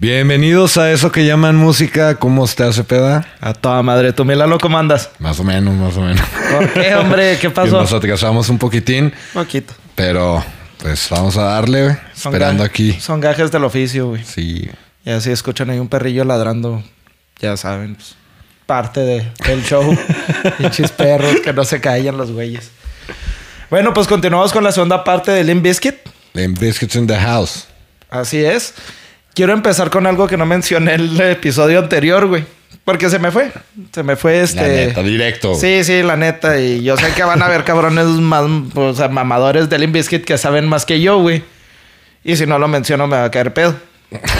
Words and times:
Bienvenidos 0.00 0.76
a 0.76 0.92
eso 0.92 1.10
que 1.10 1.26
llaman 1.26 1.56
música. 1.56 2.14
¿Cómo 2.20 2.44
está 2.44 2.70
peda? 2.84 3.26
A 3.40 3.52
toda 3.52 3.82
madre. 3.82 4.12
¿Tú, 4.12 4.24
Milano, 4.24 4.56
cómo 4.58 4.78
andas? 4.78 5.10
Más 5.18 5.40
o 5.40 5.42
menos, 5.44 5.74
más 5.74 5.96
o 5.96 6.02
menos. 6.02 6.24
¿Por 6.52 6.72
qué, 6.72 6.94
hombre? 6.94 7.36
¿Qué 7.40 7.50
pasó? 7.50 7.80
nos 7.80 7.92
atrasamos 7.92 8.48
un 8.48 8.58
poquitín, 8.58 9.12
Poquito. 9.34 9.74
pero 9.96 10.44
pues 10.78 11.08
vamos 11.10 11.36
a 11.36 11.42
darle, 11.42 11.82
güey. 11.82 11.96
Son 12.14 12.32
Esperando 12.32 12.62
aquí. 12.62 12.92
Son 13.00 13.18
gajes 13.18 13.50
del 13.50 13.64
oficio, 13.64 14.10
güey. 14.10 14.22
Sí. 14.24 14.70
Y 15.04 15.10
así 15.10 15.32
escuchan 15.32 15.68
ahí 15.70 15.80
un 15.80 15.88
perrillo 15.88 16.22
ladrando. 16.24 16.84
Ya 17.40 17.56
saben, 17.56 17.96
pues, 17.96 18.14
parte 18.66 19.00
de- 19.00 19.32
del 19.48 19.64
show. 19.64 19.96
Pinches 20.58 20.92
perros 20.92 21.40
que 21.42 21.52
no 21.52 21.64
se 21.64 21.80
callan 21.80 22.16
los 22.16 22.30
güeyes. 22.30 22.70
Bueno, 23.68 23.92
pues 23.92 24.06
continuamos 24.06 24.52
con 24.52 24.62
la 24.62 24.70
segunda 24.70 25.02
parte 25.02 25.32
de 25.32 25.42
Limp 25.42 25.64
Bizkit. 25.64 25.96
Limp 26.34 26.56
Biscuits 26.56 26.94
in 26.94 27.08
the 27.08 27.16
house. 27.16 27.66
Así 28.08 28.44
es. 28.44 28.74
Quiero 29.34 29.52
empezar 29.52 29.90
con 29.90 30.06
algo 30.06 30.26
que 30.26 30.36
no 30.36 30.46
mencioné 30.46 30.94
en 30.94 31.00
el 31.00 31.20
episodio 31.20 31.78
anterior, 31.78 32.26
güey. 32.26 32.44
Porque 32.84 33.08
se 33.08 33.18
me 33.18 33.30
fue. 33.30 33.52
Se 33.92 34.02
me 34.02 34.16
fue 34.16 34.40
este. 34.40 34.60
La 34.60 34.66
neta, 34.86 35.02
directo. 35.02 35.54
Sí, 35.54 35.84
sí, 35.84 36.02
la 36.02 36.16
neta. 36.16 36.58
Y 36.58 36.82
yo 36.82 36.96
sé 36.96 37.12
que 37.14 37.22
van 37.22 37.42
a 37.42 37.46
haber 37.46 37.62
cabrones 37.64 38.06
más, 38.06 38.44
o 38.74 38.94
sea, 38.94 39.08
mamadores 39.08 39.68
de 39.68 39.78
Limp 39.78 39.94
Bizkit 39.94 40.24
que 40.24 40.38
saben 40.38 40.66
más 40.68 40.84
que 40.86 41.00
yo, 41.00 41.18
güey. 41.20 41.42
Y 42.24 42.36
si 42.36 42.46
no 42.46 42.58
lo 42.58 42.66
menciono 42.68 43.06
me 43.06 43.16
va 43.16 43.24
a 43.24 43.30
caer 43.30 43.52
pedo. 43.54 43.74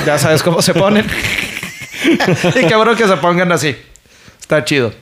Ya 0.06 0.18
sabes 0.18 0.42
cómo 0.42 0.62
se 0.62 0.74
ponen. 0.74 1.06
y 2.54 2.66
qué 2.66 2.74
bueno 2.74 2.96
que 2.96 3.06
se 3.06 3.16
pongan 3.18 3.52
así. 3.52 3.76
Está 4.40 4.64
chido. 4.64 4.92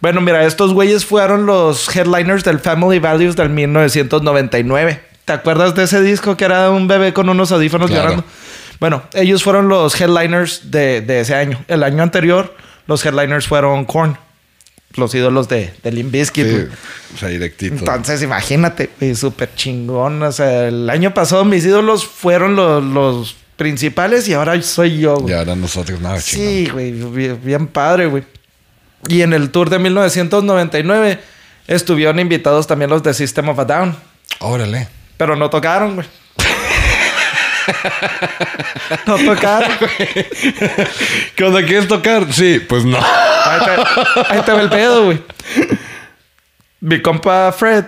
Bueno, 0.00 0.20
mira, 0.20 0.44
estos 0.44 0.74
güeyes 0.74 1.06
fueron 1.06 1.46
los 1.46 1.94
headliners 1.94 2.44
del 2.44 2.58
Family 2.58 2.98
Values 2.98 3.36
del 3.36 3.48
1999. 3.50 5.00
¿Te 5.24 5.32
acuerdas 5.32 5.74
de 5.74 5.84
ese 5.84 6.02
disco 6.02 6.36
que 6.36 6.44
era 6.44 6.70
un 6.70 6.86
bebé 6.88 7.14
con 7.14 7.28
unos 7.28 7.50
audífonos 7.52 7.88
Claro. 7.90 8.02
llorando? 8.02 8.24
Bueno, 8.80 9.02
ellos 9.14 9.42
fueron 9.42 9.68
los 9.68 9.98
headliners 10.00 10.70
de, 10.70 11.00
de 11.00 11.20
ese 11.20 11.34
año. 11.34 11.62
El 11.68 11.82
año 11.82 12.02
anterior, 12.02 12.54
los 12.86 13.04
headliners 13.04 13.46
fueron 13.46 13.84
Korn. 13.84 14.18
Los 14.96 15.12
ídolos 15.14 15.48
de, 15.48 15.74
de 15.82 15.90
Limp 15.90 16.12
Bizkit, 16.12 16.46
Sí, 16.46 16.66
o 17.14 17.18
sea, 17.18 17.28
directito. 17.28 17.74
Entonces, 17.74 18.22
imagínate, 18.22 18.90
güey, 19.00 19.14
súper 19.16 19.52
chingón. 19.56 20.22
O 20.22 20.30
sea, 20.30 20.68
el 20.68 20.88
año 20.88 21.12
pasado 21.12 21.44
mis 21.44 21.64
ídolos 21.64 22.06
fueron 22.06 22.54
los, 22.54 22.82
los 22.84 23.36
principales 23.56 24.28
y 24.28 24.34
ahora 24.34 24.60
soy 24.62 24.98
yo, 25.00 25.16
güey. 25.16 25.34
y 25.34 25.36
ahora 25.36 25.56
nosotros 25.56 26.00
nada, 26.00 26.20
chingón. 26.20 26.46
Sí, 26.46 26.68
güey, 26.72 26.92
bien, 26.92 27.40
bien 27.42 27.66
padre, 27.66 28.06
güey. 28.06 28.22
Y 29.08 29.22
en 29.22 29.32
el 29.32 29.50
tour 29.50 29.68
de 29.68 29.80
1999 29.80 31.18
estuvieron 31.66 32.20
invitados 32.20 32.66
también 32.68 32.88
los 32.90 33.02
de 33.02 33.14
System 33.14 33.48
of 33.48 33.58
a 33.58 33.64
Down, 33.64 33.96
Órale. 34.40 34.88
pero 35.16 35.34
no 35.34 35.50
tocaron, 35.50 35.96
güey. 35.96 36.06
no 39.06 39.16
tocaron. 39.16 39.70
¿Qué 41.34 41.44
onda? 41.44 41.64
¿Quieres 41.64 41.88
tocar? 41.88 42.32
Sí, 42.32 42.60
pues 42.60 42.84
no. 42.84 42.98
Ahí 42.98 43.60
te, 43.64 44.24
ahí 44.34 44.42
te 44.42 44.52
va 44.52 44.60
el 44.62 44.68
pedo, 44.68 45.04
güey. 45.06 45.22
Mi 46.80 47.00
compa 47.00 47.52
Fred 47.52 47.84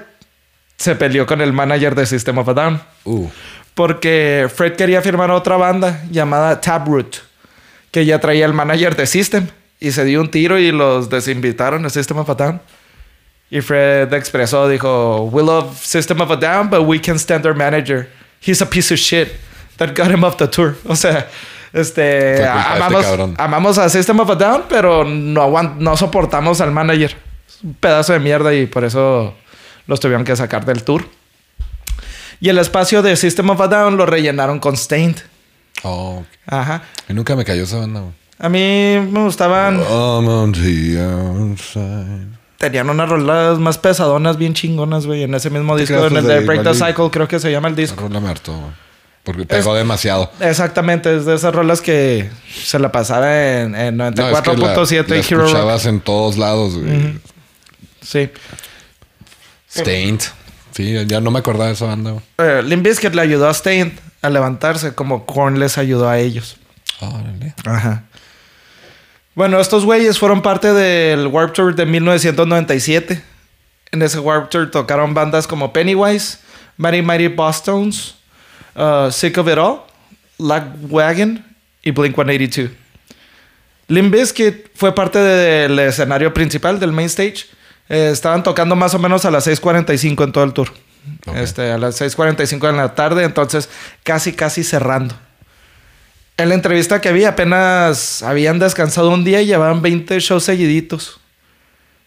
se 0.77 0.95
peleó 0.95 1.27
con 1.27 1.41
el 1.41 1.53
manager 1.53 1.95
de 1.95 2.07
System 2.07 2.39
of 2.39 2.49
a 2.49 2.55
Down. 2.55 2.81
Uh. 3.05 3.29
Porque 3.75 4.49
Fred 4.55 4.75
quería 4.77 5.03
firmar 5.03 5.31
otra 5.31 5.57
banda 5.57 6.03
llamada 6.11 6.61
Taproot, 6.61 7.17
que 7.91 8.07
ya 8.07 8.19
traía 8.21 8.47
el 8.47 8.53
manager 8.53 8.97
de 8.97 9.07
System. 9.07 9.49
Y 9.79 9.93
se 9.93 10.05
dio 10.05 10.23
un 10.23 10.31
tiro 10.31 10.59
y 10.59 10.73
los 10.73 11.11
desinvitaron 11.11 11.85
a 11.85 11.91
System 11.91 12.19
of 12.19 12.31
a 12.31 12.35
Down. 12.35 12.61
Y 13.51 13.61
Fred 13.61 14.13
expresó, 14.15 14.69
dijo, 14.69 15.25
We 15.31 15.43
love 15.43 15.77
System 15.79 16.21
of 16.21 16.31
a 16.31 16.37
Down, 16.37 16.71
but 16.71 16.81
we 16.81 16.99
can 16.99 17.19
stand 17.19 17.45
our 17.45 17.55
manager. 17.55 18.09
He's 18.41 18.63
a 18.63 18.67
piece 18.67 18.93
of 18.93 18.99
shit 18.99 19.33
that 19.77 19.97
got 19.97 20.11
him 20.11 20.25
off 20.25 20.37
the 20.37 20.49
tour. 20.49 20.77
O 20.87 20.97
sea, 20.97 21.29
este, 21.73 22.35
este 22.35 22.47
amamos, 22.47 23.07
amamos 23.39 23.79
a 23.79 23.89
System 23.89 24.21
of 24.21 24.31
a 24.31 24.35
Down, 24.35 24.65
pero 24.69 25.05
no, 25.05 25.43
aguant- 25.43 25.77
no 25.77 25.97
soportamos 25.97 26.61
al 26.61 26.73
manager. 26.73 27.17
Es 27.49 27.63
un 27.63 27.75
pedazo 27.75 28.13
de 28.13 28.21
mierda 28.21 28.55
y 28.55 28.67
por 28.67 28.85
eso 28.85 29.35
los 29.87 30.01
tuvieron 30.01 30.25
que 30.25 30.35
sacar 30.37 30.65
del 30.65 30.83
tour. 30.83 31.07
Y 32.41 32.49
el 32.49 32.59
espacio 32.59 33.03
de 33.03 33.17
System 33.17 33.51
of 33.51 33.61
a 33.61 33.69
Down 33.69 33.97
lo 33.97 34.07
rellenaron 34.07 34.59
con 34.59 34.77
Stained. 34.77 35.17
Oh, 35.83 36.19
ok. 36.21 36.27
Ajá. 36.47 36.83
Y 37.09 37.15
nunca 37.15 37.37
me 37.37 37.45
cayó 37.45 37.65
esa 37.65 37.79
banda, 37.79 38.01
güey. 38.01 38.13
A 38.39 38.49
mí 38.51 38.59
me 39.11 39.21
gustaban. 39.25 39.81
Tenían 42.59 42.89
unas 42.91 43.09
rolas 43.09 43.59
más 43.59 43.79
pesadonas, 43.79 44.37
bien 44.39 44.55
chingonas, 44.55 45.07
güey. 45.07 45.23
En 45.23 45.35
ese 45.35 45.51
mismo 45.51 45.75
¿Te 45.75 45.83
disco, 45.83 46.07
en 46.07 46.17
el 46.17 46.27
de 46.27 46.41
Break 46.41 46.63
the 46.63 46.75
Cycle, 46.75 47.11
creo 47.11 47.29
que 47.29 47.39
se 47.39 47.51
llama 47.51 47.69
el 47.69 47.77
disco. 47.77 48.01
Rola 48.01 48.21
me 48.21 48.29
hartó, 48.31 48.53
güey. 48.53 48.86
Porque 49.27 49.45
pegó 49.45 49.75
demasiado. 49.75 50.31
Exactamente, 50.39 51.17
es 51.17 51.27
de 51.27 51.35
esas 51.35 51.53
rolas 51.53 51.81
que 51.81 52.31
se 52.63 52.79
la 52.79 52.93
pasaba 52.93 53.59
en, 53.61 53.75
en 53.75 53.97
No, 53.97 54.07
es 54.07 54.15
que 54.15 54.23
la, 54.23 54.43
94.7 54.77 55.09
la 55.09 55.17
y 55.17 55.19
Hero 55.19 55.39
Rock. 55.39 55.47
escuchabas 55.49 55.87
en 55.87 56.01
todos 56.01 56.39
lados, 56.39 56.79
güey. 56.79 57.19
Sí. 58.01 58.31
Stained. 59.69 60.21
Sí, 60.71 60.95
ya 61.07 61.21
no 61.21 61.33
me 61.33 61.41
acordaba 61.41 61.67
de 61.67 61.73
esa 61.73 61.87
banda. 61.87 62.15
Eh, 62.39 62.63
Limp 62.65 62.85
Bizkit 62.87 63.15
le 63.17 63.23
ayudó 63.23 63.49
a 63.49 63.55
Stained 63.55 63.99
a 64.23 64.31
levantarse, 64.31 64.95
como 64.95 65.27
Korn 65.27 65.59
les 65.59 65.77
ayudó 65.77 66.09
a 66.09 66.21
ellos. 66.21 66.57
Órale. 67.01 67.53
Ajá. 67.65 68.05
Bueno, 69.35 69.59
estos 69.59 69.85
güeyes 69.85 70.21
fueron 70.21 70.41
parte 70.41 70.73
del 70.73 71.27
Warp 71.27 71.53
Tour 71.53 71.75
de 71.75 71.85
1997. 71.85 73.23
En 73.91 74.03
ese 74.03 74.21
Warp 74.21 74.51
Tour 74.51 74.71
tocaron 74.71 75.15
bandas 75.15 75.49
como 75.49 75.73
Pennywise, 75.73 76.39
Mighty 76.77 77.03
Mighty 77.03 77.27
Bosstones, 77.29 78.15
uh, 78.77 79.11
Sick 79.11 79.39
of 79.39 79.49
It 79.49 79.59
All, 79.59 79.81
Lagwagon 80.39 81.45
y 81.83 81.91
Blink 81.91 82.15
182. 82.15 82.71
Limp 83.89 84.13
Bizkit 84.13 84.71
fue 84.75 84.95
parte 84.95 85.19
del 85.19 85.79
escenario 85.79 86.35
principal 86.35 86.81
del 86.81 86.93
main 86.93 87.07
stage. 87.07 87.47
Eh, 87.89 88.11
estaban 88.13 88.43
tocando 88.43 88.75
más 88.75 88.95
o 88.95 88.99
menos 88.99 89.25
a 89.25 89.31
las 89.31 89.47
6:45 89.47 90.25
en 90.25 90.33
todo 90.33 90.45
el 90.45 90.53
tour. 90.53 90.69
Este, 91.37 91.71
a 91.71 91.79
las 91.79 92.01
6:45 92.01 92.67
de 92.67 92.73
la 92.73 92.95
tarde, 92.95 93.25
entonces 93.25 93.69
casi, 94.03 94.33
casi 94.33 94.65
cerrando. 94.65 95.15
En 96.37 96.49
la 96.49 96.55
entrevista 96.55 97.01
que 97.01 97.13
vi, 97.13 97.25
apenas 97.25 98.23
habían 98.23 98.59
descansado 98.59 99.11
un 99.11 99.25
día 99.25 99.41
y 99.41 99.47
llevaban 99.47 99.81
20 99.83 100.19
shows 100.21 100.45
seguiditos. 100.45 101.21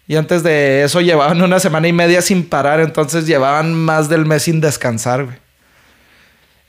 Y 0.07 0.17
antes 0.17 0.43
de 0.43 0.83
eso 0.83 1.01
llevaban 1.01 1.41
una 1.41 1.59
semana 1.59 1.87
y 1.87 1.93
media 1.93 2.21
sin 2.21 2.47
parar, 2.47 2.79
entonces 2.79 3.25
llevaban 3.25 3.73
más 3.73 4.09
del 4.09 4.25
mes 4.25 4.43
sin 4.43 4.59
descansar, 4.59 5.25
güey. 5.25 5.37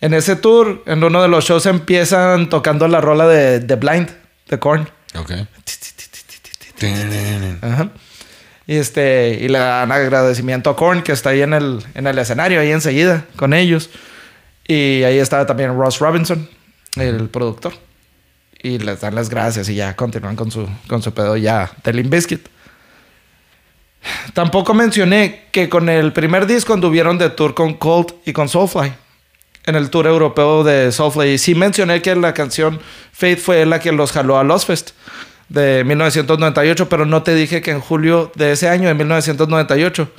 En 0.01 0.15
ese 0.15 0.37
tour, 0.37 0.83
en 0.87 1.05
uno 1.05 1.21
de 1.21 1.29
los 1.29 1.45
shows 1.45 1.67
empiezan 1.67 2.49
tocando 2.49 2.89
la 2.89 3.01
rola 3.01 3.27
de 3.27 3.61
The 3.61 3.77
Blind, 3.77 4.09
de 4.49 4.59
Korn. 4.59 4.89
Ok. 5.17 5.33
Ajá. 7.61 7.91
Y 8.67 8.77
este, 8.77 9.39
y 9.41 9.49
le 9.49 9.59
dan 9.59 9.91
agradecimiento 9.93 10.71
a 10.71 10.77
Korn, 10.77 11.03
que 11.03 11.13
está 11.13 11.31
ahí 11.31 11.43
en 11.43 11.53
el, 11.53 11.85
en 11.95 12.07
el 12.07 12.19
escenario, 12.19 12.61
ahí 12.61 12.71
enseguida, 12.71 13.27
con 13.37 13.53
ellos. 13.53 13.91
Y 14.67 15.03
ahí 15.03 15.19
estaba 15.19 15.45
también 15.45 15.77
Ross 15.77 15.99
Robinson, 15.99 16.49
el 16.97 17.29
productor. 17.29 17.73
Y 18.63 18.79
les 18.79 19.01
dan 19.01 19.15
las 19.15 19.29
gracias 19.29 19.69
y 19.69 19.75
ya 19.75 19.97
continúan 19.97 20.37
con 20.37 20.51
su, 20.51 20.69
con 20.87 21.03
su 21.03 21.13
pedo 21.13 21.37
ya 21.37 21.73
de 21.83 21.93
Limp 21.93 22.13
Bizkit. 22.13 22.47
Tampoco 24.33 24.73
mencioné 24.73 25.47
que 25.51 25.69
con 25.69 25.89
el 25.89 26.13
primer 26.13 26.47
disco 26.47 26.73
anduvieron 26.73 27.19
de 27.19 27.31
tour 27.31 27.55
con 27.55 27.75
Colt 27.75 28.13
y 28.25 28.33
con 28.33 28.49
Soulfly. 28.49 28.93
En 29.71 29.77
el 29.77 29.89
tour 29.89 30.07
europeo 30.07 30.65
de 30.65 30.93
Soulfly. 30.93 31.35
Y 31.35 31.39
sí 31.39 31.55
mencioné 31.55 32.03
que 32.03 32.15
la 32.17 32.35
canción 32.35 32.81
Faith 33.13 33.39
fue 33.39 33.65
la 33.65 33.79
que 33.79 33.93
los 33.93 34.13
jaló 34.13 34.39
a 34.39 34.45
Lost 34.45 34.67
Fest 34.67 34.91
de 35.49 35.85
1998, 35.85 36.89
pero 36.89 37.07
no 37.07 37.23
te 37.23 37.35
dije 37.35 37.63
que 37.63 37.71
en 37.71 37.81
julio 37.81 38.33
de 38.35 38.53
ese 38.53 38.69
año, 38.69 38.89
de 38.89 38.95
1998, 38.95 40.11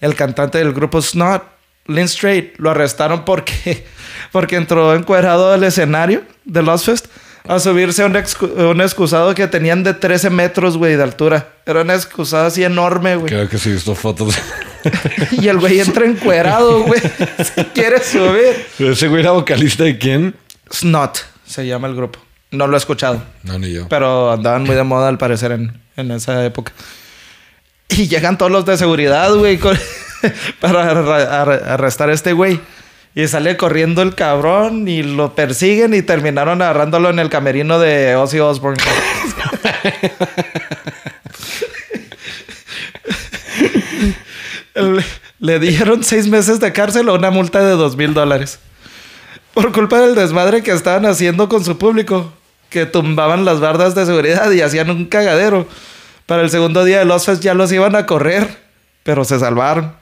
el 0.00 0.14
cantante 0.14 0.58
del 0.58 0.72
grupo 0.72 1.02
Snot, 1.02 1.42
Lynn 1.86 2.08
Strait, 2.08 2.54
lo 2.58 2.70
arrestaron 2.70 3.24
porque, 3.24 3.86
porque 4.32 4.56
entró 4.56 4.94
encuerado 4.94 5.52
al 5.52 5.64
escenario 5.64 6.22
de 6.44 6.62
Lost 6.62 6.86
Fest 6.86 7.06
a 7.46 7.58
subirse 7.58 8.02
a 8.02 8.06
un, 8.06 8.16
un 8.16 8.80
excusado 8.80 9.34
que 9.34 9.46
tenían 9.48 9.82
de 9.82 9.92
13 9.92 10.30
metros, 10.30 10.78
güey, 10.78 10.96
de 10.96 11.02
altura. 11.02 11.48
Era 11.66 11.82
un 11.82 11.90
excusado 11.90 12.46
así 12.46 12.64
enorme, 12.64 13.16
güey. 13.16 13.28
Creo 13.28 13.48
que 13.48 13.58
sí 13.58 13.72
visto 13.72 13.94
fotos. 13.94 14.38
Y 15.32 15.48
el 15.48 15.58
güey 15.58 15.80
entra 15.80 16.04
encuerado, 16.06 16.82
güey. 16.82 17.00
Quiere 17.74 18.02
subir. 18.02 18.66
¿Ese 18.78 19.08
güey 19.08 19.20
era 19.20 19.32
vocalista 19.32 19.84
de 19.84 19.98
quién? 19.98 20.34
Snot 20.72 21.24
se 21.46 21.66
llama 21.66 21.88
el 21.88 21.94
grupo. 21.94 22.18
No 22.50 22.66
lo 22.66 22.76
he 22.76 22.78
escuchado. 22.78 23.22
No, 23.42 23.58
ni 23.58 23.72
yo. 23.72 23.88
Pero 23.88 24.32
andaban 24.32 24.64
muy 24.64 24.76
de 24.76 24.82
moda 24.84 25.08
al 25.08 25.18
parecer 25.18 25.52
en, 25.52 25.80
en 25.96 26.10
esa 26.12 26.44
época. 26.44 26.72
Y 27.88 28.08
llegan 28.08 28.38
todos 28.38 28.50
los 28.52 28.64
de 28.64 28.76
seguridad, 28.78 29.34
güey, 29.34 29.58
con- 29.58 29.78
para 30.60 30.90
arrestar 31.74 32.10
a 32.10 32.14
este 32.14 32.32
güey. 32.32 32.60
Y 33.16 33.28
sale 33.28 33.56
corriendo 33.56 34.02
el 34.02 34.16
cabrón 34.16 34.88
y 34.88 35.04
lo 35.04 35.36
persiguen 35.36 35.94
y 35.94 36.02
terminaron 36.02 36.60
agarrándolo 36.62 37.10
en 37.10 37.20
el 37.20 37.30
camerino 37.30 37.78
de 37.78 38.16
Ozzy 38.16 38.40
Osbourne. 38.40 38.82
El- 39.84 40.10
Le 45.38 45.58
dieron 45.60 46.02
seis 46.02 46.26
meses 46.26 46.60
de 46.60 46.72
cárcel 46.72 47.08
o 47.08 47.14
una 47.14 47.30
multa 47.30 47.60
de 47.64 47.72
dos 47.72 47.96
mil 47.96 48.12
dólares. 48.12 48.58
Por 49.52 49.72
culpa 49.72 50.00
del 50.00 50.14
desmadre 50.14 50.62
que 50.62 50.72
estaban 50.72 51.06
haciendo 51.06 51.48
con 51.48 51.64
su 51.64 51.78
público. 51.78 52.32
que 52.70 52.86
tumbaban 52.86 53.44
las 53.44 53.60
bardas 53.60 53.94
de 53.94 54.04
seguridad 54.04 54.50
y 54.50 54.60
hacían 54.60 54.90
un 54.90 55.04
cagadero. 55.06 55.68
Para 56.26 56.42
el 56.42 56.50
segundo 56.50 56.84
día 56.84 56.98
de 56.98 57.04
los 57.04 57.24
Fest 57.24 57.40
ya 57.40 57.54
los 57.54 57.70
iban 57.70 57.94
a 57.94 58.04
correr, 58.04 58.58
pero 59.04 59.24
se 59.24 59.38
salvaron. 59.38 59.94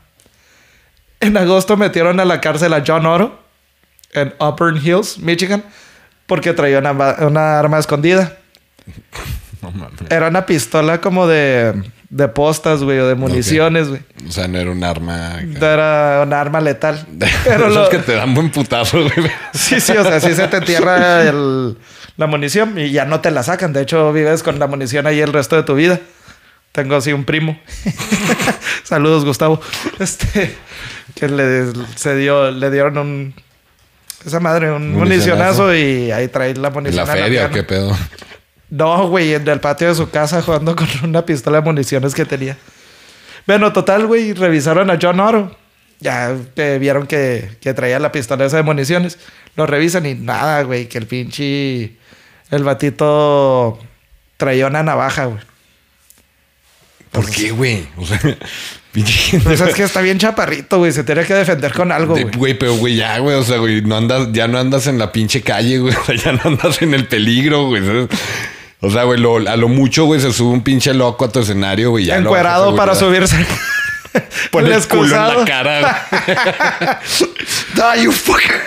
En 1.20 1.36
agosto 1.36 1.76
metieron 1.76 2.18
a 2.18 2.24
la 2.24 2.40
cárcel 2.40 2.72
a 2.72 2.82
John 2.86 3.04
Oro 3.04 3.38
en 4.12 4.34
Auburn 4.38 4.78
Hills, 4.82 5.18
Michigan, 5.18 5.64
porque 6.26 6.52
traía 6.54 6.78
una, 6.78 6.92
una 6.92 7.58
arma 7.58 7.78
escondida. 7.78 8.38
No. 9.62 9.88
Era 10.10 10.26
una 10.26 10.44
pistola 10.44 11.00
como 11.00 11.28
de, 11.28 11.84
de 12.12 12.28
postas, 12.28 12.82
güey, 12.82 12.98
o 12.98 13.08
de 13.08 13.14
municiones, 13.14 13.88
güey. 13.88 14.02
O 14.28 14.30
sea, 14.30 14.46
no 14.46 14.58
era 14.58 14.70
un 14.70 14.84
arma. 14.84 15.40
Era 15.40 16.20
una 16.26 16.40
arma 16.40 16.60
letal. 16.60 17.06
Pero 17.18 17.30
Pero 17.44 17.68
lo- 17.70 17.88
que 17.88 17.98
te 17.98 18.12
dan 18.12 18.34
buen 18.34 18.50
putazo, 18.50 18.98
güey. 19.02 19.30
Sí, 19.54 19.80
sí, 19.80 19.92
o 19.96 20.02
sea, 20.04 20.20
sí 20.20 20.34
se 20.34 20.46
te 20.48 20.58
entierra 20.58 21.22
el- 21.22 21.78
la 22.18 22.26
munición 22.26 22.78
y 22.78 22.90
ya 22.90 23.06
no 23.06 23.20
te 23.20 23.30
la 23.30 23.42
sacan. 23.42 23.72
De 23.72 23.80
hecho, 23.80 24.12
vives 24.12 24.42
con 24.42 24.58
la 24.58 24.66
munición 24.66 25.06
ahí 25.06 25.20
el 25.20 25.32
resto 25.32 25.56
de 25.56 25.62
tu 25.62 25.74
vida. 25.74 26.00
Tengo 26.72 26.96
así 26.96 27.12
un 27.14 27.24
primo. 27.24 27.58
Saludos, 28.84 29.24
Gustavo. 29.24 29.60
Este, 29.98 30.54
que 31.14 31.28
le, 31.28 31.66
se 31.96 32.14
dio, 32.16 32.50
le 32.50 32.70
dieron 32.70 32.98
un. 32.98 33.34
Esa 34.26 34.38
madre, 34.38 34.70
un 34.70 34.92
Municionazo. 34.92 35.62
municionazo 35.64 35.74
y 35.74 36.12
ahí 36.12 36.28
trae 36.28 36.54
la 36.54 36.68
¿En 36.68 36.74
munición. 36.74 37.06
la 37.06 37.12
a 37.12 37.16
feria 37.16 37.46
o 37.46 37.50
qué 37.50 37.62
pedo? 37.64 37.96
No, 38.72 39.06
güey, 39.06 39.34
en 39.34 39.46
el 39.46 39.60
patio 39.60 39.88
de 39.88 39.94
su 39.94 40.08
casa 40.08 40.40
jugando 40.40 40.74
con 40.74 40.88
una 41.02 41.26
pistola 41.26 41.58
de 41.58 41.64
municiones 41.64 42.14
que 42.14 42.24
tenía. 42.24 42.56
Bueno, 43.46 43.70
total, 43.70 44.06
güey, 44.06 44.32
revisaron 44.32 44.90
a 44.90 44.98
John 45.00 45.20
Oro. 45.20 45.54
Ya 46.00 46.34
eh, 46.56 46.78
vieron 46.80 47.06
que, 47.06 47.50
que 47.60 47.74
traía 47.74 47.98
la 47.98 48.10
pistola 48.10 48.46
esa 48.46 48.56
de 48.56 48.62
municiones. 48.62 49.18
Lo 49.56 49.66
revisan 49.66 50.06
y 50.06 50.14
nada, 50.14 50.62
güey, 50.62 50.88
que 50.88 50.96
el 50.96 51.06
pinche. 51.06 51.96
El 52.50 52.64
batito 52.64 53.78
traía 54.38 54.68
una 54.68 54.82
navaja, 54.82 55.26
güey. 55.26 55.40
¿Por 57.10 57.28
qué, 57.28 57.50
güey? 57.50 57.86
O 57.98 58.06
sea, 58.06 58.18
pinche 58.92 59.38
Pues 59.40 59.60
es 59.60 59.74
que 59.74 59.82
está 59.82 60.00
bien 60.00 60.16
chaparrito, 60.16 60.78
güey. 60.78 60.92
Se 60.92 61.04
tiene 61.04 61.26
que 61.26 61.34
defender 61.34 61.74
con 61.74 61.92
algo, 61.92 62.14
güey. 62.14 62.24
Güey, 62.34 62.54
pero 62.54 62.74
güey, 62.76 62.96
ya, 62.96 63.18
güey, 63.18 63.36
o 63.36 63.42
sea, 63.42 63.58
güey, 63.58 63.82
no 63.82 63.98
andas, 63.98 64.28
ya 64.32 64.48
no 64.48 64.58
andas 64.58 64.86
en 64.86 64.98
la 64.98 65.12
pinche 65.12 65.42
calle, 65.42 65.78
güey, 65.78 65.94
o 66.00 66.04
sea, 66.04 66.14
ya 66.14 66.32
no 66.32 66.40
andas 66.42 66.80
en 66.80 66.94
el 66.94 67.06
peligro, 67.06 67.66
güey. 67.66 67.82
O 68.84 68.90
sea, 68.90 69.04
güey, 69.04 69.18
lo- 69.20 69.36
a 69.48 69.56
lo 69.56 69.68
mucho, 69.68 70.04
güey, 70.06 70.20
se 70.20 70.32
sube 70.32 70.52
un 70.52 70.62
pinche 70.62 70.92
loco 70.92 71.24
a 71.24 71.28
tu 71.30 71.38
escenario, 71.40 71.90
güey. 71.90 72.04
ya 72.04 72.16
Encuerado 72.16 72.74
para 72.76 72.94
subirse. 72.94 73.36
Pon 74.50 74.70
el 74.70 74.86
culo 74.88 75.04
en 75.16 75.38
la 75.38 75.44
cara. 75.46 76.08
güey. 76.26 76.36
Die, 77.96 78.02
you 78.04 78.12
fucker. 78.12 78.60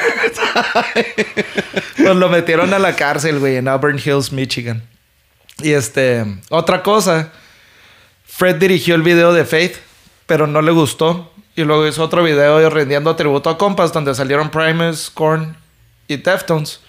Pues 1.97 2.15
lo 2.15 2.29
metieron 2.29 2.73
a 2.73 2.79
la 2.79 2.95
cárcel, 2.95 3.39
güey, 3.39 3.57
en 3.57 3.67
Auburn 3.67 4.00
Hills, 4.03 4.31
Michigan. 4.31 4.81
Y 5.62 5.71
este, 5.73 6.25
otra 6.50 6.81
cosa, 6.83 7.29
Fred 8.25 8.56
dirigió 8.56 8.95
el 8.95 9.01
video 9.03 9.33
de 9.33 9.45
Faith, 9.45 9.75
pero 10.25 10.47
no 10.47 10.61
le 10.61 10.71
gustó. 10.71 11.31
Y 11.56 11.63
luego 11.63 11.88
hizo 11.88 12.03
otro 12.03 12.23
video 12.23 12.69
rendiendo 12.69 13.15
tributo 13.15 13.50
a 13.50 13.57
compas 13.57 13.94
donde 13.94 14.13
salieron 14.15 14.50
Primus, 14.50 15.09
Korn 15.13 15.56
y 16.07 16.18
Deftones. 16.18 16.81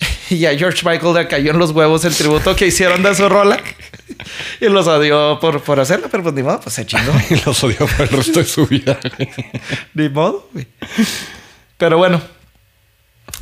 Y 0.30 0.44
a 0.44 0.56
George 0.56 0.86
Michael 0.86 1.14
le 1.14 1.28
cayó 1.28 1.52
en 1.52 1.58
los 1.58 1.70
huevos 1.70 2.04
el 2.04 2.14
tributo 2.14 2.54
que 2.54 2.66
hicieron 2.66 3.02
de 3.02 3.14
su 3.14 3.28
rola. 3.28 3.58
Y 4.60 4.66
los 4.66 4.86
odió 4.86 5.38
por, 5.40 5.62
por 5.62 5.80
hacerlo, 5.80 6.08
pero 6.10 6.22
pues 6.22 6.34
ni 6.34 6.42
modo, 6.42 6.60
pues 6.60 6.74
se 6.74 6.86
chingó. 6.86 7.12
Y 7.30 7.36
los 7.44 7.62
odió 7.64 7.86
por 7.86 8.02
el 8.02 8.08
resto 8.08 8.40
de 8.40 8.46
su 8.46 8.66
vida. 8.66 8.98
Ni 9.94 10.08
modo, 10.08 10.48
güey. 10.52 10.66
Pero 11.76 11.98
bueno. 11.98 12.20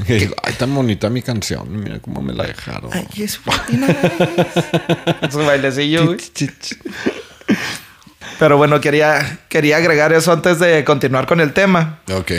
Digo, 0.06 0.34
Ay, 0.42 0.52
tan 0.54 0.74
bonita 0.74 1.08
mi 1.08 1.22
canción. 1.22 1.82
Mira 1.82 2.00
cómo 2.00 2.20
me 2.20 2.34
la 2.34 2.44
dejaron. 2.44 2.90
Ay, 2.92 3.06
es 3.16 3.40
Su 5.30 5.38
bailecillo, 5.38 6.06
güey. 6.06 6.18
Pero 8.38 8.58
bueno, 8.58 8.80
quería, 8.80 9.40
quería 9.48 9.78
agregar 9.78 10.12
eso 10.12 10.32
antes 10.32 10.58
de 10.58 10.84
continuar 10.84 11.26
con 11.26 11.40
el 11.40 11.52
tema. 11.52 12.00
Ok. 12.12 12.32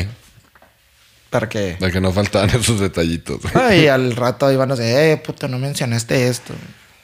Para 1.29 1.49
que. 1.49 1.77
De 1.79 1.91
que 1.91 2.01
no 2.01 2.11
faltaban 2.11 2.49
esos 2.51 2.79
detallitos. 2.79 3.41
Ay, 3.53 3.87
al 3.87 4.15
rato 4.15 4.51
iban 4.51 4.71
a 4.71 4.75
decir, 4.75 4.95
eh, 4.95 5.17
puto, 5.17 5.47
no 5.47 5.59
mencionaste 5.59 6.27
esto. 6.27 6.53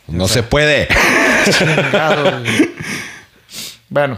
No 0.07 0.27
se 0.27 0.43
puede. 0.43 0.87
Chingado, 1.49 2.41
bueno, 3.89 4.17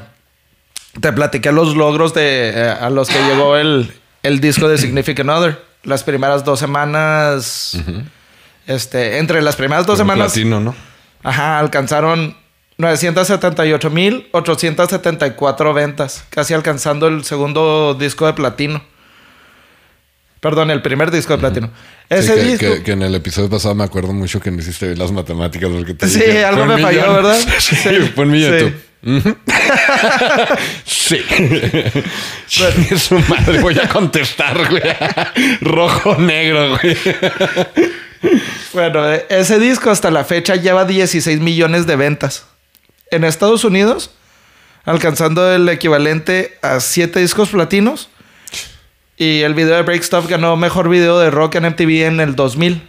te 1.00 1.14
platiqué 1.14 1.52
los 1.52 1.76
logros 1.76 2.14
de 2.14 2.50
eh, 2.50 2.70
a 2.70 2.90
los 2.90 3.10
que 3.10 3.20
llegó 3.28 3.58
el, 3.58 3.94
el 4.24 4.40
disco 4.40 4.68
de 4.68 4.78
Significant 4.78 5.30
Other. 5.30 5.64
Las 5.84 6.04
primeras 6.04 6.44
dos 6.44 6.60
semanas. 6.60 7.78
Este, 8.66 9.20
entre 9.20 9.42
las 9.42 9.56
primeras 9.56 9.86
dos 9.86 10.00
Como 10.00 10.14
semanas. 10.14 10.34
Platino, 10.34 10.60
¿no? 10.60 10.76
Ajá, 11.22 11.60
alcanzaron 11.60 12.36
978.874 12.78 15.74
ventas, 15.74 16.26
casi 16.30 16.54
alcanzando 16.54 17.08
el 17.08 17.24
segundo 17.24 17.96
disco 17.96 18.26
de 18.26 18.34
platino. 18.34 18.84
Perdón, 20.40 20.70
el 20.72 20.82
primer 20.82 21.10
disco 21.12 21.34
de 21.34 21.40
platino. 21.40 21.72
Ese 22.10 22.36
Sí, 22.36 22.40
que, 22.40 22.44
disco. 22.68 22.76
que- 22.78 22.84
que 22.84 22.92
en 22.92 23.02
el 23.02 23.16
episodio 23.16 23.50
pasado 23.50 23.74
me 23.74 23.84
acuerdo 23.84 24.14
mucho 24.14 24.40
que 24.40 24.52
no 24.52 24.60
hiciste 24.60 24.96
las 24.96 25.12
matemáticas 25.12 25.70
porque 25.72 25.94
te 25.96 26.08
Sí, 26.08 26.20
dije, 26.20 26.46
algo 26.46 26.66
"Fue 26.66 26.70
un 26.76 26.76
me 26.76 26.82
falló, 26.84 27.00
millón". 27.02 27.16
¿verdad? 27.16 27.38
Sí, 27.60 27.76
Sí. 27.76 27.90
fue 28.14 28.26
un 28.26 28.32
millón. 28.32 28.60
Sí. 28.60 28.74
Sí. 30.86 31.22
Chingue 32.48 32.98
su 33.00 33.20
madre, 33.20 33.60
voy 33.60 33.78
a 33.80 33.88
contestar, 33.88 34.70
güey. 34.70 34.82
Rojo, 35.62 36.16
negro, 36.18 36.78
güey. 36.78 36.98
Bueno, 38.74 39.12
eh, 39.12 39.26
ese 39.30 39.60
disco 39.60 39.90
hasta 39.90 40.12
la 40.12 40.24
fecha 40.26 40.56
lleva 40.56 40.86
16 40.86 41.40
millones 41.40 41.86
de 41.88 41.96
ventas. 41.96 42.46
En 43.12 43.24
Estados 43.24 43.64
Unidos, 43.64 44.12
alcanzando 44.84 45.52
el 45.54 45.68
equivalente 45.70 46.58
a 46.62 46.80
7 46.80 47.20
discos 47.20 47.50
platinos. 47.50 48.10
Y 49.18 49.42
el 49.42 49.54
video 49.54 49.76
de 49.76 49.82
Break 49.84 50.04
Stuff 50.04 50.28
ganó 50.28 50.58
mejor 50.58 50.90
video 50.90 51.20
de 51.20 51.32
rock 51.32 51.56
en 51.56 51.66
MTV 51.66 52.06
en 52.06 52.20
el 52.20 52.36
2000. 52.36 52.82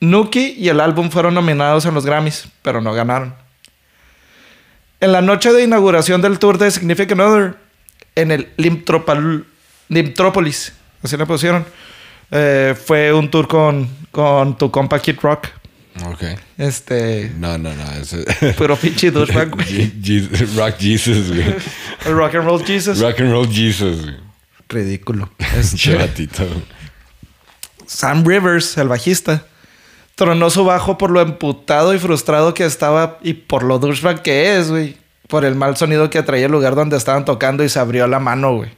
Nuki 0.00 0.54
y 0.58 0.68
el 0.68 0.80
álbum 0.80 1.10
fueron 1.10 1.34
nominados 1.34 1.84
en 1.86 1.94
los 1.94 2.04
Grammys, 2.04 2.48
pero 2.62 2.80
no 2.80 2.92
ganaron. 2.92 3.34
En 5.00 5.12
la 5.12 5.20
noche 5.20 5.52
de 5.52 5.64
inauguración 5.64 6.22
del 6.22 6.38
tour 6.38 6.58
de 6.58 6.70
Significant 6.70 7.20
Other, 7.20 7.54
en 8.14 8.30
el 8.30 8.48
Limtrópolis, 9.88 10.72
así 11.02 11.16
le 11.16 11.26
pusieron, 11.26 11.64
eh, 12.30 12.74
fue 12.84 13.12
un 13.12 13.30
tour 13.30 13.48
con, 13.48 13.88
con 14.10 14.56
tu 14.56 14.70
compa 14.70 15.00
Kid 15.00 15.18
Rock. 15.20 15.48
Ok. 16.06 16.22
Este, 16.56 17.32
No, 17.38 17.58
no, 17.58 17.74
no. 17.74 17.84
Ese... 18.00 18.24
pero 18.58 18.76
pinche 18.76 19.10
douchebag, 19.10 19.50
güey. 19.54 19.92
Rock 20.56 20.76
Jesus, 20.78 21.28
güey. 21.28 21.54
Rock 22.06 22.36
and 22.36 22.44
Roll 22.44 22.64
Jesus. 22.64 23.00
Rock 23.00 23.20
and 23.20 23.30
roll 23.30 23.46
Jesus, 23.46 24.02
güey. 24.02 24.31
Ridículo. 24.68 25.30
Batito, 25.98 26.46
güey. 26.46 26.64
Sam 27.86 28.24
Rivers, 28.24 28.76
el 28.78 28.88
bajista, 28.88 29.44
tronó 30.14 30.50
su 30.50 30.64
bajo 30.64 30.98
por 30.98 31.10
lo 31.10 31.20
emputado 31.20 31.94
y 31.94 31.98
frustrado 31.98 32.54
que 32.54 32.64
estaba 32.64 33.18
y 33.22 33.34
por 33.34 33.62
lo 33.62 33.78
douchebag 33.78 34.22
que 34.22 34.56
es, 34.58 34.70
güey. 34.70 34.96
Por 35.28 35.44
el 35.44 35.54
mal 35.54 35.76
sonido 35.76 36.10
que 36.10 36.22
traía 36.22 36.46
el 36.46 36.52
lugar 36.52 36.74
donde 36.74 36.96
estaban 36.96 37.24
tocando 37.24 37.64
y 37.64 37.68
se 37.68 37.78
abrió 37.78 38.06
la 38.06 38.18
mano, 38.18 38.56
güey. 38.56 38.70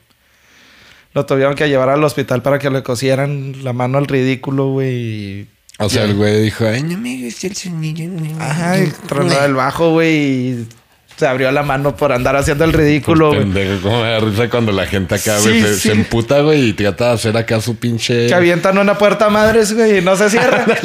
Lo 1.13 1.27
tuvieron 1.27 1.55
que 1.55 1.69
llevar 1.69 1.89
al 1.89 2.03
hospital 2.03 2.43
para 2.43 2.59
que 2.59 2.71
le 2.71 2.83
cosieran 2.83 3.65
la 3.65 3.73
mano 3.73 3.99
al 3.99 4.07
ridículo, 4.07 4.71
güey. 4.71 5.47
O 5.79 5.89
sea, 5.89 6.05
el 6.05 6.15
güey 6.15 6.43
dijo, 6.43 6.67
ay, 6.67 6.83
no 6.83 6.99
me 6.99 7.25
gusta 7.25 7.49
el 7.49 7.57
sonido. 7.57 8.37
Ajá, 8.41 8.77
tronó 9.07 9.45
el 9.45 9.55
bajo, 9.55 9.91
güey, 9.91 10.17
y 10.17 10.69
se 11.17 11.27
abrió 11.27 11.51
la 11.53 11.63
mano 11.63 11.97
por 11.97 12.13
andar 12.13 12.35
haciendo 12.37 12.65
el 12.65 12.73
ridículo. 12.73 13.31
Pendejo, 13.33 13.81
cómo 13.83 14.03
me 14.03 14.11
da 14.11 14.21
risa 14.21 14.49
cuando 14.51 14.73
la 14.73 14.87
gente 14.87 15.15
acá, 15.15 15.39
Sí, 15.39 15.61
se, 15.63 15.75
sí. 15.75 15.81
se 15.89 15.93
emputa, 15.93 16.41
güey, 16.41 16.69
y 16.69 16.73
trata 16.73 17.09
de 17.09 17.13
hacer 17.15 17.37
acá 17.37 17.61
su 17.61 17.77
pinche. 17.77 18.27
Que 18.27 18.35
avientan 18.35 18.79
una 18.79 18.99
puerta 18.99 19.27
a 19.27 19.31
madres, 19.31 19.73
güey, 19.75 19.99
y 19.99 20.01
no 20.03 20.17
se 20.17 20.29
cierra. 20.31 20.65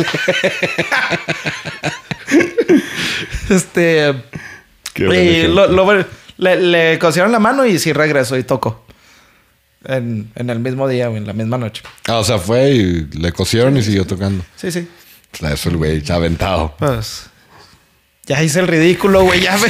este. 3.50 4.14
Qué 4.94 5.44
y 5.44 5.48
lo- 5.48 5.68
lo 5.68 5.84
bueno, 5.86 6.06
le, 6.38 6.58
le 6.62 7.00
cosieron 7.00 7.32
la 7.32 7.40
mano 7.40 7.66
y 7.66 7.80
sí 7.80 7.94
regresó 7.94 8.38
y 8.38 8.44
tocó. 8.44 8.86
En, 9.86 10.30
en 10.36 10.50
el 10.50 10.60
mismo 10.60 10.88
día, 10.90 11.08
güey, 11.08 11.20
en 11.22 11.28
la 11.28 11.34
misma 11.34 11.58
noche. 11.58 11.84
Ah, 12.08 12.18
o 12.18 12.24
sea, 12.24 12.38
fue 12.38 12.72
y 12.72 13.08
le 13.18 13.32
cosieron 13.32 13.78
y 13.78 13.82
siguió 13.82 14.06
tocando. 14.06 14.44
Sí, 14.58 14.72
sí. 14.72 14.88
Sea, 15.32 15.54
eso 15.54 15.70
el 15.70 15.78
güey 15.78 16.04
aventado. 16.12 16.76
Pues. 16.78 17.29
Ya 18.30 18.44
hice 18.44 18.60
el 18.60 18.68
ridículo, 18.68 19.24
güey. 19.24 19.42
Ya 19.42 19.58
me. 19.58 19.68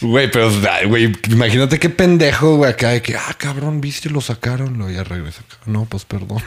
Güey, 0.00 0.28
pero, 0.28 0.50
güey, 0.88 1.12
imagínate 1.28 1.78
qué 1.78 1.88
pendejo, 1.88 2.56
güey, 2.56 2.72
acá 2.72 2.88
de 2.88 3.00
que, 3.00 3.14
ah, 3.14 3.34
cabrón, 3.38 3.80
viste, 3.80 4.10
lo 4.10 4.20
sacaron, 4.20 4.76
lo 4.76 4.90
ya 4.90 5.04
regresa. 5.04 5.42
No, 5.66 5.84
pues 5.84 6.04
perdón. 6.04 6.42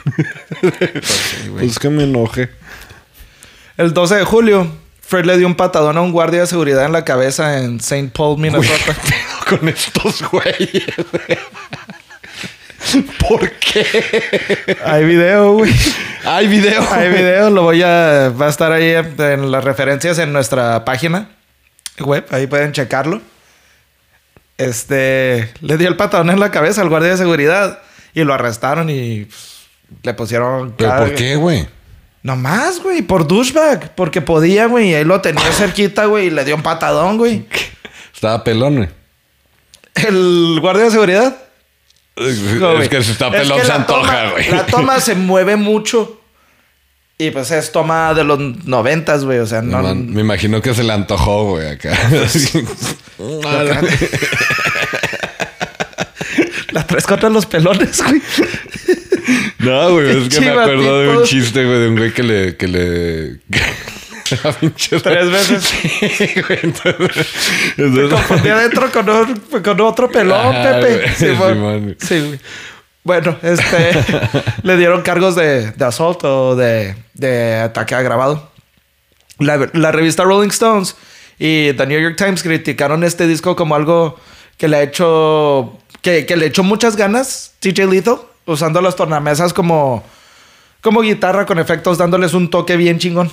pues 1.58 1.78
que 1.78 1.88
me 1.88 2.04
enoje. 2.04 2.50
El 3.78 3.94
12 3.94 4.16
de 4.16 4.24
julio, 4.24 4.70
Fred 5.00 5.24
le 5.24 5.38
dio 5.38 5.46
un 5.46 5.54
patadón 5.54 5.96
a 5.96 6.02
un 6.02 6.12
guardia 6.12 6.40
de 6.40 6.46
seguridad 6.46 6.84
en 6.84 6.92
la 6.92 7.06
cabeza 7.06 7.58
en 7.58 7.76
St. 7.76 8.10
Paul, 8.14 8.38
Minnesota. 8.38 8.94
Con 9.48 9.66
estos 9.68 10.22
güeyes. 10.30 10.84
¿Por 13.28 13.50
qué? 13.52 14.76
Hay 14.84 15.04
video, 15.04 15.54
güey. 15.54 15.72
Hay 16.24 16.46
video. 16.46 16.82
Hay 16.90 17.08
video, 17.10 17.50
lo 17.50 17.62
voy 17.62 17.82
a... 17.82 18.30
Va 18.30 18.46
a 18.46 18.50
estar 18.50 18.72
ahí 18.72 18.90
en, 18.90 19.50
las 19.50 19.64
referencias 19.64 20.18
en 20.18 20.32
nuestra 20.32 20.84
página 20.84 21.30
web. 22.00 22.26
Ahí 22.30 22.46
pueden 22.46 22.72
checarlo. 22.72 23.20
Este... 24.58 25.52
Le 25.60 25.76
dio 25.76 25.88
el 25.88 25.96
patadón 25.96 26.30
en 26.30 26.40
la 26.40 26.50
cabeza 26.50 26.80
al 26.80 26.88
guardia 26.88 27.10
de 27.10 27.16
seguridad. 27.16 27.80
Y 28.14 28.24
lo 28.24 28.34
arrestaron 28.34 28.90
y... 28.90 29.24
pues, 29.24 29.68
le 30.02 30.14
pusieron... 30.14 30.74
¿Pero 30.76 30.96
por 30.96 31.14
qué, 31.14 31.36
güey? 31.36 31.66
No 32.22 32.36
más, 32.36 32.82
güey. 32.82 33.02
Por 33.02 33.26
douchebag. 33.26 33.94
Porque 33.94 34.20
podía, 34.20 34.66
güey. 34.66 34.90
Y 34.90 34.94
ahí 34.94 35.04
lo 35.04 35.20
tenía 35.20 35.50
cerquita, 35.52 36.06
güey. 36.06 36.28
Y 36.28 36.30
le 36.30 36.44
dio 36.44 36.54
un 36.54 36.62
patadón, 36.62 37.18
güey. 37.18 37.46
Estaba 38.14 38.42
pelón, 38.44 38.76
güey. 38.76 38.88
El 39.94 40.58
guardia 40.60 40.84
de 40.84 40.90
seguridad. 40.90 41.43
Es, 42.16 42.38
No, 42.38 42.80
es 42.80 42.88
que 42.88 43.02
si 43.02 43.12
está 43.12 43.28
Es 43.28 43.42
pelón 43.42 43.58
que 43.60 43.66
se 43.66 43.72
antoja, 43.72 44.30
güey. 44.30 44.50
La 44.50 44.66
toma 44.66 45.00
se 45.00 45.14
mueve 45.14 45.56
mucho. 45.56 46.20
Y 47.16 47.30
pues 47.30 47.50
es 47.52 47.70
toma 47.70 48.12
de 48.14 48.24
los 48.24 48.38
noventas, 48.66 49.24
güey. 49.24 49.38
O 49.38 49.46
sea, 49.46 49.62
no. 49.62 49.80
Man, 49.82 50.12
me 50.12 50.20
imagino 50.20 50.60
que 50.60 50.74
se 50.74 50.82
le 50.82 50.92
antojó, 50.92 51.50
güey, 51.50 51.68
acá. 51.68 51.96
La 56.72 56.84
tres 56.84 57.06
contra 57.06 57.28
los 57.30 57.46
pelones, 57.46 58.02
güey. 58.02 58.20
no, 59.60 59.92
güey, 59.92 60.24
es 60.24 60.28
que 60.28 60.40
me 60.40 60.50
acuerdo 60.50 61.00
de 61.00 61.08
un 61.16 61.22
chiste, 61.24 61.64
güey, 61.64 61.78
de 61.78 61.88
un 61.88 61.96
güey 61.96 62.12
que 62.12 62.22
le... 62.24 62.56
Que 62.56 62.66
le... 62.66 63.38
Tres 65.02 65.30
veces. 65.30 65.64
Sí, 66.14 66.28
güey, 66.46 66.58
entonces... 66.62 67.26
Me 67.76 67.84
entonces- 67.86 68.10
confundí 68.10 68.48
adentro 68.48 68.90
con, 68.92 69.08
un- 69.08 69.62
con 69.62 69.80
otro 69.80 70.10
pelón, 70.10 70.54
Ajá, 70.56 70.80
Pepe. 70.80 71.12
Simón. 71.14 71.96
Sí, 72.00 72.20
güey. 72.20 72.40
Bueno, 73.02 73.36
este. 73.42 73.90
le 74.62 74.76
dieron 74.78 75.02
cargos 75.02 75.36
de, 75.36 75.72
de 75.72 75.84
asalto 75.84 76.48
o 76.50 76.56
de, 76.56 76.94
de 77.14 77.56
ataque 77.56 77.94
agravado. 77.94 78.50
La, 79.38 79.68
la 79.74 79.92
revista 79.92 80.22
Rolling 80.24 80.48
Stones 80.48 80.96
y 81.38 81.72
The 81.74 81.86
New 81.86 82.00
York 82.00 82.16
Times 82.16 82.42
criticaron 82.42 83.04
este 83.04 83.26
disco 83.26 83.56
como 83.56 83.74
algo 83.74 84.18
que 84.56 84.68
le 84.68 84.76
ha 84.78 84.82
hecho. 84.82 85.78
que, 86.00 86.24
que 86.24 86.36
le 86.36 86.46
echó 86.46 86.62
muchas 86.62 86.96
ganas 86.96 87.52
TJ 87.60 87.86
Lethal, 87.90 88.18
usando 88.46 88.80
las 88.80 88.96
tornamesas 88.96 89.52
como. 89.52 90.02
como 90.80 91.02
guitarra 91.02 91.44
con 91.44 91.58
efectos, 91.58 91.98
dándoles 91.98 92.32
un 92.32 92.48
toque 92.48 92.76
bien 92.78 92.98
chingón. 92.98 93.30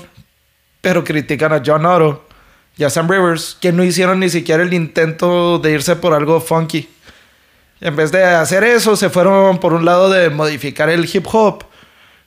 Pero 0.81 1.03
critican 1.03 1.53
a 1.53 1.61
John 1.65 1.85
Otto 1.85 2.27
y 2.77 2.83
a 2.83 2.89
Sam 2.89 3.09
Rivers, 3.09 3.57
que 3.59 3.71
no 3.71 3.83
hicieron 3.83 4.19
ni 4.19 4.29
siquiera 4.29 4.63
el 4.63 4.73
intento 4.73 5.59
de 5.59 5.71
irse 5.71 5.95
por 5.95 6.13
algo 6.13 6.41
funky. 6.41 6.89
En 7.79 7.95
vez 7.95 8.11
de 8.11 8.23
hacer 8.23 8.63
eso, 8.63 8.95
se 8.95 9.09
fueron 9.09 9.59
por 9.59 9.73
un 9.73 9.85
lado 9.85 10.09
de 10.09 10.29
modificar 10.29 10.89
el 10.89 11.09
hip 11.11 11.25
hop 11.31 11.65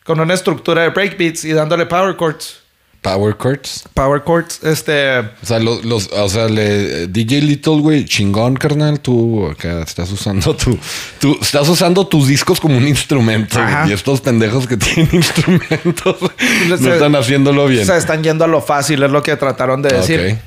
con 0.04 0.20
una 0.20 0.34
estructura 0.34 0.82
de 0.82 0.90
breakbeats 0.90 1.44
y 1.44 1.52
dándole 1.52 1.86
power 1.86 2.16
chords. 2.16 2.63
Power 3.04 3.36
chords. 3.36 3.84
Power 3.92 4.24
chords, 4.24 4.60
este. 4.64 5.18
O 5.20 5.26
sea, 5.44 5.58
los, 5.58 5.84
los- 5.84 6.08
o 6.10 6.26
sea, 6.30 6.48
le, 6.48 7.06
DJ 7.06 7.42
Little, 7.42 7.80
güey, 7.82 8.06
chingón, 8.06 8.56
carnal. 8.56 8.98
Tú 8.98 9.46
acá 9.46 9.82
estás 9.82 10.10
usando 10.10 10.56
tu, 10.56 10.78
tú 11.20 11.36
estás 11.38 11.68
usando 11.68 12.06
tus 12.06 12.26
discos 12.28 12.58
como 12.58 12.78
un 12.78 12.88
instrumento. 12.88 13.58
Ajá. 13.60 13.86
Y 13.86 13.92
estos 13.92 14.22
pendejos 14.22 14.66
que 14.66 14.76
tienen 14.78 15.10
instrumentos 15.12 16.16
no 16.68 16.76
Se- 16.78 16.92
están 16.94 17.14
haciéndolo 17.14 17.66
bien. 17.66 17.84
Se 17.84 17.94
están 17.94 18.22
yendo 18.24 18.44
a 18.46 18.48
lo 18.48 18.62
fácil, 18.62 19.02
es 19.02 19.10
lo 19.10 19.22
que 19.22 19.36
trataron 19.36 19.82
de 19.82 19.90
decir. 19.90 20.20
Ok. 20.32 20.38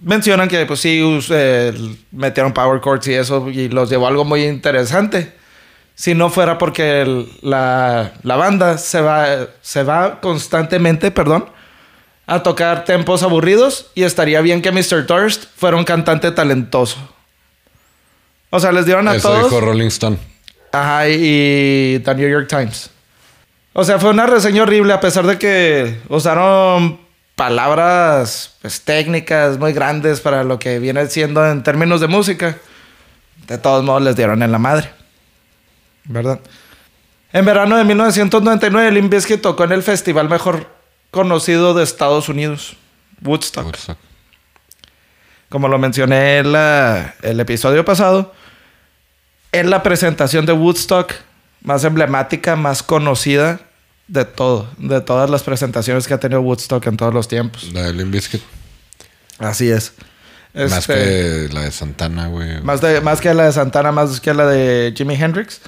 Mencionan 0.00 0.48
que, 0.48 0.64
pues 0.64 0.80
sí, 0.80 1.02
us- 1.02 1.28
eh, 1.30 1.74
metieron 2.12 2.54
power 2.54 2.80
chords 2.80 3.06
y 3.08 3.12
eso, 3.14 3.50
y 3.50 3.68
los 3.68 3.90
llevó 3.90 4.06
a 4.06 4.08
algo 4.08 4.24
muy 4.24 4.44
interesante. 4.44 5.34
Si 5.94 6.14
no 6.14 6.30
fuera 6.30 6.56
porque 6.56 7.02
el- 7.02 7.28
la, 7.42 8.12
la 8.22 8.36
banda 8.36 8.78
se 8.78 9.02
va, 9.02 9.26
se 9.60 9.82
va 9.82 10.20
constantemente, 10.22 11.10
perdón, 11.10 11.46
a 12.28 12.42
tocar 12.42 12.84
tempos 12.84 13.22
aburridos 13.22 13.86
y 13.94 14.04
estaría 14.04 14.42
bien 14.42 14.60
que 14.60 14.70
Mr. 14.70 15.06
Thirst 15.06 15.46
fuera 15.56 15.78
un 15.78 15.84
cantante 15.84 16.30
talentoso. 16.30 16.98
O 18.50 18.60
sea, 18.60 18.70
les 18.70 18.84
dieron 18.84 19.08
a 19.08 19.16
Eso 19.16 19.30
todos. 19.30 19.44
dijo 19.44 19.60
Rolling 19.62 19.86
Stone. 19.86 20.18
Ajá, 20.70 21.08
y 21.08 22.00
The 22.04 22.14
New 22.14 22.28
York 22.28 22.46
Times. 22.46 22.90
O 23.72 23.82
sea, 23.82 23.98
fue 23.98 24.10
una 24.10 24.26
reseña 24.26 24.62
horrible 24.62 24.92
a 24.92 25.00
pesar 25.00 25.26
de 25.26 25.38
que 25.38 26.00
usaron 26.10 27.00
palabras 27.34 28.56
pues, 28.60 28.82
técnicas 28.82 29.58
muy 29.58 29.72
grandes 29.72 30.20
para 30.20 30.44
lo 30.44 30.58
que 30.58 30.78
viene 30.80 31.06
siendo 31.06 31.46
en 31.50 31.62
términos 31.62 32.02
de 32.02 32.08
música. 32.08 32.58
De 33.46 33.56
todos 33.56 33.82
modos 33.82 34.02
les 34.02 34.16
dieron 34.16 34.42
en 34.42 34.52
la 34.52 34.58
madre. 34.58 34.90
¿Verdad? 36.04 36.40
En 37.32 37.46
verano 37.46 37.78
de 37.78 37.84
1999, 37.84 38.90
Limp 38.92 39.10
Bizkit 39.10 39.40
tocó 39.40 39.64
en 39.64 39.72
el 39.72 39.82
festival 39.82 40.28
mejor 40.28 40.77
conocido 41.10 41.74
de 41.74 41.84
Estados 41.84 42.28
Unidos, 42.28 42.76
Woodstock. 43.22 43.64
Woodstock. 43.66 43.98
Como 45.48 45.68
lo 45.68 45.78
mencioné 45.78 46.38
en 46.38 46.52
la- 46.52 47.14
el 47.22 47.40
episodio 47.40 47.84
pasado, 47.84 48.34
es 49.52 49.64
la 49.64 49.82
presentación 49.82 50.44
de 50.46 50.52
Woodstock 50.52 51.12
más 51.62 51.84
emblemática, 51.84 52.54
más 52.56 52.82
conocida 52.82 53.60
de 54.08 54.24
todo, 54.24 54.68
de 54.78 55.00
todas 55.00 55.28
las 55.30 55.42
presentaciones 55.42 56.06
que 56.06 56.14
ha 56.14 56.20
tenido 56.20 56.40
Woodstock 56.42 56.86
en 56.86 56.96
todos 56.96 57.14
los 57.14 57.28
tiempos. 57.28 57.64
La 57.72 57.82
de 57.84 57.92
Limp 57.94 58.12
Bizkit. 58.12 58.42
Así 59.38 59.70
es. 59.70 59.92
Más 60.54 60.72
Este, 60.78 60.94
que 60.94 61.48
la 61.52 61.62
de 61.62 61.70
Santana, 61.70 62.26
güey. 62.28 62.60
más, 62.62 62.80
de- 62.80 63.00
más 63.00 63.20
que 63.20 63.32
la 63.32 63.44
de 63.44 63.52
Santana, 63.52 63.92
más 63.92 64.20
que 64.20 64.34
la 64.34 64.46
de 64.46 64.92
Jimi 64.96 65.14
Hendrix. 65.14 65.60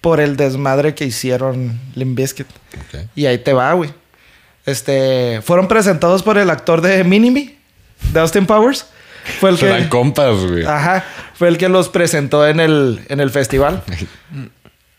Por 0.00 0.20
el 0.20 0.36
desmadre 0.36 0.94
que 0.94 1.04
hicieron 1.04 1.78
Limp 1.94 2.16
Bizkit. 2.16 2.46
Y 3.14 3.26
ahí 3.26 3.38
te 3.38 3.52
va, 3.52 3.72
güey. 3.72 3.90
Este, 4.64 5.40
fueron 5.42 5.66
presentados 5.66 6.22
por 6.22 6.38
el 6.38 6.50
actor 6.50 6.82
de 6.82 7.02
Minimi, 7.02 7.58
de 8.12 8.20
Austin 8.20 8.46
Powers. 8.46 8.86
Fue 9.40 9.50
el 9.50 9.56
que... 9.56 9.66
Serán 9.66 9.88
compas, 9.88 10.36
güey. 10.44 10.64
Ajá, 10.64 11.04
fue 11.34 11.48
el 11.48 11.58
que 11.58 11.68
los 11.68 11.88
presentó 11.88 12.46
en 12.46 12.60
el, 12.60 13.00
en 13.08 13.20
el 13.20 13.30
festival. 13.30 13.82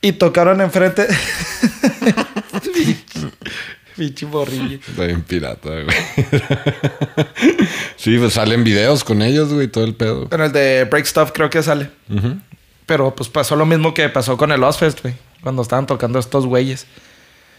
Y 0.01 0.13
tocaron 0.13 0.61
enfrente. 0.61 1.07
Pinche 3.97 4.25
morrillo. 4.25 4.79
Está 4.87 5.03
bien 5.03 5.23
pirata, 5.23 5.69
güey. 5.69 5.87
sí, 7.97 8.17
pues 8.17 8.31
salen 8.31 8.63
videos 8.63 9.03
con 9.03 9.21
ellos, 9.21 9.53
güey, 9.53 9.67
todo 9.67 9.83
el 9.83 9.95
pedo. 9.95 10.29
En 10.31 10.39
el 10.39 10.53
de 10.53 10.85
Break 10.85 11.05
Stuff 11.05 11.31
creo 11.33 11.49
que 11.49 11.61
sale. 11.61 11.89
Pero 12.89 13.13
pues 13.13 13.29
pasó 13.29 13.55
lo 13.55 13.67
mismo 13.67 13.93
que 13.93 14.09
pasó 14.09 14.35
con 14.35 14.51
el 14.51 14.63
Ozfest, 14.63 15.03
güey. 15.03 15.13
Cuando 15.43 15.61
estaban 15.61 15.85
tocando 15.85 16.17
estos 16.17 16.47
güeyes. 16.47 16.87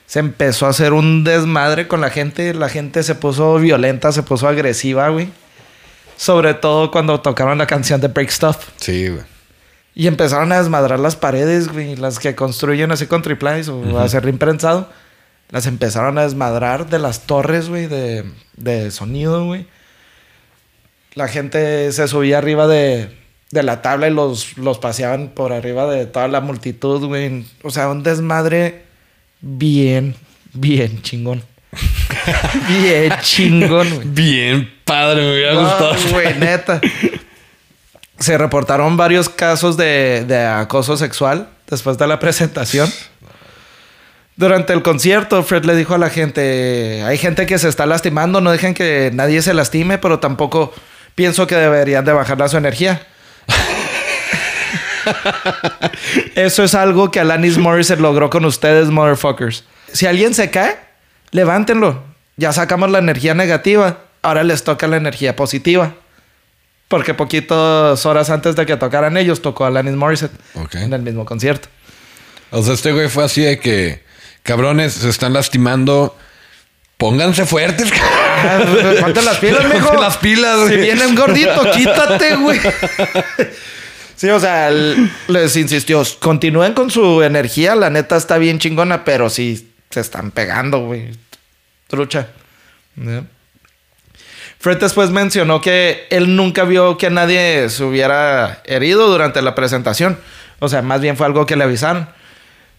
Se 0.07 0.19
empezó 0.19 0.67
a 0.67 0.71
hacer 0.71 0.93
un 0.93 1.23
desmadre 1.23 1.87
con 1.87 2.01
la 2.01 2.11
gente. 2.11 2.53
La 2.53 2.69
gente 2.69 3.05
se 3.05 3.15
puso 3.15 3.55
violenta, 3.61 4.11
se 4.11 4.25
puso 4.25 4.49
agresiva, 4.49 5.09
güey. 5.11 5.29
Sobre 6.17 6.55
todo 6.55 6.91
cuando 6.91 7.21
tocaron 7.21 7.59
la 7.59 7.69
canción 7.69 8.01
de 8.01 8.09
Break 8.09 8.29
Stuff. 8.29 8.57
Sí, 8.79 9.07
güey. 9.07 9.23
Y 9.95 10.09
empezaron 10.09 10.51
a 10.51 10.59
desmadrar 10.59 10.99
las 10.99 11.15
paredes, 11.15 11.69
güey. 11.69 11.95
Las 11.95 12.19
que 12.19 12.35
construyen 12.35 12.91
así 12.91 13.07
con 13.07 13.23
triplais 13.23 13.69
o 13.69 14.01
hacer 14.01 14.27
imprensado. 14.27 14.91
Las 15.51 15.67
empezaron 15.67 16.19
a 16.19 16.23
desmadrar 16.23 16.91
de 16.91 16.99
las 16.99 17.21
torres, 17.21 17.69
güey, 17.69 17.87
de, 17.87 18.25
de 18.57 18.91
sonido, 18.91 19.45
güey. 19.47 19.69
La 21.15 21.29
gente 21.29 21.93
se 21.93 22.09
subía 22.09 22.39
arriba 22.39 22.67
de, 22.67 23.20
de 23.51 23.63
la 23.63 23.83
tabla 23.83 24.09
y 24.09 24.13
los, 24.15 24.57
los 24.59 24.79
paseaban 24.79 25.29
por 25.29 25.53
arriba 25.53 25.87
de 25.91 26.07
toda 26.07 26.29
la 26.29 26.41
multitud, 26.41 27.05
güey. 27.07 27.45
O 27.63 27.71
sea, 27.71 27.89
un 27.89 28.03
desmadre 28.03 28.83
bien, 29.41 30.15
bien 30.53 31.03
chingón. 31.03 31.43
bien 32.69 33.13
chingón, 33.23 33.89
güey. 33.95 34.09
Bien 34.09 34.73
padre, 34.85 35.23
me 35.23 35.33
hubiera 35.33 35.55
No, 35.55 35.61
gustado. 35.63 35.95
güey, 36.13 36.39
neta. 36.39 36.81
Se 38.19 38.37
reportaron 38.37 38.97
varios 38.97 39.29
casos 39.29 39.77
de, 39.77 40.25
de 40.29 40.45
acoso 40.45 40.97
sexual 40.97 41.49
después 41.69 41.97
de 41.99 42.07
la 42.07 42.19
presentación. 42.19 42.89
Durante 44.37 44.73
el 44.73 44.83
concierto, 44.83 45.43
Fred 45.43 45.65
le 45.65 45.75
dijo 45.77 45.95
a 45.95 45.99
la 45.99 46.09
gente, 46.11 47.03
hay 47.03 47.19
gente 47.19 47.47
que 47.47 47.59
se 47.59 47.69
está 47.69 47.85
lastimando, 47.87 48.41
no 48.41 48.51
dejen 48.51 48.75
que 48.75 49.11
nadie 49.13 49.43
se 49.43 49.53
lastime, 49.55 49.99
pero 49.99 50.19
tampoco 50.19 50.73
pienso 51.15 51.47
que 51.47 51.57
deberían 51.57 52.05
de 52.05 52.13
bajarle 52.13 52.45
a 52.45 52.49
su 52.49 52.57
energía. 52.57 53.07
Eso 56.35 56.65
es 56.65 56.75
algo 56.75 57.11
que 57.11 57.21
Alanis 57.21 57.59
Morissette 57.59 58.01
logró 58.01 58.31
con 58.31 58.45
ustedes, 58.45 58.89
motherfuckers. 58.89 59.65
Si 59.93 60.07
alguien 60.07 60.35
se 60.35 60.51
cae, 60.51 60.79
levántenlo. 61.31 62.03
Ya 62.37 62.53
sacamos 62.53 62.91
la 62.91 62.99
energía 62.99 63.35
negativa. 63.35 63.99
Ahora 64.23 64.45
les 64.45 64.65
toca 64.65 64.87
la 64.87 64.97
energía 64.97 65.37
positiva. 65.37 65.95
Porque 66.89 67.15
poquitas 67.15 68.05
horas 68.05 68.31
antes 68.31 68.57
de 68.57 68.67
que 68.67 68.77
tocaran 68.77 69.17
ellos, 69.17 69.43
tocó 69.43 69.65
Alanis 69.65 69.95
Morissette 69.95 70.33
en 70.73 70.93
el 70.93 71.03
mismo 71.03 71.25
concierto. 71.25 71.69
O 72.51 72.63
sea, 72.63 72.75
este 72.75 72.93
güey 72.93 73.09
fue 73.09 73.25
así 73.25 73.43
de 73.43 73.61
que, 73.61 74.03
cabrones, 74.43 74.95
se 74.95 75.09
están 75.09 75.33
lastimando. 75.33 76.17
Pónganse 76.97 77.47
fuertes, 77.47 77.91
cabrón. 77.91 78.97
Ponte 79.01 79.23
las 79.23 79.39
pilas, 79.39 79.65
mijo. 79.73 79.87
Ponte 79.87 80.03
las 80.03 80.17
pilas, 80.17 80.69
Si 80.69 80.77
viene 80.77 81.07
un 81.07 81.15
gordito, 81.15 81.71
quítate, 81.77 82.37
güey. 82.37 82.61
Sí, 84.21 84.29
o 84.29 84.39
sea, 84.39 84.71
les 85.29 85.57
insistió, 85.57 86.03
continúen 86.19 86.75
con 86.75 86.91
su 86.91 87.23
energía, 87.23 87.75
la 87.75 87.89
neta 87.89 88.19
está 88.19 88.37
bien 88.37 88.59
chingona, 88.59 89.03
pero 89.03 89.31
sí 89.31 89.73
se 89.89 90.01
están 90.01 90.31
pegando, 90.31 90.81
güey. 90.81 91.13
Trucha. 91.87 92.29
¿Ya? 92.97 93.25
Fred 94.59 94.77
después 94.77 95.09
mencionó 95.09 95.63
que 95.63 96.07
él 96.11 96.37
nunca 96.37 96.65
vio 96.65 96.99
que 96.99 97.09
nadie 97.09 97.71
se 97.71 97.83
hubiera 97.83 98.61
herido 98.67 99.09
durante 99.09 99.41
la 99.41 99.55
presentación. 99.55 100.19
O 100.59 100.69
sea, 100.69 100.83
más 100.83 101.01
bien 101.01 101.17
fue 101.17 101.25
algo 101.25 101.47
que 101.47 101.57
le 101.57 101.65
avisaron. 101.65 102.07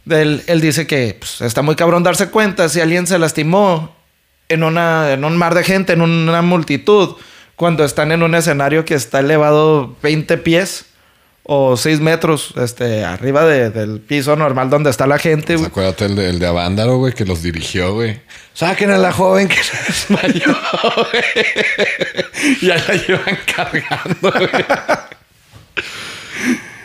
Él, 0.08 0.44
él 0.46 0.62
dice 0.62 0.86
que 0.86 1.18
pues, 1.18 1.42
está 1.42 1.64
muy 1.64 1.76
cabrón 1.76 2.04
darse 2.04 2.30
cuenta 2.30 2.70
si 2.70 2.82
alguien 2.82 3.08
se 3.08 3.18
lastimó 3.18 3.96
en, 4.48 4.62
una, 4.62 5.12
en 5.12 5.26
un 5.26 5.36
mar 5.38 5.56
de 5.56 5.64
gente, 5.64 5.94
en 5.94 6.02
una 6.02 6.44
multitud, 6.44 7.16
cuando 7.56 7.84
están 7.84 8.12
en 8.12 8.22
un 8.22 8.36
escenario 8.36 8.86
que 8.86 8.94
está 8.94 9.22
elevado 9.22 9.98
20 10.04 10.38
pies 10.38 10.86
o 11.44 11.76
6 11.76 12.00
metros 12.02 12.54
este, 12.58 13.04
arriba 13.04 13.46
de- 13.46 13.70
del 13.72 14.00
piso 14.00 14.36
normal 14.36 14.70
donde 14.70 14.90
está 14.90 15.08
la 15.08 15.18
gente. 15.20 15.56
güey. 15.56 15.68
Acuérdate 15.68 16.06
el 16.06 16.16
de, 16.16 16.30
el 16.30 16.40
de 16.40 16.48
Avándaro, 16.48 16.98
güey, 16.98 17.14
que 17.14 17.26
los 17.26 17.42
dirigió, 17.42 17.94
güey. 17.96 18.20
Saquen 18.54 18.92
a 18.92 18.98
la 18.98 19.12
joven 19.12 19.48
que 19.48 19.64
se 19.64 19.78
desmayó, 19.88 20.56
güey. 21.12 21.46
Y 22.62 22.70
ahí 22.72 22.82
la 22.88 22.94
llevan 22.96 23.38
cargando, 23.56 24.32
güey. 24.32 24.66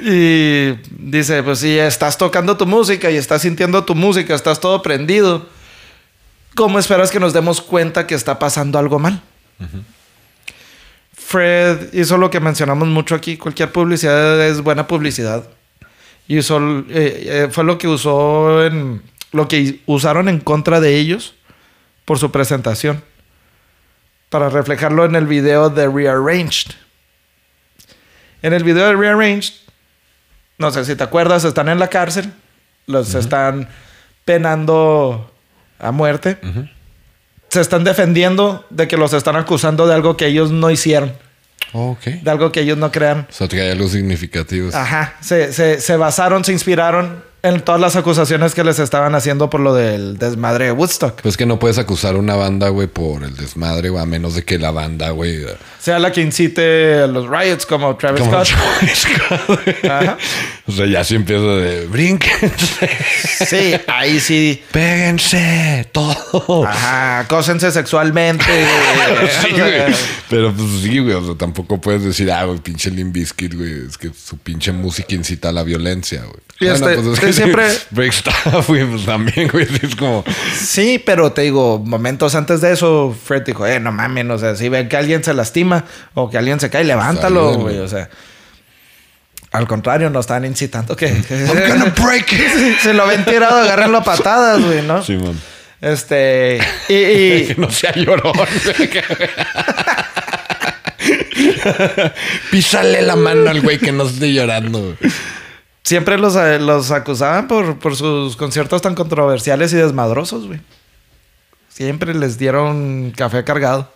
Y 0.01 0.75
dice, 0.91 1.43
pues 1.43 1.61
si 1.61 1.79
estás 1.79 2.19
tocando 2.19 2.57
tu 2.57 2.67
música 2.67 3.11
y 3.11 3.17
estás 3.17 3.43
sintiendo 3.43 3.85
tu 3.85 3.95
música, 3.95 4.35
estás 4.35 4.61
todo 4.61 4.83
prendido, 4.83 5.49
¿cómo 6.55 6.79
esperas 6.79 7.11
que 7.11 7.19
nos 7.21 7.33
demos 7.33 7.61
cuenta 7.63 8.07
que 8.07 8.15
está 8.15 8.39
pasando 8.39 8.79
algo 8.79 8.99
mal? 8.99 9.23
Fred 11.27 11.93
hizo 11.93 12.19
lo 12.19 12.31
que 12.31 12.39
mencionamos 12.39 12.87
mucho 12.87 13.17
aquí, 13.17 13.37
cualquier 13.37 13.73
publicidad 13.73 14.41
es 14.47 14.61
buena 14.61 14.87
publicidad. 14.87 15.49
Y 16.29 16.39
usó, 16.39 16.61
eh, 16.61 16.85
eh, 16.89 17.49
fue 17.51 17.65
lo 17.65 17.79
que 17.79 17.89
usó 17.89 18.65
en 18.65 19.03
lo 19.33 19.49
que 19.49 19.81
usaron 19.87 20.29
en 20.29 20.39
contra 20.39 20.79
de 20.79 20.95
ellos 20.95 21.35
por 22.05 22.21
su 22.21 22.31
presentación. 22.31 23.03
Para 24.29 24.51
reflejarlo 24.51 25.05
en 25.05 25.17
el 25.17 25.27
video 25.27 25.69
de 25.69 25.89
Rearranged. 25.89 26.71
En 28.43 28.53
el 28.53 28.63
video 28.63 28.87
de 28.87 28.95
Rearranged, 28.95 29.55
no 30.59 30.71
sé 30.71 30.85
si 30.85 30.95
te 30.95 31.03
acuerdas, 31.03 31.43
están 31.43 31.69
en 31.69 31.81
la 31.81 31.89
cárcel, 31.89 32.33
los 32.87 33.13
están 33.15 33.69
penando 34.25 35.35
a 35.81 35.91
muerte. 35.91 36.39
Se 37.57 37.63
están 37.63 37.85
defendiendo 37.85 38.67
de 38.69 38.87
que 38.87 38.99
los 38.99 39.15
están 39.15 39.35
acusando 39.35 39.87
de 39.87 39.95
algo 39.95 40.15
que 40.15 40.27
ellos 40.27 40.51
no 40.51 40.71
hicieron, 40.71 41.15
ok. 41.73 42.05
de 42.05 42.31
algo 42.31 42.53
que 42.53 42.61
ellos 42.61 42.77
no 42.77 42.93
crean. 42.93 43.27
O 43.31 43.33
sea, 43.33 43.49
traía 43.49 43.75
los 43.75 43.93
significativos. 43.93 44.75
Ajá, 44.75 45.15
se, 45.23 45.55
se- 45.55 45.81
se 45.81 45.97
basaron, 45.97 46.45
se 46.45 46.53
inspiraron 46.53 47.25
en 47.43 47.61
todas 47.61 47.81
las 47.81 47.95
acusaciones 47.95 48.55
que 48.55 48.65
les 48.65 48.79
estaban 48.81 49.15
haciendo 49.15 49.49
por 49.51 49.61
lo 49.61 49.73
del 49.75 50.19
desmadre 50.19 50.65
de 50.67 50.73
Woodstock. 50.73 51.21
Pues 51.23 51.37
que 51.37 51.47
no 51.47 51.59
puedes 51.61 51.79
acusar 51.79 52.15
a 52.17 52.19
una 52.19 52.35
banda, 52.35 52.71
güey, 52.71 52.89
por 52.89 53.23
el 53.23 53.37
desmadre, 53.37 53.89
güey, 53.91 54.03
a 54.03 54.07
menos 54.07 54.35
de 54.35 54.45
que 54.45 54.59
la 54.59 54.73
banda, 54.73 55.11
güey. 55.11 55.45
Sea 55.81 55.99
la 56.01 56.11
que 56.11 56.23
incite 56.23 56.95
a 57.03 57.07
los 57.07 57.29
riots 57.29 57.65
como 57.65 57.95
Travis 57.97 58.23
Como 58.23 58.45
Scott. 58.45 58.59
Travis 58.81 58.99
Scott. 58.99 59.85
Ajá. 59.85 60.19
O 60.67 60.73
sea, 60.73 60.87
ya 60.87 61.05
sí 61.05 61.15
empieza 61.15 61.45
de 61.45 61.87
brínquense, 61.87 62.89
Sí, 63.47 63.75
ahí 63.87 64.19
sí. 64.19 64.61
péguense, 64.73 65.89
todo. 65.93 66.67
Ajá, 66.67 67.27
cósense 67.29 67.71
sexualmente. 67.71 68.45
Sí, 69.43 69.53
güey. 69.53 69.95
Pero 70.29 70.53
pues 70.53 70.69
sí, 70.83 70.99
güey. 70.99 71.15
O 71.15 71.25
sea, 71.25 71.35
tampoco 71.37 71.81
puedes 71.81 72.03
decir, 72.03 72.31
ah, 72.33 72.45
güey, 72.45 72.59
pinche 72.59 72.91
Limp 72.91 73.13
Bizkit, 73.15 73.55
güey. 73.55 73.87
Es 73.89 73.97
que 73.99 74.11
su 74.13 74.37
pinche 74.39 74.73
música 74.73 75.15
incita 75.15 75.51
a 75.51 75.53
la 75.53 75.63
violencia, 75.63 76.23
güey. 76.25 76.41
Y 76.59 76.67
este- 76.69 76.95
es 77.13 77.21
que 77.21 77.33
siempre- 77.37 77.69
Break 77.91 78.13
Stuff, 78.13 78.69
güey, 78.69 78.85
pues 78.85 79.05
también, 79.07 79.49
güey. 79.49 79.67
sí, 79.67 79.79
Es 79.83 79.97
como. 79.97 80.25
Sí, 80.59 81.03
pero 81.05 81.33
te 81.33 81.43
digo, 81.43 81.79
momentos 81.85 82.35
antes 82.35 82.61
de 82.61 82.73
eso, 82.73 83.17
Fred 83.25 83.43
dijo, 83.43 83.67
eh, 83.67 83.79
no 83.81 83.93
mames, 83.93 84.27
o 84.31 84.39
sea, 84.39 84.57
si 84.57 84.69
ven 84.69 84.89
que 84.89 84.97
alguien 84.97 85.23
se 85.25 85.33
lastima 85.35 85.85
o 86.15 86.29
que 86.31 86.39
alguien 86.39 86.59
se 86.61 86.71
cae, 86.71 86.85
levántalo, 86.85 87.55
güey, 87.55 87.79
o 87.79 87.89
sea. 87.89 88.09
Al 89.53 89.67
contrario, 89.67 90.11
nos 90.11 90.25
están 90.25 90.45
incitando 90.45 90.95
que... 90.97 91.07
I'm 91.31 91.69
gonna 91.69 91.95
break 92.03 92.33
it. 92.33 92.79
se 92.83 92.93
lo 92.93 93.07
ven 93.07 93.25
tirado, 93.25 93.59
agárrenlo 93.61 93.99
a 93.99 94.05
patadas, 94.05 94.61
güey, 94.63 94.83
¿no? 94.83 95.03
Sí, 95.03 95.17
man. 95.17 95.41
Este... 95.81 96.59
Y, 96.89 96.95
y- 96.95 97.55
no 97.57 97.71
sea 97.71 97.93
llorón. 97.95 98.33
Písale 102.51 103.03
la 103.03 103.17
mano 103.17 103.51
al 103.51 103.61
güey 103.61 103.79
que 103.79 103.93
no 103.93 104.07
esté 104.07 104.33
llorando, 104.33 104.81
güey. 104.81 104.97
Siempre 105.87 106.19
los, 106.19 106.35
eh, 106.35 106.59
los 106.59 106.91
acusaban 106.91 107.47
por, 107.47 107.79
por 107.79 107.95
sus 107.95 108.37
conciertos 108.37 108.83
tan 108.83 108.97
controversiales 108.97 109.73
y 109.73 109.77
desmadrosos, 109.77 110.47
güey. 110.49 110.61
Siempre 111.69 112.13
les 112.13 112.39
dieron 112.39 113.13
café 113.17 113.45
cargado. 113.45 113.89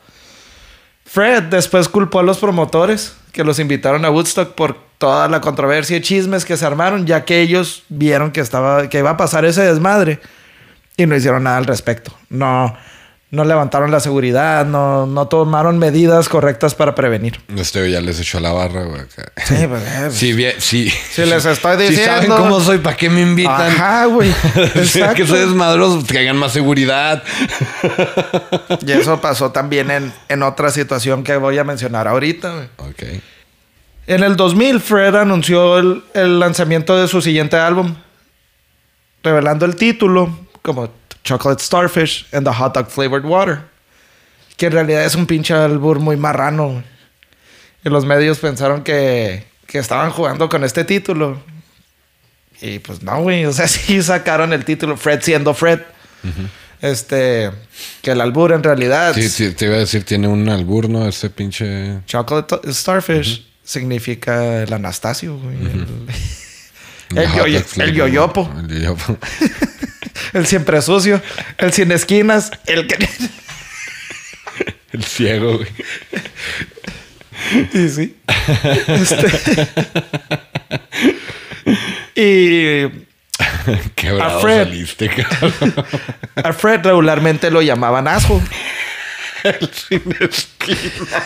Fred 1.05 1.45
después 1.45 1.89
culpó 1.89 2.21
a 2.21 2.23
los 2.23 2.39
promotores 2.39 3.17
que 3.33 3.43
los 3.43 3.59
invitaron 3.59 4.05
a 4.05 4.11
Woodstock 4.11 4.55
por 4.55 4.77
toda 4.99 5.27
la 5.29 5.41
controversia 5.41 5.97
y 5.97 6.01
chismes 6.01 6.45
que 6.45 6.57
se 6.57 6.65
armaron, 6.65 7.07
ya 7.07 7.25
que 7.25 7.41
ellos 7.41 7.83
vieron 7.89 8.31
que 8.31 8.41
estaba 8.41 8.89
que 8.89 8.99
iba 8.99 9.11
a 9.11 9.17
pasar 9.17 9.45
ese 9.45 9.63
desmadre 9.63 10.21
y 10.97 11.07
no 11.07 11.17
hicieron 11.17 11.43
nada 11.43 11.57
al 11.57 11.67
respecto. 11.67 12.13
No, 12.29 12.77
no 13.33 13.45
levantaron 13.45 13.93
la 13.93 14.01
seguridad, 14.01 14.67
no, 14.67 15.07
no 15.07 15.29
tomaron 15.29 15.79
medidas 15.79 16.29
correctas 16.29 16.75
para 16.75 16.97
prevenir. 16.97 17.41
Este 17.57 17.89
ya 17.91 18.01
les 18.01 18.19
echó 18.19 18.41
la 18.41 18.51
barra, 18.53 18.83
güey. 18.85 19.03
Sí, 19.45 19.55
pues, 19.69 19.83
eh, 19.87 20.09
Sí, 20.11 20.33
bien, 20.33 20.55
sí. 20.59 20.91
Si 21.13 21.25
les 21.25 21.45
estoy 21.45 21.87
Si 21.87 21.95
saben 21.97 22.21
diciendo. 22.23 22.37
cómo 22.37 22.61
soy, 22.61 22.79
¿para 22.79 22.97
qué 22.97 23.09
me 23.09 23.21
invitan? 23.23 23.71
Ajá, 23.71 24.07
güey. 24.07 24.33
Si 24.85 25.01
es 25.01 25.15
que 25.15 25.25
soy 25.27 25.41
desmadroso, 25.41 26.03
traigan 26.05 26.37
más 26.39 26.53
seguridad. 26.53 27.23
Y 28.85 28.93
eso 28.93 29.21
pasó 29.21 29.53
también 29.53 29.91
en, 29.93 30.13
en 30.29 30.43
otra 30.43 30.71
situación 30.71 31.23
que 31.23 31.37
voy 31.37 31.57
a 31.59 31.65
mencionar 31.65 32.09
ahorita. 32.09 32.53
güey. 32.53 32.69
Ok. 32.91 33.23
En 34.09 34.25
el 34.25 34.35
2000, 34.35 34.81
Fred 34.81 35.15
anunció 35.15 35.79
el, 35.79 36.03
el 36.15 36.41
lanzamiento 36.41 36.97
de 36.97 37.07
su 37.07 37.23
siguiente 37.23 37.57
álbum, 37.57 37.95
revelando 39.23 39.67
el 39.67 39.77
título 39.77 40.37
como 40.63 40.89
Chocolate 41.25 41.63
Starfish 41.63 42.27
and 42.33 42.47
the 42.47 42.53
Hot 42.53 42.75
Dog 42.75 42.89
Flavored 42.89 43.25
Water, 43.25 43.61
que 44.57 44.67
en 44.67 44.73
realidad 44.73 45.05
es 45.05 45.15
un 45.15 45.27
pinche 45.27 45.55
albur 45.55 46.01
muy 46.01 46.17
marrano. 46.17 46.83
Y 47.85 47.89
los 47.89 48.05
medios 48.05 48.39
pensaron 48.39 48.83
que, 48.83 49.47
que 49.67 49.79
estaban 49.79 50.11
jugando 50.11 50.49
con 50.49 50.65
este 50.65 50.85
título. 50.85 51.41
Y 52.61 52.79
pues 52.79 53.03
no, 53.03 53.23
güey. 53.23 53.47
O 53.47 53.53
sea, 53.53 53.69
sí 53.69 54.03
sacaron 54.03 54.53
el 54.53 54.65
título 54.65 54.97
Fred 54.97 55.21
siendo 55.23 55.55
Fred. 55.55 55.81
Este, 56.83 57.51
que 58.03 58.13
el 58.13 58.21
albur 58.21 58.53
en 58.53 58.63
realidad. 58.63 59.15
Sí, 59.15 59.29
sí, 59.29 59.53
te 59.53 59.67
iba 59.67 59.77
a 59.77 59.81
decir, 59.81 60.05
tiene 60.05 60.29
un 60.29 60.49
albur, 60.49 60.89
¿no? 60.89 61.07
Ese 61.07 61.31
pinche. 61.31 62.01
Chocolate 62.07 62.73
Starfish 62.73 63.47
significa 63.63 64.63
el 64.63 64.73
Anastasio, 64.73 65.39
güey. 65.39 65.57
El, 67.17 67.17
el 67.81 67.95
yoyopo. 67.95 68.51
El 68.59 68.69
yoyopo. 68.83 69.19
El 70.33 70.47
siempre 70.47 70.81
sucio. 70.83 71.21
El 71.59 71.73
sin 71.73 71.93
esquinas. 71.93 72.51
El 72.67 72.87
que. 72.87 73.09
El 74.93 75.05
ciego, 75.05 75.57
güey. 75.59 75.69
y 77.73 77.89
sí. 77.89 78.17
Este- 78.89 79.69
y 82.17 82.89
Quebrado 83.95 84.39
A 84.39 84.41
Fred. 84.41 84.65
saliste, 84.65 85.09
cabrón. 85.09 85.75
a 86.37 86.53
Fred 86.53 86.81
regularmente 86.83 87.51
lo 87.51 87.63
llamaban 87.63 88.09
asco. 88.09 88.43
El 89.45 89.71
sin 89.73 90.17
esquina. 90.21 91.23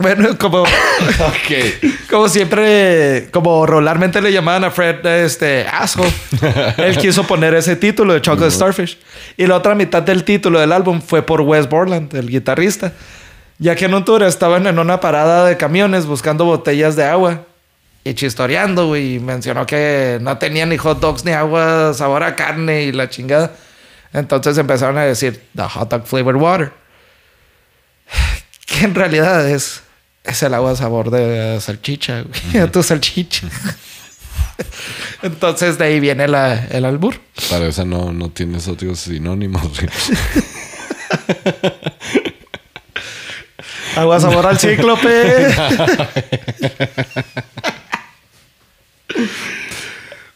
Bueno, 0.00 0.38
como, 0.38 0.64
como 2.10 2.28
siempre, 2.30 3.28
como 3.30 3.66
regularmente 3.66 4.22
le 4.22 4.32
llamaban 4.32 4.64
a 4.64 4.70
Fred 4.70 5.04
este 5.04 5.66
asco. 5.70 6.06
Él 6.78 6.96
quiso 6.96 7.24
poner 7.24 7.52
ese 7.52 7.76
título 7.76 8.14
de 8.14 8.22
Chocolate 8.22 8.50
Starfish. 8.50 8.98
Y 9.36 9.46
la 9.46 9.56
otra 9.56 9.74
mitad 9.74 10.02
del 10.02 10.24
título 10.24 10.58
del 10.58 10.72
álbum 10.72 11.02
fue 11.02 11.20
por 11.20 11.42
Wes 11.42 11.68
Borland, 11.68 12.14
el 12.14 12.30
guitarrista. 12.30 12.94
Ya 13.58 13.76
que 13.76 13.84
en 13.84 13.92
un 13.92 14.02
tour 14.06 14.22
estaban 14.22 14.66
en 14.66 14.78
una 14.78 15.00
parada 15.00 15.44
de 15.44 15.58
camiones 15.58 16.06
buscando 16.06 16.46
botellas 16.46 16.96
de 16.96 17.04
agua. 17.04 17.44
Y 18.02 18.14
chistoreando, 18.14 18.86
güey. 18.86 19.16
Y 19.16 19.20
mencionó 19.20 19.66
que 19.66 20.18
no 20.22 20.38
tenía 20.38 20.64
ni 20.64 20.78
hot 20.78 20.98
dogs 21.00 21.26
ni 21.26 21.32
agua, 21.32 21.92
sabor 21.92 22.22
a 22.22 22.36
carne 22.36 22.84
y 22.84 22.92
la 22.92 23.10
chingada. 23.10 23.52
Entonces 24.14 24.56
empezaron 24.56 24.96
a 24.96 25.02
decir, 25.02 25.42
the 25.54 25.62
hot 25.62 25.90
dog 25.90 26.06
flavored 26.06 26.40
water. 26.40 26.72
Que 28.64 28.84
en 28.84 28.94
realidad 28.94 29.50
es, 29.50 29.82
es 30.24 30.42
el 30.42 30.54
agua 30.54 30.76
sabor 30.76 31.10
de 31.10 31.58
salchicha, 31.60 32.22
güey. 32.22 32.62
A 32.62 32.70
tu 32.70 32.82
salchicha. 32.82 33.46
Entonces 35.22 35.78
de 35.78 35.84
ahí 35.86 36.00
viene 36.00 36.28
la- 36.28 36.66
el 36.66 36.84
albur. 36.84 37.18
Para 37.48 37.66
esa 37.68 37.84
no, 37.84 38.12
no 38.12 38.30
tienes 38.30 38.68
otros 38.68 39.00
sinónimos. 39.00 39.62
Agua 43.96 44.20
sabor 44.20 44.46
al 44.46 44.58
cíclope. 44.58 45.54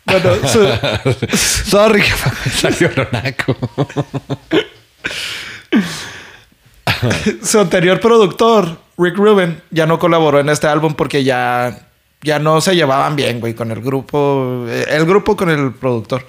bueno, 0.04 0.48
su, 0.48 0.66
Sorry 1.70 2.02
que 2.02 2.10
me 2.44 2.50
salió 2.50 2.88
ronaco. 2.94 3.56
su 7.42 7.60
anterior 7.60 8.00
productor, 8.00 8.78
Rick 8.98 9.16
Rubin, 9.16 9.60
ya 9.70 9.86
no 9.86 9.98
colaboró 9.98 10.40
en 10.40 10.48
este 10.48 10.66
álbum 10.66 10.94
porque 10.94 11.24
ya, 11.24 11.88
ya 12.22 12.38
no 12.38 12.60
se 12.60 12.74
llevaban 12.74 13.16
bien, 13.16 13.40
güey, 13.40 13.54
con 13.54 13.70
el 13.70 13.80
grupo. 13.80 14.66
eh, 14.68 14.86
El 14.88 15.04
grupo 15.06 15.36
con 15.36 15.50
el 15.50 15.72
productor. 15.72 16.26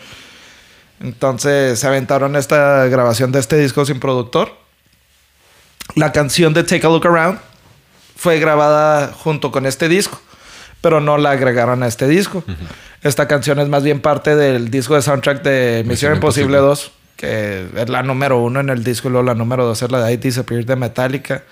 Entonces 1.01 1.77
se 1.79 1.88
aventaron 1.88 2.35
esta 2.35 2.85
grabación 2.88 3.31
de 3.31 3.39
este 3.39 3.57
disco 3.57 3.85
sin 3.85 3.99
productor. 3.99 4.53
La 5.95 6.11
canción 6.11 6.53
de 6.53 6.63
Take 6.63 6.85
a 6.88 6.89
Look 6.89 7.05
Around 7.05 7.39
fue 8.15 8.39
grabada 8.39 9.11
junto 9.13 9.51
con 9.51 9.65
este 9.65 9.88
disco, 9.89 10.19
pero 10.81 11.01
no 11.01 11.17
la 11.17 11.31
agregaron 11.31 11.83
a 11.83 11.88
este 11.88 12.07
disco. 12.07 12.43
Esta 13.03 13.27
canción 13.27 13.59
es 13.59 13.67
más 13.67 13.83
bien 13.83 13.99
parte 14.01 14.35
del 14.35 14.71
disco 14.71 14.95
de 14.95 15.01
soundtrack 15.01 15.43
de 15.43 15.83
Misión 15.85 15.89
Misión 15.89 16.15
Imposible 16.15 16.57
Imposible. 16.57 16.57
2, 16.57 16.91
que 17.15 17.67
es 17.75 17.89
la 17.89 18.04
número 18.04 18.39
uno 18.39 18.60
en 18.60 18.69
el 18.69 18.84
disco 18.84 19.08
y 19.08 19.12
luego 19.12 19.25
la 19.25 19.36
número 19.36 19.65
dos 19.65 19.82
es 19.82 19.91
la 19.91 20.04
de 20.04 20.13
I 20.13 20.17
Disappear 20.17 20.65
de 20.65 20.75
Metallica. 20.75 21.43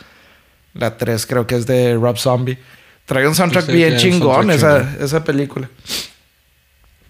La 0.73 0.97
tres 0.97 1.25
creo 1.25 1.45
que 1.47 1.55
es 1.55 1.65
de 1.65 1.95
Rob 1.95 2.17
Zombie. 2.17 2.57
Trae 3.05 3.27
un 3.27 3.35
soundtrack 3.35 3.65
Sí, 3.67 3.71
bien 3.73 3.97
chingón, 3.97 4.47
soundtrack 4.47 4.57
esa, 4.97 5.03
esa 5.05 5.23
película. 5.23 5.69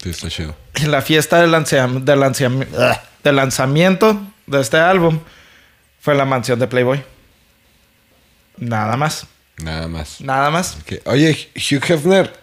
Sí, 0.02 0.10
está 0.10 0.30
chido. 0.30 0.56
En 0.76 0.92
la 0.92 1.02
fiesta 1.02 1.40
de, 1.40 1.48
lanzam- 1.48 2.68
ah, 2.78 3.02
de 3.24 3.32
lanzamiento 3.32 4.22
de 4.48 4.60
este 4.62 4.78
álbum 4.78 5.20
fue 6.02 6.14
la 6.16 6.26
mansión 6.26 6.60
de 6.60 6.68
Playboy. 6.68 7.04
Nada 8.58 8.98
más. 8.98 9.26
Nada 9.58 9.88
más. 9.88 10.20
Nada 10.20 10.50
más. 10.50 10.78
Oye, 11.06 11.50
Hugh 11.56 11.84
Hefner. 11.90 12.34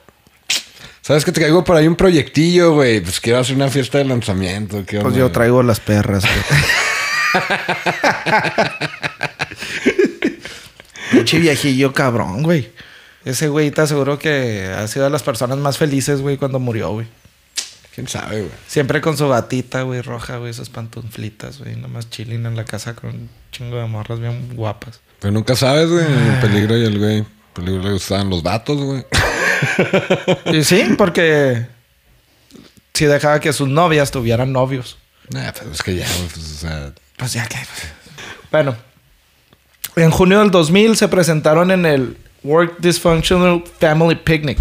¿Sabes 1.11 1.25
que 1.25 1.33
te 1.33 1.41
caigo 1.41 1.65
por 1.65 1.75
ahí 1.75 1.89
un 1.89 1.97
proyectillo, 1.97 2.75
güey? 2.75 3.01
Pues 3.01 3.19
quiero 3.19 3.41
hacer 3.41 3.57
una 3.57 3.69
fiesta 3.69 3.99
de 3.99 4.05
lanzamiento. 4.05 4.85
¿qué 4.87 5.01
Pues 5.01 5.17
yo 5.17 5.29
traigo 5.33 5.61
las 5.65 5.81
perras. 5.81 6.23
Pinche 11.11 11.41
viejillo 11.41 11.93
cabrón, 11.93 12.45
güey. 12.45 12.71
Ese 13.25 13.49
güey 13.49 13.73
te 13.73 13.81
aseguro 13.81 14.21
que 14.21 14.73
ha 14.73 14.87
sido 14.87 15.07
de 15.07 15.11
las 15.11 15.25
personas 15.25 15.59
más 15.59 15.79
felices, 15.79 16.21
güey, 16.21 16.37
cuando 16.37 16.61
murió, 16.61 16.91
güey. 16.91 17.09
¿Quién 17.93 18.07
sabe, 18.07 18.43
güey? 18.43 18.53
Siempre 18.69 19.01
con 19.01 19.17
su 19.17 19.27
batita, 19.27 19.83
güey, 19.83 20.03
roja, 20.03 20.37
güey, 20.37 20.53
esas 20.53 20.69
pantuflitas, 20.69 21.59
güey. 21.59 21.75
Nomás 21.75 22.09
chilling 22.09 22.47
en 22.47 22.55
la 22.55 22.65
casa 22.65 22.95
con 22.95 23.11
un 23.11 23.29
chingo 23.51 23.79
de 23.79 23.87
morras 23.87 24.21
bien 24.21 24.55
guapas. 24.55 25.01
Pero 25.19 25.33
nunca 25.33 25.57
sabes, 25.57 25.91
güey. 25.91 26.05
El 26.05 26.39
peligro 26.41 26.77
y 26.77 26.85
el 26.85 27.01
güey. 27.01 27.17
El 27.17 27.27
peligro 27.53 27.83
le 27.83 27.95
gustaban 27.95 28.31
los 28.31 28.45
vatos, 28.45 28.81
güey. 28.81 29.05
Y 30.53 30.65
sí, 30.65 30.95
porque 30.97 31.67
sí 32.95 33.07
dejaba 33.07 33.41
que 33.41 33.53
sus 33.53 33.69
novias 33.69 34.11
tuvieran 34.11 34.53
novios. 34.53 34.99
Nah, 35.31 35.53
pues 35.53 35.71
es 35.73 35.83
que 35.83 35.97
ya, 35.97 36.07
pues, 36.33 36.37
o 36.37 36.59
sea. 36.59 36.93
Pues 37.17 37.33
ya 37.33 37.47
que. 37.47 37.57
Bueno, 38.51 38.77
en 39.97 40.11
junio 40.11 40.41
del 40.41 40.51
2000 40.51 40.97
se 40.97 41.09
presentaron 41.09 41.71
en 41.71 41.87
el 41.87 42.17
Work 42.43 42.79
Dysfunctional 42.79 43.65
Family 43.79 44.17
Picnic. 44.17 44.59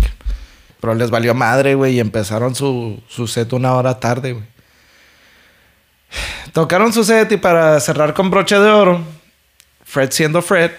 Pero 0.80 0.96
les 0.96 1.10
valió 1.10 1.34
madre, 1.34 1.76
güey, 1.76 1.96
y 1.96 2.00
empezaron 2.00 2.56
su, 2.56 3.02
su 3.10 3.28
set 3.28 3.52
una 3.54 3.74
hora 3.74 4.00
tarde, 4.00 4.34
güey. 4.34 4.46
Tocaron 6.54 6.94
su 6.94 7.04
set 7.04 7.32
y 7.32 7.38
para 7.38 7.80
cerrar 7.80 8.14
con 8.14 8.30
broche 8.30 8.58
de 8.58 8.70
oro, 8.70 9.02
Fred 9.84 10.12
siendo 10.12 10.42
Fred, 10.42 10.72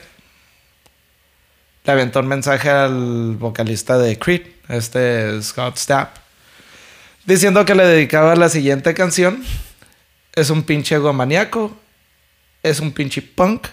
le 1.90 1.94
aventó 1.94 2.20
un 2.20 2.28
mensaje 2.28 2.70
al 2.70 3.34
vocalista 3.36 3.98
de 3.98 4.16
Creed, 4.16 4.42
este 4.68 5.42
Scott 5.42 5.76
Stapp, 5.76 6.16
diciendo 7.24 7.64
que 7.64 7.74
le 7.74 7.84
dedicaba 7.84 8.36
la 8.36 8.48
siguiente 8.48 8.94
canción. 8.94 9.42
Es 10.32 10.50
un 10.50 10.62
pinche 10.62 10.94
egomaniaco, 10.94 11.76
es 12.62 12.78
un 12.78 12.92
pinche 12.92 13.20
punk. 13.22 13.66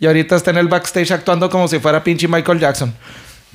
Y 0.00 0.06
ahorita 0.06 0.34
está 0.34 0.50
en 0.50 0.56
el 0.56 0.66
backstage 0.66 1.12
actuando 1.12 1.48
como 1.48 1.68
si 1.68 1.78
fuera 1.78 2.02
pinche 2.02 2.26
Michael 2.26 2.58
Jackson. 2.58 2.92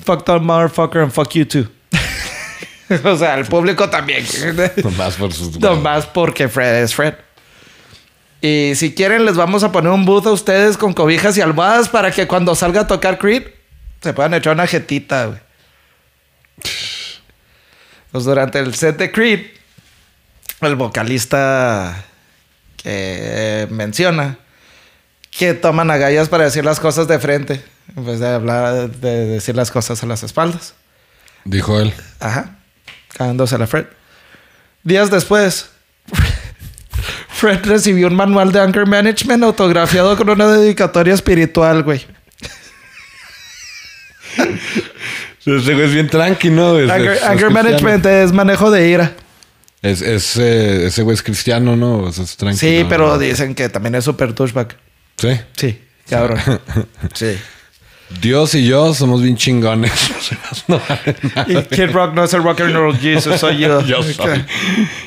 Fuck 0.06 0.24
that 0.24 0.40
motherfucker 0.40 1.02
and 1.02 1.12
fuck 1.12 1.30
you 1.34 1.46
too. 1.46 1.68
o 3.04 3.18
sea, 3.18 3.36
el 3.36 3.46
público 3.46 3.90
también. 3.90 4.26
Nomás 4.84 5.16
por 5.16 5.34
sus. 5.34 5.60
Nomás 5.60 6.06
porque 6.06 6.48
Fred 6.48 6.84
es 6.84 6.96
Fred. 6.96 7.14
Y 8.42 8.74
si 8.76 8.94
quieren, 8.94 9.26
les 9.26 9.36
vamos 9.36 9.64
a 9.64 9.72
poner 9.72 9.92
un 9.92 10.06
booth 10.06 10.28
a 10.28 10.32
ustedes 10.32 10.78
con 10.78 10.94
cobijas 10.94 11.38
y 11.38 11.42
almohadas 11.42 11.90
para 11.90 12.12
que 12.12 12.28
cuando 12.28 12.56
salga 12.56 12.82
a 12.82 12.88
tocar 12.88 13.18
Creed 13.18 13.44
se 14.02 14.14
puedan 14.14 14.34
echar 14.34 14.54
una 14.54 14.66
jetita, 14.66 15.26
güey. 15.26 15.40
Pues 18.12 18.24
durante 18.24 18.60
el 18.60 18.74
set 18.76 18.98
de 18.98 19.12
Creed, 19.12 19.48
el 20.62 20.76
vocalista 20.76 22.06
que 22.78 23.68
menciona 23.70 24.40
que 25.32 25.54
toman 25.54 25.92
agallas 25.92 26.30
para 26.30 26.46
decir 26.46 26.66
las 26.66 26.80
cosas 26.80 27.08
de 27.08 27.20
frente 27.20 27.64
en 27.96 28.06
vez 28.06 28.20
de 28.20 28.28
hablar, 28.30 28.90
de 28.90 29.26
decir 29.26 29.56
las 29.56 29.70
cosas 29.72 30.02
a 30.02 30.06
las 30.06 30.24
espaldas. 30.24 30.74
Dijo 31.46 31.80
él. 31.80 31.94
Ajá. 32.20 32.58
Cagándose 33.16 33.56
a 33.56 33.58
la 33.58 33.68
Fred. 33.68 33.86
Días 34.84 35.12
después, 35.12 35.70
Fred 37.40 37.66
recibió 37.66 38.08
un 38.08 38.16
manual 38.16 38.52
de 38.52 38.60
Anger 38.60 38.86
Management 38.86 39.44
autografiado 39.44 40.18
con 40.18 40.30
una 40.30 40.48
dedicatoria 40.48 41.14
espiritual, 41.14 41.84
güey. 41.84 42.06
Ese 45.46 45.74
güey 45.74 45.86
es 45.86 45.94
bien 45.94 46.10
tranqui, 46.10 46.50
¿no? 46.50 46.78
Es, 46.78 46.90
Anger, 46.90 47.48
es-. 47.48 47.52
Management 47.52 48.06
es 48.06 48.34
manejo 48.34 48.70
de 48.70 48.90
ira. 48.90 49.14
Es, 49.82 50.02
es, 50.02 50.36
eh, 50.36 50.88
ese 50.88 51.02
güey 51.02 51.14
es 51.16 51.24
cristiano, 51.24 51.78
¿no? 51.78 52.00
O 52.00 52.12
sea, 52.12 52.26
es 52.26 52.36
tranqui. 52.36 52.58
Sí, 52.58 52.84
¿no? 52.84 52.90
pero 52.90 53.18
dicen 53.18 53.56
que 53.56 53.70
también 53.70 53.96
es 53.96 54.04
super 54.04 54.36
douchebag. 54.36 54.76
Sí. 55.16 55.40
Sí, 55.56 55.82
cabrón. 56.10 56.40
Sí. 57.14 57.38
Dios 58.22 58.56
y 58.56 58.66
yo 58.66 58.94
somos 58.94 59.22
bien 59.22 59.38
chingones. 59.38 59.92
No. 60.68 60.80
Y 61.48 61.64
Kid 61.64 61.92
Rock 61.92 62.14
no 62.14 62.24
es 62.24 62.34
el 62.34 62.44
rock 62.44 62.62
and 62.62 62.76
roll 62.76 62.96
Jesus, 62.96 63.40
soy 63.40 63.58
yo. 63.60 63.82
Yo 63.86 64.04
soy. 64.04 64.46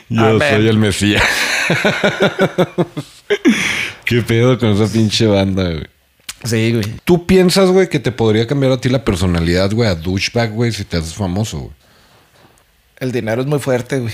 Yo 0.09 0.25
Amén. 0.25 0.55
soy 0.55 0.69
el 0.69 0.79
Mesías. 0.79 1.23
¿Qué 4.05 4.23
pedo 4.23 4.59
con 4.59 4.71
esa 4.71 4.93
pinche 4.93 5.27
banda, 5.27 5.65
güey? 5.65 5.87
Sí, 6.45 6.73
güey. 6.73 6.85
¿Tú 7.05 7.27
piensas, 7.27 7.71
güey, 7.71 7.89
que 7.89 8.01
te 8.01 8.11
podría 8.11 8.47
cambiar 8.47 8.73
a 8.73 8.81
ti 8.81 8.89
la 8.89 9.05
personalidad, 9.05 9.71
güey, 9.73 9.89
a 9.89 9.95
douchebag, 9.95 10.53
güey, 10.53 10.73
si 10.73 10.85
te 10.85 10.97
haces 10.97 11.15
famoso, 11.15 11.59
güey? 11.61 11.73
El 12.99 13.13
dinero 13.13 13.43
es 13.43 13.47
muy 13.47 13.59
fuerte, 13.61 14.01
güey. 14.01 14.13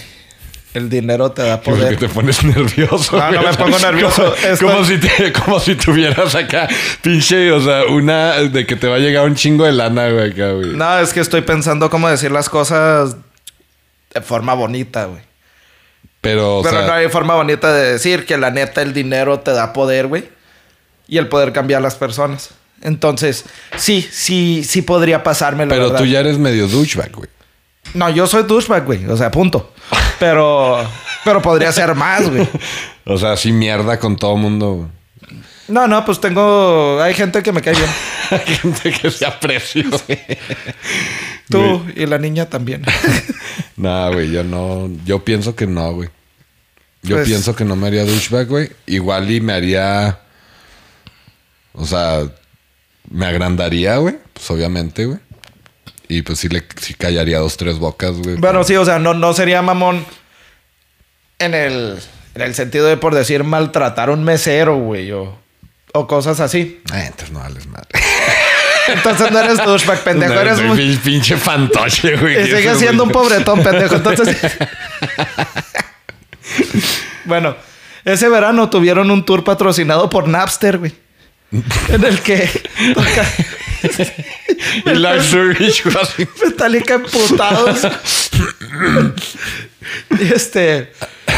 El 0.74 0.88
dinero 0.90 1.31
te 1.33 1.42
da 1.42 1.61
Porque 1.62 1.81
poder. 1.81 1.98
te 1.98 2.09
pones 2.09 2.44
nervioso. 2.44 3.16
No, 3.16 3.31
no 3.33 3.40
güey. 3.40 3.50
me 3.50 3.57
pongo 3.57 3.78
nervioso. 3.78 4.22
Como, 4.42 4.52
Estoy- 4.52 4.68
como 4.70 4.85
si 4.85 4.98
te, 4.98 5.33
como 5.33 5.61
si 5.61 5.74
tuvieras 5.76 6.35
acá, 6.35 6.68
pinche, 7.02 7.50
o 7.52 7.61
sea, 7.61 7.85
una 7.87 8.35
de 8.40 8.66
que 8.66 8.76
te 8.76 8.87
va 8.87 8.96
a 8.96 8.98
llegar 8.98 9.24
un 9.24 9.35
chingo 9.35 9.64
de 9.64 9.72
lana, 9.72 10.09
güey, 10.11 10.31
acá, 10.33 10.52
güey. 10.52 10.68
No, 10.76 10.98
es 11.00 11.12
que 11.12 11.20
estoy 11.20 11.40
pensando 11.40 11.88
cómo 11.90 12.09
decir 12.09 12.31
las 12.31 12.48
cosas 12.50 13.16
de 14.14 14.20
forma 14.20 14.54
bonita, 14.54 15.07
güey. 15.07 15.22
Pero, 16.20 16.59
o 16.59 16.62
Pero 16.62 16.78
sea, 16.78 16.87
no 16.87 16.92
hay 16.94 17.09
forma 17.09 17.35
bonita 17.35 17.72
de 17.72 17.92
decir 17.92 18.26
que 18.26 18.37
la 18.37 18.50
neta 18.50 18.83
el 18.83 18.92
dinero 18.92 19.38
te 19.40 19.52
da 19.52 19.72
poder, 19.72 20.09
güey. 20.09 20.28
Y 21.07 21.16
el 21.18 21.28
poder 21.28 21.52
cambiar 21.52 21.78
a 21.78 21.83
las 21.83 21.94
personas. 21.94 22.50
Entonces, 22.83 23.44
sí, 23.76 24.07
sí, 24.11 24.62
sí 24.64 24.83
podría 24.83 25.22
pasarme 25.22 25.64
la 25.64 25.70
pero 25.70 25.85
verdad. 25.85 25.98
tú 25.98 26.04
ya 26.07 26.20
eres 26.20 26.38
medio 26.38 26.68
douchebag, 26.68 27.12
güey. 27.12 27.28
No, 27.94 28.10
yo 28.10 28.26
soy 28.26 28.42
douchebag, 28.44 28.84
güey. 28.84 29.06
O 29.06 29.16
sea, 29.16 29.30
punto. 29.30 29.72
Pero, 30.18 30.78
pero 31.24 31.40
podría 31.42 31.72
ser 31.72 31.94
más, 31.94 32.28
güey. 32.28 32.48
O 33.10 33.16
sea, 33.16 33.32
así 33.32 33.52
mierda 33.52 33.98
con 33.98 34.16
todo 34.16 34.36
mundo, 34.36 34.72
güey. 34.74 35.40
No, 35.68 35.86
no, 35.88 36.04
pues 36.04 36.20
tengo... 36.20 37.00
Hay 37.02 37.14
gente 37.14 37.42
que 37.42 37.52
me 37.52 37.62
cae 37.62 37.74
bien. 37.74 37.88
Hay 38.30 38.54
gente 38.56 38.90
que 38.92 39.10
se 39.10 39.24
aprecia, 39.24 39.84
güey. 39.88 40.20
Tú 41.48 41.86
y 41.96 42.04
la 42.04 42.18
niña 42.18 42.50
también. 42.50 42.84
No, 43.76 44.12
güey, 44.12 44.30
yo 44.30 44.44
no. 44.44 44.90
Yo 45.06 45.24
pienso 45.24 45.56
que 45.56 45.66
no, 45.66 45.90
güey. 45.94 46.10
Yo 47.02 47.16
Pues- 47.16 47.28
pienso 47.28 47.56
que 47.56 47.64
no 47.64 47.76
me 47.76 47.86
haría 47.86 48.04
douchebag, 48.04 48.46
güey. 48.46 48.70
Igual 48.84 49.30
y 49.30 49.40
me 49.40 49.54
haría. 49.54 50.18
O 51.72 51.86
sea, 51.86 52.24
me 53.10 53.24
agrandaría, 53.24 53.96
güey. 53.96 54.16
Pues 54.34 54.50
obviamente, 54.50 55.06
güey. 55.06 55.18
Y 56.09 56.23
pues 56.23 56.38
sí 56.38 56.49
le 56.49 56.64
sí 56.81 56.94
callaría 56.94 57.38
dos, 57.38 57.57
tres 57.57 57.79
bocas, 57.79 58.12
güey. 58.12 58.37
Bueno, 58.37 58.64
sí, 58.64 58.75
o 58.77 58.85
sea, 58.85 58.99
no, 58.99 59.12
no 59.14 59.35
sería 59.35 59.61
mamón 59.62 60.05
en 61.38 61.55
el, 61.55 61.99
en 62.35 62.42
el 62.42 62.55
sentido 62.55 62.87
de, 62.87 62.97
por 62.97 63.14
decir, 63.14 63.44
maltratar 63.44 64.09
a 64.09 64.12
un 64.12 64.25
mesero, 64.25 64.77
güey, 64.77 65.12
o, 65.12 65.38
o 65.92 66.07
cosas 66.07 66.40
así. 66.40 66.81
Ah, 66.90 67.05
entonces 67.05 67.31
no 67.31 67.40
vales 67.40 67.66
madre. 67.66 67.88
Entonces 68.88 69.31
no 69.31 69.38
eres 69.38 69.59
douchebag, 69.59 70.03
pendejo. 70.03 70.33
No, 70.33 70.40
eres 70.40 70.62
muy... 70.62 70.79
pin- 70.79 70.99
pinche 71.01 71.37
fantoche, 71.37 72.16
güey. 72.16 72.40
Y 72.40 72.44
sigue 72.47 72.75
siendo 72.75 73.05
un 73.05 73.11
pobretón, 73.11 73.62
pendejo. 73.62 73.97
Entonces... 73.97 74.35
bueno, 77.27 77.55
ese 78.05 78.29
verano 78.31 78.71
tuvieron 78.71 79.11
un 79.11 79.25
tour 79.27 79.44
patrocinado 79.44 80.09
por 80.09 80.27
Napster, 80.29 80.79
güey. 80.79 80.94
en 81.88 82.04
el 82.04 82.20
que 82.20 82.48
toca 82.94 83.26
güey, 84.84 85.96
así. 86.02 86.28
Metallica 86.44 86.94
emputados. 86.94 87.87
y 90.20 90.32
este, 90.32 90.92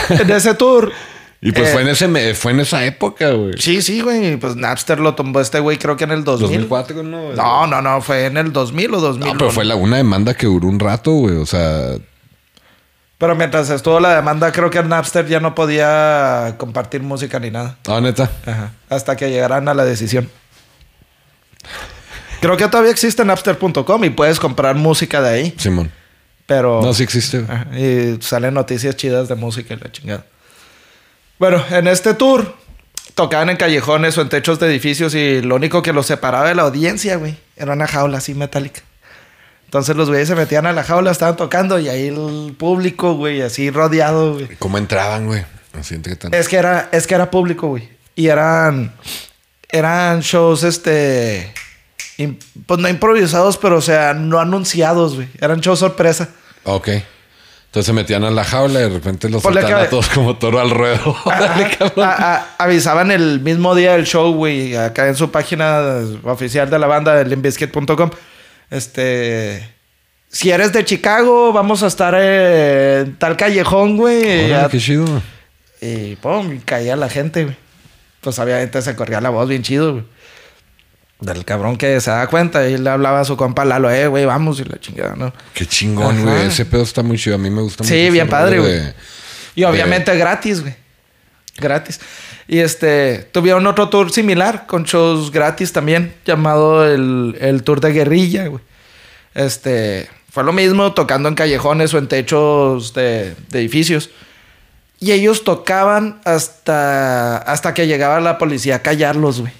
en 0.09 0.31
ese 0.31 0.55
tour. 0.55 0.93
Y 1.43 1.53
pues 1.53 1.71
eh, 1.71 1.73
fue, 1.73 1.83
en 1.83 1.89
ese, 1.89 2.07
me- 2.09 2.35
fue 2.35 2.53
en 2.53 2.61
esa 2.61 2.85
época, 2.85 3.31
güey. 3.31 3.55
Sí, 3.59 3.81
sí, 3.81 4.01
güey. 4.01 4.37
Pues 4.37 4.57
Napster 4.57 5.01
lo 5.01 5.15
tomó 5.15 5.41
este 5.41 5.59
güey, 5.61 5.79
creo 5.79 5.97
que 5.97 6.05
en 6.05 6.11
el 6.11 6.23
2000. 6.25 6.49
2004, 6.69 7.03
¿no? 7.03 7.33
No, 7.33 7.67
no, 7.67 7.81
no, 7.81 8.03
fue 8.03 8.27
en 8.27 8.37
el 8.37 8.53
2000 8.53 8.95
o 8.95 9.01
2000. 9.01 9.27
No, 9.33 9.39
pero 9.39 9.51
fue 9.51 9.65
la, 9.65 9.77
una 9.77 9.97
demanda 9.97 10.35
que 10.35 10.47
duró 10.47 10.69
un 10.69 10.79
rato, 10.79 11.13
güey. 11.13 11.37
O 11.37 11.47
sea, 11.47 11.95
Pero 13.21 13.37
mientras 13.37 13.69
estuvo 13.69 14.01
la 14.01 14.15
demanda, 14.17 14.51
creo 14.51 14.71
que 14.71 14.83
Napster 14.83 15.27
ya 15.27 15.41
no 15.41 15.55
podía 15.55 16.55
compartir 16.57 17.03
música 17.03 17.39
ni 17.39 17.51
nada. 17.51 17.77
ah, 17.87 18.01
neta. 18.01 18.31
Ajá. 18.47 18.73
Hasta 18.89 19.15
que 19.15 19.29
llegaran 19.29 19.69
a 19.69 19.75
la 19.75 19.85
decisión. 19.85 20.31
Creo 22.41 22.57
que 22.57 22.67
todavía 22.69 22.91
existe 22.91 23.23
Napster.com 23.23 24.05
y 24.05 24.09
puedes 24.09 24.41
comprar 24.41 24.75
música 24.75 25.21
de 25.21 25.29
ahí. 25.29 25.55
Simón. 25.59 25.93
Pero. 26.47 26.81
No, 26.83 26.95
sí 26.95 27.03
existe. 27.03 27.45
Ajá, 27.47 27.67
Y 27.79 28.17
salen 28.23 28.55
noticias 28.55 28.97
chidas 28.97 29.29
de 29.29 29.35
música 29.35 29.75
y 29.75 29.77
la 29.77 29.93
chingada. 29.93 30.25
Bueno, 31.39 31.63
en 31.71 31.89
este 31.89 32.15
tour 32.15 32.57
tocaban 33.15 33.51
en 33.51 33.59
callejones 33.59 34.17
o 34.17 34.23
en 34.23 34.31
techos 34.31 34.59
de 34.61 34.67
edificios 34.69 35.15
y 35.15 35.43
lo 35.43 35.57
único 35.57 35.83
que 35.83 35.93
los 35.93 36.07
separaba 36.07 36.49
de 36.49 36.55
la 36.55 36.63
audiencia, 36.63 37.17
güey, 37.17 37.37
era 37.55 37.75
una 37.75 37.87
jaula 37.87 38.17
así 38.17 38.33
metálica. 38.33 38.81
Entonces 39.71 39.95
los 39.95 40.09
güeyes 40.09 40.27
se 40.27 40.35
metían 40.35 40.67
a 40.67 40.73
la 40.73 40.83
jaula, 40.83 41.13
estaban 41.13 41.37
tocando 41.37 41.79
y 41.79 41.89
ahí 41.89 42.09
el 42.09 42.57
público, 42.59 43.15
güey, 43.15 43.41
así 43.41 43.71
rodeado, 43.71 44.33
güey. 44.35 44.49
¿Cómo 44.59 44.79
entraban, 44.79 45.27
güey? 45.29 45.45
Es 46.35 46.49
que 46.49 46.57
era, 46.57 46.89
es 46.91 47.07
que 47.07 47.15
era 47.15 47.31
público, 47.31 47.69
güey. 47.69 47.89
Y 48.17 48.27
eran, 48.27 48.93
eran 49.69 50.23
shows, 50.23 50.65
este, 50.65 51.55
pues 52.67 52.81
no 52.81 52.89
improvisados, 52.89 53.57
pero 53.59 53.77
o 53.77 53.81
sea, 53.81 54.13
no 54.13 54.41
anunciados, 54.41 55.15
güey. 55.15 55.29
Eran 55.41 55.61
shows 55.61 55.79
sorpresa. 55.79 56.31
Ok. 56.65 56.89
Entonces 56.89 57.87
se 57.87 57.93
metían 57.93 58.25
a 58.25 58.33
la 58.33 58.43
jaula 58.43 58.81
y 58.81 58.83
de 58.83 58.89
repente 58.89 59.29
los 59.31 59.41
soltaban 59.61 59.87
a 59.87 59.91
todos 59.91 60.09
como 60.09 60.37
toro 60.37 60.59
al 60.59 60.71
ruedo. 60.71 61.15
A- 62.03 62.35
a- 62.35 62.47
avisaban 62.59 63.13
el 63.13 63.39
mismo 63.39 63.77
día 63.77 63.93
del 63.93 64.05
show, 64.05 64.35
güey, 64.35 64.75
acá 64.75 65.07
en 65.07 65.15
su 65.15 65.31
página 65.31 66.01
oficial 66.25 66.69
de 66.69 66.77
la 66.81 66.89
banda, 66.89 67.15
de 67.15 67.25
limbiskit.com. 67.27 68.11
Este. 68.71 69.69
Si 70.29 70.51
eres 70.51 70.73
de 70.73 70.85
Chicago, 70.85 71.53
vamos 71.53 71.83
a 71.83 71.89
estar 71.89 72.15
en 72.15 73.17
tal 73.17 73.37
callejón, 73.37 73.97
güey. 73.97 74.51
Órale, 74.53 74.69
qué 74.71 74.79
chido. 74.79 75.23
Y 75.81 76.15
pum, 76.17 76.61
caía 76.65 76.95
la 76.95 77.09
gente, 77.09 77.45
güey. 77.45 77.57
Pues 78.21 78.39
obviamente 78.39 78.81
se 78.83 78.95
corría 78.95 79.21
la 79.21 79.31
voz 79.31 79.49
bien 79.49 79.63
chido, 79.63 79.93
güey. 79.95 80.05
Del 81.21 81.45
cabrón 81.45 81.77
que 81.77 82.01
se 82.01 82.11
da 82.11 82.27
cuenta 82.29 82.67
y 82.69 82.79
le 82.79 82.89
hablaba 82.89 83.21
a 83.21 83.25
su 83.25 83.37
compa 83.37 83.65
Lalo, 83.65 83.91
eh, 83.91 84.07
güey, 84.07 84.25
vamos 84.25 84.59
y 84.61 84.65
la 84.65 84.79
chingada, 84.81 85.17
¿no? 85.17 85.35
Qué 85.53 85.67
chingón, 85.67 86.17
Ajá. 86.17 86.23
güey. 86.37 86.47
Ese 86.47 86.65
pedo 86.65 86.83
está 86.83 87.03
muy 87.03 87.19
chido. 87.19 87.35
A 87.35 87.39
mí 87.39 87.51
me 87.51 87.61
gusta 87.61 87.85
Sí, 87.85 87.91
mucho. 87.93 88.03
ese 88.03 88.11
bien 88.11 88.29
padre, 88.29 88.59
güey. 88.61 88.73
de- 88.73 88.95
Y 89.57 89.65
obviamente 89.65 90.17
gratis, 90.17 90.61
güey. 90.63 90.75
Gratis. 91.59 92.01
Y 92.53 92.59
este, 92.59 93.29
tuvieron 93.31 93.65
otro 93.69 93.91
tour 93.91 94.11
similar 94.11 94.67
con 94.67 94.83
shows 94.83 95.31
gratis 95.31 95.73
también, 95.73 96.13
llamado 96.25 96.85
el, 96.85 97.37
el 97.41 97.63
Tour 97.63 97.81
de 97.81 97.93
Guerrilla, 97.93 98.49
güey. 98.49 98.61
Este, 99.35 100.09
fue 100.33 100.43
lo 100.43 100.53
mismo 100.53 100.93
tocando 100.93 101.29
en 101.29 101.37
callejones 101.37 101.95
o 101.95 101.99
en 101.99 102.09
techos 102.09 102.93
de, 102.93 103.37
de 103.51 103.59
edificios. 103.61 104.11
Y 104.99 105.13
ellos 105.13 105.45
tocaban 105.45 106.21
hasta, 106.25 107.37
hasta 107.39 107.73
que 107.73 107.87
llegaba 107.87 108.19
la 108.21 108.37
policía 108.37 108.75
a 108.77 108.83
callarlos, 108.83 109.41
güey. 109.43 109.53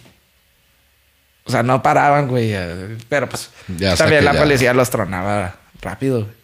O 1.45 1.51
sea, 1.53 1.63
no 1.63 1.83
paraban, 1.85 2.27
güey. 2.27 2.51
eh, 2.53 2.99
Pero 3.09 3.29
pues 3.29 3.51
Ya 3.79 3.95
también 3.95 4.25
la 4.25 4.33
ya- 4.35 4.41
policía 4.41 4.75
los 4.75 4.91
tronaba 4.91 5.55
rápido, 5.81 6.25
güey. 6.25 6.40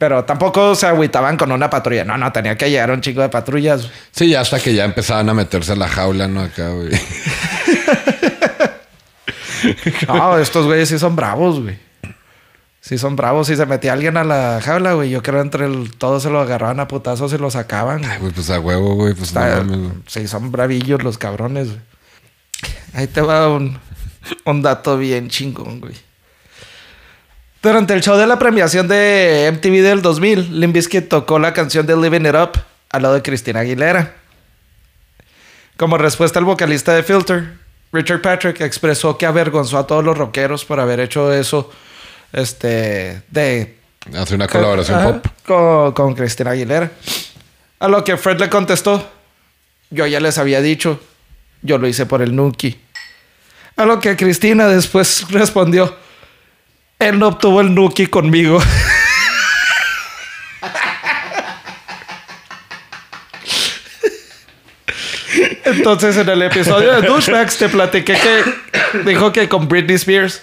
Pero 0.00 0.24
tampoco 0.24 0.74
se 0.74 0.86
agüitaban 0.86 1.36
con 1.36 1.52
una 1.52 1.68
patrulla. 1.68 2.04
No, 2.06 2.16
no, 2.16 2.32
tenía 2.32 2.56
que 2.56 2.70
llegar 2.70 2.90
un 2.90 3.02
chico 3.02 3.20
de 3.20 3.28
patrullas. 3.28 3.82
güey. 3.82 3.92
Sí, 4.12 4.34
hasta 4.34 4.58
que 4.58 4.72
ya 4.72 4.86
empezaban 4.86 5.28
a 5.28 5.34
meterse 5.34 5.72
a 5.72 5.76
la 5.76 5.88
jaula, 5.88 6.26
¿no? 6.26 6.40
Acá, 6.40 6.70
güey. 6.70 6.88
No, 10.08 10.38
estos 10.38 10.64
güeyes 10.66 10.88
sí 10.88 10.98
son 10.98 11.16
bravos, 11.16 11.60
güey. 11.60 11.78
Sí 12.80 12.96
son 12.96 13.14
bravos. 13.14 13.46
Si 13.46 13.56
se 13.56 13.66
metía 13.66 13.92
alguien 13.92 14.16
a 14.16 14.24
la 14.24 14.58
jaula, 14.64 14.94
güey, 14.94 15.10
yo 15.10 15.22
creo 15.22 15.42
entre 15.42 15.66
el, 15.66 15.94
todos 15.98 16.22
se 16.22 16.30
lo 16.30 16.40
agarraban 16.40 16.80
a 16.80 16.88
putazos 16.88 17.30
y 17.34 17.38
lo 17.38 17.50
sacaban. 17.50 18.02
Ay, 18.04 18.18
güey, 18.20 18.32
pues 18.32 18.48
a 18.48 18.58
huevo, 18.58 18.94
güey. 18.94 19.12
Pues 19.12 19.34
no 19.34 19.44
Está- 19.44 19.56
mames, 19.62 19.78
güey. 19.80 19.92
sí, 20.06 20.26
son 20.28 20.50
bravillos 20.50 21.02
los 21.02 21.18
cabrones, 21.18 21.68
güey. 21.68 21.80
Ahí 22.94 23.06
te 23.06 23.20
va 23.20 23.48
un, 23.48 23.78
un 24.46 24.62
dato 24.62 24.96
bien 24.96 25.28
chingón, 25.28 25.80
güey. 25.80 25.94
Durante 27.62 27.92
el 27.92 28.00
show 28.00 28.16
de 28.16 28.26
la 28.26 28.38
premiación 28.38 28.88
de 28.88 29.50
MTV 29.52 29.82
del 29.82 30.02
2000, 30.02 30.60
Limp 30.60 30.74
Bizkit 30.74 31.08
tocó 31.08 31.38
la 31.38 31.52
canción 31.52 31.86
de 31.86 31.96
Living 31.96 32.22
It 32.22 32.34
Up 32.34 32.52
al 32.90 33.02
lado 33.02 33.14
de 33.14 33.22
Cristina 33.22 33.60
Aguilera. 33.60 34.14
Como 35.76 35.98
respuesta, 35.98 36.38
el 36.38 36.46
vocalista 36.46 36.94
de 36.94 37.02
Filter, 37.02 37.52
Richard 37.92 38.22
Patrick, 38.22 38.60
expresó 38.62 39.18
que 39.18 39.26
avergonzó 39.26 39.78
a 39.78 39.86
todos 39.86 40.02
los 40.02 40.16
rockeros 40.16 40.64
por 40.64 40.80
haber 40.80 41.00
hecho 41.00 41.32
eso 41.32 41.70
este, 42.32 43.22
de 43.28 43.80
Hace 44.14 44.34
una 44.34 44.48
colaboración 44.48 44.98
Ajá, 44.98 45.12
pop. 45.22 45.26
Con, 45.44 45.92
con 45.92 46.14
Cristina 46.14 46.52
Aguilera. 46.52 46.90
A 47.78 47.88
lo 47.88 48.02
que 48.02 48.16
Fred 48.16 48.40
le 48.40 48.48
contestó: 48.48 49.06
Yo 49.90 50.06
ya 50.06 50.20
les 50.20 50.38
había 50.38 50.62
dicho, 50.62 50.98
yo 51.62 51.76
lo 51.78 51.86
hice 51.86 52.06
por 52.06 52.22
el 52.22 52.34
Nuki. 52.34 52.80
A 53.76 53.84
lo 53.84 54.00
que 54.00 54.16
Cristina 54.16 54.66
después 54.68 55.26
respondió: 55.30 55.94
Él 57.00 57.18
no 57.18 57.28
obtuvo 57.28 57.60
el 57.62 57.74
Nuki 57.74 58.06
conmigo. 58.06 58.60
Entonces, 65.64 66.16
en 66.16 66.28
el 66.28 66.42
episodio 66.42 67.00
de 67.00 67.06
Douchebags 67.06 67.56
te 67.56 67.68
platiqué 67.68 68.14
que 68.14 68.44
dijo 69.04 69.32
que 69.32 69.48
con 69.48 69.68
Britney 69.68 69.96
Spears. 69.96 70.42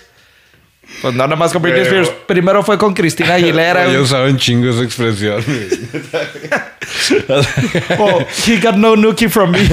Pues 1.02 1.13
no, 1.13 1.24
nada 1.24 1.36
más 1.36 1.52
con 1.52 1.62
Britney 1.62 1.84
Pero- 1.84 2.04
Spears. 2.04 2.22
Primero 2.28 2.63
fue 2.63 2.78
con 2.78 2.93
Cristina 2.93 3.34
Aguilera. 3.34 3.86
Ellos 3.88 4.10
saben 4.10 4.38
chingo 4.38 4.70
esa 4.70 4.84
expresión. 4.84 5.43
Oh, 8.00 8.26
he 8.46 8.58
got 8.60 8.76
no 8.76 8.96
nookie 8.96 9.28
from 9.30 9.52
me. 9.52 9.60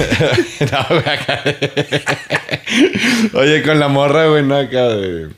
No. 3.33 3.39
Oye, 3.39 3.61
con 3.63 3.79
la 3.79 3.87
morra, 3.87 4.25
güey, 4.27 4.43
no, 4.43 4.57
acá 4.57 4.89
de... 4.89 5.29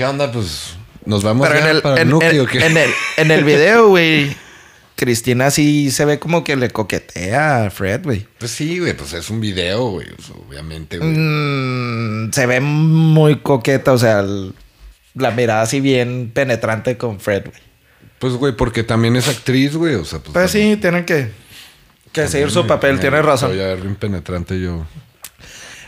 ¿Qué 0.00 0.06
onda? 0.06 0.32
Pues, 0.32 0.76
¿nos 1.04 1.22
vamos 1.22 1.46
Pero 1.46 1.60
ya 1.60 1.68
en 1.68 1.76
el, 1.76 1.82
para 1.82 2.00
en, 2.00 2.08
Nuki 2.08 2.24
en- 2.24 2.62
en 2.62 2.76
el, 2.78 2.90
en 3.18 3.30
el 3.30 3.44
video, 3.52 3.88
güey, 3.88 4.34
Cristina 4.96 5.50
sí 5.50 5.90
se 5.90 6.06
ve 6.06 6.18
como 6.18 6.42
que 6.42 6.56
le 6.56 6.70
coquetea 6.70 7.66
a 7.66 7.70
Fred, 7.70 8.00
güey. 8.04 8.26
Pues 8.38 8.50
sí, 8.50 8.78
güey, 8.78 8.96
pues 8.96 9.12
es 9.12 9.28
un 9.28 9.42
video, 9.42 9.90
güey. 9.90 10.06
obviamente, 10.48 10.96
güey. 10.96 11.10
Mm, 11.10 12.32
se 12.32 12.46
ve 12.46 12.60
muy 12.60 13.40
coqueta, 13.40 13.92
o 13.92 13.98
sea, 13.98 14.20
el- 14.20 14.54
la 15.16 15.32
mirada 15.32 15.60
así 15.60 15.80
bien 15.82 16.30
penetrante 16.32 16.96
con 16.96 17.20
Fred, 17.20 17.42
güey. 17.50 17.60
Pues, 18.20 18.32
güey, 18.32 18.56
porque 18.56 18.82
también 18.82 19.16
es 19.16 19.28
actriz, 19.28 19.76
güey. 19.76 19.96
O 19.96 20.06
sea, 20.06 20.20
pues... 20.20 20.32
Pues 20.32 20.50
sí, 20.50 20.78
tienen 20.80 21.04
que, 21.04 21.30
que 22.10 22.26
seguir 22.26 22.50
su 22.50 22.66
papel, 22.66 23.00
tienes 23.00 23.22
razón. 23.22 23.50
Soy 23.50 23.60
a 23.60 23.66
ver 23.66 23.82
bien 23.82 23.96
penetrante 23.96 24.58
yo. 24.58 24.86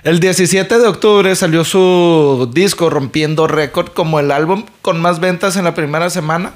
El 0.05 0.19
17 0.19 0.79
de 0.79 0.89
octubre 0.89 1.35
salió 1.37 1.65
su 1.65 2.51
disco 2.53 2.91
rompiendo 2.91 3.47
récord 3.47 3.89
como 3.93 4.19
el 4.19 4.33
álbum 4.33 4.67
con 4.83 5.01
más 5.01 5.21
ventas 5.21 5.57
en 5.57 5.65
la 5.65 5.75
primera 5.75 6.11
semana, 6.11 6.55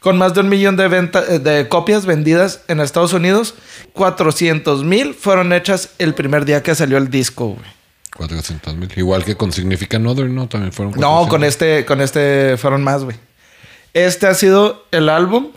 con 0.00 0.18
más 0.18 0.34
de 0.34 0.40
un 0.40 0.48
millón 0.48 0.76
de, 0.76 0.88
venta- 0.88 1.22
eh, 1.28 1.38
de 1.38 1.68
copias 1.68 2.04
vendidas 2.04 2.62
en 2.66 2.80
Estados 2.80 3.12
Unidos. 3.12 3.54
400 3.92 4.82
mil 4.82 5.14
fueron 5.14 5.52
hechas 5.52 5.90
el 5.98 6.14
primer 6.14 6.44
día 6.44 6.62
que 6.64 6.74
salió 6.74 6.98
el 6.98 7.10
disco. 7.10 7.50
güey. 7.50 7.74
400 8.16 8.74
mil. 8.74 8.90
Igual 8.96 9.24
que 9.24 9.36
con 9.36 9.52
Significant 9.52 10.06
Other, 10.06 10.28
¿no? 10.28 10.48
También 10.48 10.72
fueron 10.72 10.92
No, 10.94 11.26
400. 11.26 11.28
con 11.30 11.44
este, 11.44 11.84
con 11.84 12.00
este 12.00 12.56
fueron 12.56 12.82
más, 12.82 13.04
güey. 13.04 13.16
Este 13.92 14.26
ha 14.26 14.34
sido 14.34 14.84
el 14.90 15.08
álbum 15.08 15.52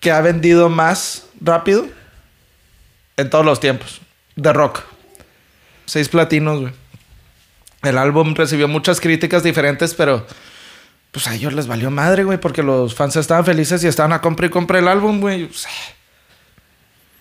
que 0.00 0.12
ha 0.12 0.20
vendido 0.20 0.68
más 0.68 1.24
rápido 1.40 1.86
en 3.16 3.30
todos 3.30 3.46
los 3.46 3.58
tiempos 3.58 4.02
de 4.36 4.52
rock. 4.52 4.80
Seis 5.86 6.08
platinos, 6.08 6.60
güey. 6.60 6.72
El 7.82 7.98
álbum 7.98 8.34
recibió 8.34 8.66
muchas 8.66 9.00
críticas 9.00 9.42
diferentes, 9.42 9.94
pero 9.94 10.26
pues 11.12 11.26
a 11.28 11.34
ellos 11.34 11.52
les 11.52 11.66
valió 11.66 11.90
madre, 11.90 12.24
güey, 12.24 12.38
porque 12.38 12.62
los 12.62 12.94
fans 12.94 13.16
estaban 13.16 13.44
felices 13.44 13.84
y 13.84 13.86
estaban 13.86 14.12
a 14.12 14.20
comprar 14.20 14.50
y 14.50 14.52
comprar 14.52 14.82
el 14.82 14.88
álbum, 14.88 15.20
güey. 15.20 15.48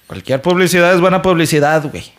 Cualquier 0.07 0.41
publicidad 0.41 0.93
es 0.93 1.01
buena 1.01 1.21
publicidad, 1.21 1.83
güey. 1.89 2.11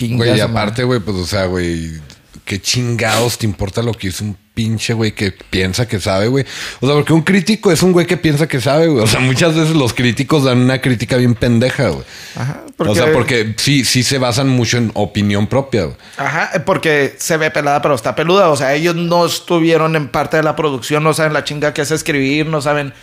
Güey, 0.00 0.36
y 0.36 0.40
aparte, 0.40 0.84
güey, 0.84 1.00
pues, 1.00 1.16
o 1.16 1.26
sea, 1.26 1.46
güey, 1.46 2.00
¿qué 2.48 2.58
chingados 2.62 3.36
te 3.36 3.44
importa 3.44 3.82
lo 3.82 3.92
que 3.92 4.06
hizo 4.06 4.24
un 4.24 4.34
pinche 4.54 4.94
güey 4.94 5.12
que 5.12 5.32
piensa 5.32 5.86
que 5.86 6.00
sabe, 6.00 6.28
güey? 6.28 6.46
O 6.80 6.86
sea, 6.86 6.96
porque 6.96 7.12
un 7.12 7.20
crítico 7.20 7.70
es 7.70 7.82
un 7.82 7.92
güey 7.92 8.06
que 8.06 8.16
piensa 8.16 8.48
que 8.48 8.58
sabe, 8.58 8.86
güey. 8.88 9.04
O 9.04 9.06
sea, 9.06 9.20
muchas 9.20 9.54
veces 9.54 9.76
los 9.76 9.92
críticos 9.92 10.44
dan 10.44 10.62
una 10.62 10.80
crítica 10.80 11.18
bien 11.18 11.34
pendeja, 11.34 11.90
güey. 11.90 12.04
Ajá. 12.36 12.62
O 12.78 12.94
sea, 12.94 13.12
porque 13.12 13.54
sí, 13.58 13.84
sí 13.84 14.02
se 14.02 14.16
basan 14.16 14.48
mucho 14.48 14.78
en 14.78 14.90
opinión 14.94 15.46
propia, 15.46 15.84
güey. 15.84 15.96
Ajá, 16.16 16.50
porque 16.64 17.16
se 17.18 17.36
ve 17.36 17.50
pelada, 17.50 17.82
pero 17.82 17.94
está 17.94 18.14
peluda. 18.14 18.48
O 18.48 18.56
sea, 18.56 18.72
ellos 18.72 18.96
no 18.96 19.26
estuvieron 19.26 19.94
en 19.94 20.08
parte 20.08 20.38
de 20.38 20.42
la 20.42 20.56
producción, 20.56 21.04
no 21.04 21.12
saben 21.12 21.34
la 21.34 21.44
chinga 21.44 21.74
que 21.74 21.82
es 21.82 21.90
escribir, 21.90 22.46
no 22.46 22.62
saben. 22.62 22.94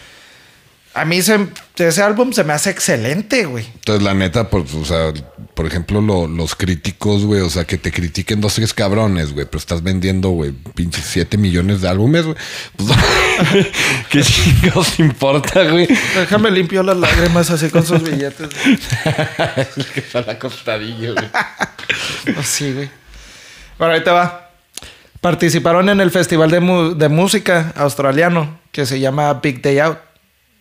A 0.96 1.04
mí 1.06 1.22
se- 1.22 1.48
ese 1.78 2.02
álbum 2.02 2.32
se 2.32 2.44
me 2.46 2.54
hace 2.54 2.70
excelente, 2.70 3.46
güey. 3.46 3.66
Entonces, 3.66 4.02
la 4.02 4.14
neta, 4.14 4.50
pues, 4.50 4.74
o 4.74 4.86
sea, 4.86 5.12
por 5.54 5.66
ejemplo, 5.68 6.02
lo- 6.02 6.26
los 6.28 6.56
críticos, 6.56 7.24
güey, 7.26 7.42
o 7.42 7.50
sea, 7.50 7.66
que 7.66 7.78
te 7.78 7.92
critiquen 7.92 8.40
dos, 8.40 8.56
tres 8.56 8.74
cabrones, 8.74 9.34
güey, 9.34 9.46
pero 9.46 9.58
estás 9.60 9.84
vendiendo, 9.84 10.30
güey, 10.30 10.52
pinches 10.52 11.04
7 11.06 11.38
millones 11.38 11.82
de 11.82 11.90
álbumes, 11.90 12.24
güey. 12.26 12.38
Pues, 12.78 12.90
¿qué 14.10 14.22
chingados 14.24 14.98
importa, 15.00 15.64
güey? 15.70 15.88
Déjame 16.16 16.50
limpio 16.50 16.82
las 16.82 16.96
lágrimas 16.98 17.50
así 17.52 17.70
con 17.70 17.86
sus 17.86 18.02
billetes. 18.02 18.50
es 19.78 19.86
que 19.88 20.00
está 20.00 20.22
la 20.22 20.40
costadilla, 20.40 21.12
güey. 21.12 22.38
Así, 22.40 22.72
güey. 22.72 22.90
Bueno, 23.78 23.94
ahí 23.96 24.04
te 24.04 24.12
va. 24.12 24.50
Participaron 25.20 25.90
en 25.90 26.00
el 26.00 26.12
festival 26.12 26.50
de, 26.52 26.60
mu- 26.62 26.94
de 26.96 27.10
música 27.10 27.74
australiano 27.76 28.60
que 28.72 28.86
se 28.86 29.00
llama 29.00 29.34
Big 29.36 29.62
Day 29.62 29.80
Out. 29.80 29.98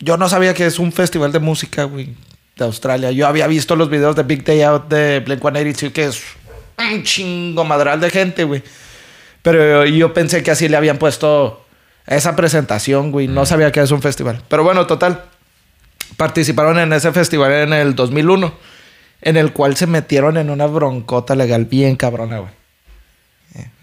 Yo 0.05 0.19
no 0.19 0.29
sabía 0.29 0.53
que 0.53 0.67
es 0.67 0.79
un 0.79 0.93
festival 0.93 1.33
de 1.33 1.39
música, 1.39 1.85
güey, 1.85 2.15
de 2.57 2.65
Australia. 2.67 3.11
Yo 3.11 3.27
había 3.27 3.47
visto 3.47 3.75
los 3.75 3.89
videos 3.89 4.15
de 4.15 4.23
Big 4.23 4.45
Day 4.45 4.61
Out 4.61 4.89
de 4.89 5.21
Blink 5.21 5.41
182, 5.41 5.93
que 5.95 6.05
es 6.05 6.23
un 6.79 7.03
chingo 7.05 7.65
madral 7.65 8.01
de 8.01 8.11
gente, 8.11 8.45
güey. 8.45 8.63
Pero 9.41 9.87
yo 9.87 10.13
pensé 10.13 10.43
que 10.43 10.51
así 10.51 10.69
le 10.69 10.77
habían 10.77 10.99
puesto 10.99 11.65
esa 12.07 12.37
presentación, 12.37 13.13
güey. 13.13 13.29
No 13.29 13.47
sabía 13.47 13.73
que 13.73 13.81
es 13.81 13.91
un 13.93 14.03
festival. 14.03 14.43
Pero 14.47 14.63
bueno, 14.63 14.87
total. 14.87 15.25
Participaron 16.19 16.79
en 16.79 16.93
ese 16.93 17.11
festival 17.13 17.53
en 17.53 17.73
el 17.73 17.95
2001, 17.95 18.53
en 19.23 19.37
el 19.39 19.55
cual 19.55 19.75
se 19.75 19.87
metieron 19.87 20.37
en 20.37 20.51
una 20.51 20.67
broncota 20.67 21.35
legal 21.35 21.65
bien 21.65 21.97
cabrona, 21.97 22.41
güey. 22.41 22.53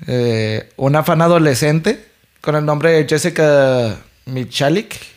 Eh, 0.05 0.69
una 0.77 1.03
fan 1.03 1.23
adolescente 1.23 2.05
con 2.41 2.55
el 2.55 2.63
nombre 2.63 2.91
de 2.91 3.07
Jessica 3.07 3.97
Michalik, 4.25 5.10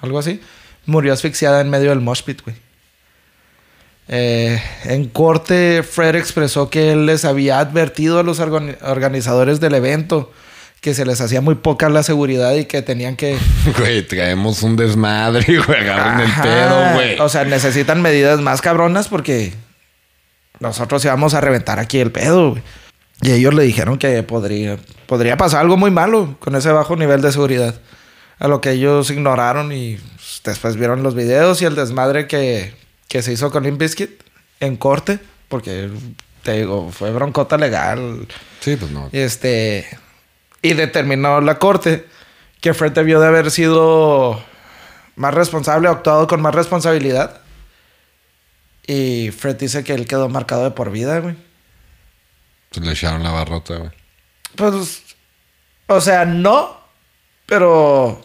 algo 0.00 0.18
así, 0.18 0.40
murió 0.86 1.12
asfixiada 1.12 1.60
en 1.60 1.70
medio 1.70 1.90
del 1.90 2.00
mosh 2.00 2.22
pit, 2.22 2.42
güey. 2.44 2.56
Eh, 4.06 4.60
en 4.84 5.08
corte, 5.08 5.82
Fred 5.82 6.14
expresó 6.16 6.68
que 6.68 6.92
él 6.92 7.06
les 7.06 7.24
había 7.24 7.58
advertido 7.58 8.18
a 8.18 8.22
los 8.22 8.38
organi- 8.38 8.76
organizadores 8.82 9.60
del 9.60 9.74
evento 9.74 10.30
que 10.82 10.92
se 10.92 11.06
les 11.06 11.22
hacía 11.22 11.40
muy 11.40 11.54
poca 11.54 11.88
la 11.88 12.02
seguridad 12.02 12.54
y 12.54 12.66
que 12.66 12.82
tenían 12.82 13.16
que... 13.16 13.38
Güey, 13.78 14.06
traemos 14.06 14.62
un 14.62 14.76
desmadre, 14.76 15.46
güey, 15.66 15.80
agarren 15.80 16.28
el 16.28 16.42
pedo, 16.42 16.92
güey. 16.92 17.18
O 17.20 17.30
sea, 17.30 17.44
necesitan 17.44 18.02
medidas 18.02 18.40
más 18.42 18.60
cabronas 18.60 19.08
porque 19.08 19.54
nosotros 20.60 21.02
íbamos 21.06 21.32
a 21.32 21.40
reventar 21.40 21.78
aquí 21.78 21.98
el 22.00 22.12
pedo, 22.12 22.50
güey. 22.50 22.62
Y 23.22 23.30
ellos 23.32 23.54
le 23.54 23.62
dijeron 23.62 23.96
que 23.96 24.22
podría, 24.22 24.76
podría 25.06 25.38
pasar 25.38 25.60
algo 25.62 25.78
muy 25.78 25.90
malo 25.90 26.36
con 26.40 26.54
ese 26.56 26.70
bajo 26.70 26.94
nivel 26.96 27.22
de 27.22 27.32
seguridad. 27.32 27.74
A 28.38 28.48
lo 28.48 28.60
que 28.60 28.72
ellos 28.72 29.10
ignoraron 29.10 29.72
y 29.72 29.96
pues, 29.96 30.40
después 30.44 30.76
vieron 30.76 31.02
los 31.02 31.14
videos 31.14 31.62
y 31.62 31.64
el 31.64 31.74
desmadre 31.74 32.26
que, 32.26 32.74
que 33.08 33.22
se 33.22 33.32
hizo 33.32 33.50
con 33.50 33.62
Limp 33.62 33.78
Bizkit 33.78 34.22
en 34.60 34.76
corte. 34.76 35.18
Porque, 35.48 35.90
te 36.42 36.52
digo, 36.52 36.90
fue 36.90 37.10
broncota 37.12 37.56
legal. 37.56 38.26
Sí, 38.60 38.76
pues 38.76 38.90
no. 38.90 39.08
Y 39.12 39.18
este. 39.18 39.86
Y 40.62 40.72
determinó 40.72 41.40
la 41.40 41.58
corte 41.58 42.06
que 42.60 42.72
Fred 42.72 42.92
debió 42.92 43.20
de 43.20 43.26
haber 43.26 43.50
sido 43.50 44.42
más 45.16 45.34
responsable, 45.34 45.88
actuado 45.88 46.26
con 46.26 46.40
más 46.40 46.54
responsabilidad. 46.54 47.40
Y 48.86 49.30
Fred 49.30 49.56
dice 49.56 49.84
que 49.84 49.94
él 49.94 50.06
quedó 50.06 50.28
marcado 50.28 50.64
de 50.64 50.70
por 50.70 50.90
vida, 50.90 51.18
güey. 51.20 51.36
Pues 52.70 52.86
le 52.86 52.92
echaron 52.92 53.22
la 53.22 53.30
barrota, 53.30 53.76
güey. 53.76 53.90
Pues. 54.56 55.02
O 55.86 56.00
sea, 56.00 56.24
no. 56.24 56.83
Pero. 57.46 58.20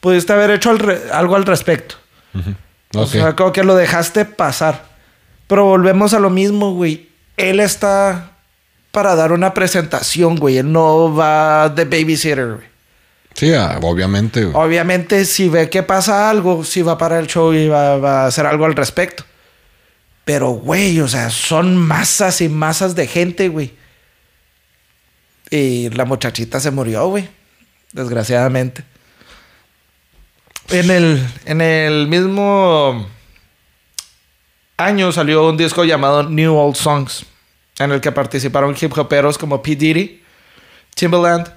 Pudiste 0.00 0.32
haber 0.32 0.50
hecho 0.52 0.70
al 0.70 0.78
re- 0.78 1.10
algo 1.12 1.34
al 1.36 1.44
respecto. 1.44 1.96
O 2.94 3.02
Ok. 3.02 3.08
sea, 3.08 3.34
como 3.36 3.52
que 3.52 3.64
lo 3.64 3.74
dejaste 3.74 4.24
pasar. 4.24 4.84
Pero 5.48 5.64
volvemos 5.64 6.14
a 6.14 6.20
lo 6.20 6.30
mismo, 6.30 6.72
güey. 6.74 7.08
Él 7.36 7.58
está 7.60 8.32
para 8.92 9.14
dar 9.16 9.32
una 9.32 9.54
presentación, 9.54 10.36
güey. 10.36 10.58
Él 10.58 10.70
no 10.72 11.14
va 11.14 11.68
de 11.68 11.84
babysitter, 11.84 12.54
güey. 12.54 12.66
Sí, 13.34 13.52
ah, 13.54 13.78
obviamente, 13.82 14.44
güey. 14.44 14.54
Obviamente, 14.66 15.24
si 15.24 15.48
ve 15.48 15.68
que 15.70 15.82
pasa 15.82 16.30
algo, 16.30 16.64
sí 16.64 16.82
va 16.82 16.96
para 16.98 17.18
el 17.18 17.26
show 17.26 17.52
y 17.52 17.68
va, 17.68 17.96
va 17.98 18.22
a 18.22 18.26
hacer 18.26 18.46
algo 18.46 18.64
al 18.66 18.74
respecto. 18.76 19.24
Pero, 20.24 20.50
güey, 20.50 21.00
o 21.00 21.08
sea, 21.08 21.30
son 21.30 21.76
masas 21.76 22.40
y 22.40 22.48
masas 22.48 22.94
de 22.94 23.06
gente, 23.06 23.48
güey. 23.48 23.74
Y 25.50 25.88
la 25.90 26.04
muchachita 26.04 26.60
se 26.60 26.70
murió, 26.70 27.08
güey. 27.08 27.28
Desgraciadamente. 27.92 28.84
En 30.70 30.90
el, 30.90 31.26
en 31.46 31.60
el 31.60 32.08
mismo 32.08 33.06
año 34.76 35.12
salió 35.12 35.48
un 35.48 35.56
disco 35.56 35.84
llamado 35.84 36.22
New 36.24 36.54
Old 36.54 36.76
Songs, 36.76 37.24
en 37.78 37.92
el 37.92 38.00
que 38.00 38.12
participaron 38.12 38.76
hip 38.78 38.96
hoperos 38.96 39.38
como 39.38 39.62
P. 39.62 39.76
Diddy, 39.76 40.22
Timbaland, 40.94 41.50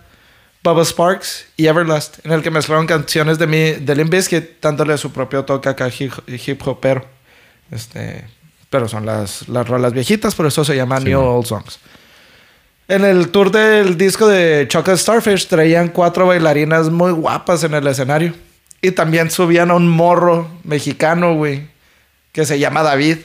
Bubba 0.63 0.85
Sparks 0.85 1.47
y 1.57 1.67
Everlast, 1.67 2.25
en 2.25 2.31
el 2.31 2.41
que 2.41 2.51
mezclaron 2.51 2.87
canciones 2.87 3.37
de, 3.37 3.47
mi, 3.47 3.71
de 3.71 3.95
Limp 3.95 4.11
Bizkit, 4.11 4.61
dándole 4.61 4.97
su 4.97 5.11
propio 5.11 5.43
toque 5.43 5.69
acá 5.69 5.89
hip, 5.89 6.13
hip 6.27 6.65
hopero. 6.65 7.05
Este, 7.71 8.27
pero 8.69 8.87
son 8.87 9.05
las, 9.05 9.49
las 9.49 9.67
rolas 9.67 9.91
viejitas, 9.91 10.35
por 10.35 10.45
eso 10.45 10.63
se 10.63 10.75
llama 10.75 10.99
Sí, 10.99 11.05
New 11.05 11.19
man. 11.19 11.29
Old 11.29 11.45
Songs. 11.45 11.79
En 12.87 13.05
el 13.05 13.29
tour 13.29 13.51
del 13.51 13.97
disco 13.97 14.27
de 14.27 14.65
Chocolate 14.67 15.01
Starfish 15.01 15.47
traían 15.47 15.89
cuatro 15.89 16.27
bailarinas 16.27 16.89
muy 16.89 17.11
guapas 17.11 17.63
en 17.63 17.73
el 17.73 17.87
escenario. 17.87 18.33
Y 18.81 18.91
también 18.91 19.29
subían 19.31 19.71
a 19.71 19.75
un 19.75 19.87
morro 19.87 20.49
mexicano, 20.63 21.35
güey, 21.35 21.67
que 22.31 22.45
se 22.45 22.59
llama 22.59 22.81
David. 22.81 23.19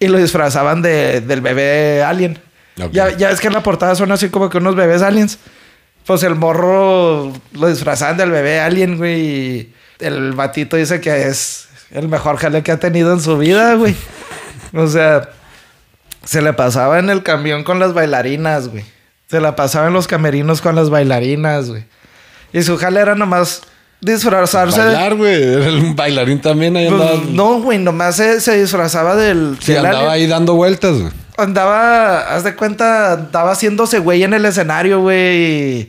Y 0.00 0.08
lo 0.08 0.18
disfrazaban 0.18 0.82
de, 0.82 1.20
del 1.20 1.40
bebé 1.40 2.02
alien. 2.02 2.38
Ya, 2.92 3.16
ya 3.16 3.30
es 3.30 3.40
que 3.40 3.48
en 3.48 3.52
la 3.52 3.62
portada 3.62 3.94
son 3.94 4.12
así 4.12 4.28
como 4.28 4.48
que 4.48 4.58
unos 4.58 4.76
bebés 4.76 5.02
aliens. 5.02 5.38
Pues 6.06 6.22
el 6.22 6.36
morro 6.36 7.32
lo 7.52 7.68
disfrazaban 7.68 8.16
del 8.16 8.30
bebé 8.30 8.60
alien, 8.60 8.96
güey. 8.96 9.20
y 9.20 9.74
El 9.98 10.32
batito 10.32 10.76
dice 10.76 11.00
que 11.00 11.28
es 11.28 11.68
el 11.90 12.08
mejor 12.08 12.36
jale 12.36 12.62
que 12.62 12.72
ha 12.72 12.78
tenido 12.78 13.12
en 13.12 13.20
su 13.20 13.36
vida, 13.38 13.74
güey. 13.74 13.94
O 14.72 14.86
sea, 14.86 15.28
se 16.28 16.42
le 16.42 16.52
pasaba 16.52 16.98
en 16.98 17.08
el 17.08 17.22
camión 17.22 17.64
con 17.64 17.78
las 17.80 17.94
bailarinas, 17.94 18.68
güey. 18.68 18.84
Se 19.30 19.40
la 19.40 19.56
pasaba 19.56 19.86
en 19.86 19.94
los 19.94 20.06
camerinos 20.06 20.60
con 20.60 20.74
las 20.74 20.90
bailarinas, 20.90 21.70
güey. 21.70 21.84
Y 22.52 22.62
su 22.62 22.76
jale 22.76 23.00
era 23.00 23.14
nomás 23.14 23.62
disfrazarse. 24.02 24.78
Bailar, 24.78 25.14
güey. 25.14 25.42
Era 25.54 25.70
un 25.70 25.96
bailarín 25.96 26.40
también. 26.40 26.76
Ahí 26.76 26.88
Pues, 26.88 27.00
andaba. 27.00 27.20
no, 27.30 27.60
güey, 27.62 27.78
nomás 27.78 28.16
se, 28.16 28.40
se 28.42 28.60
disfrazaba 28.60 29.16
del. 29.16 29.56
Sí, 29.60 29.72
del 29.72 29.86
andaba 29.86 30.12
ahí 30.12 30.26
dando 30.26 30.54
vueltas, 30.54 30.98
güey. 30.98 31.12
Andaba, 31.38 32.34
haz 32.34 32.44
de 32.44 32.54
cuenta, 32.56 33.12
andaba 33.12 33.52
haciéndose 33.52 33.98
güey 34.00 34.22
en 34.24 34.34
el 34.34 34.44
escenario, 34.44 35.00
güey. 35.00 35.36
y 35.82 35.88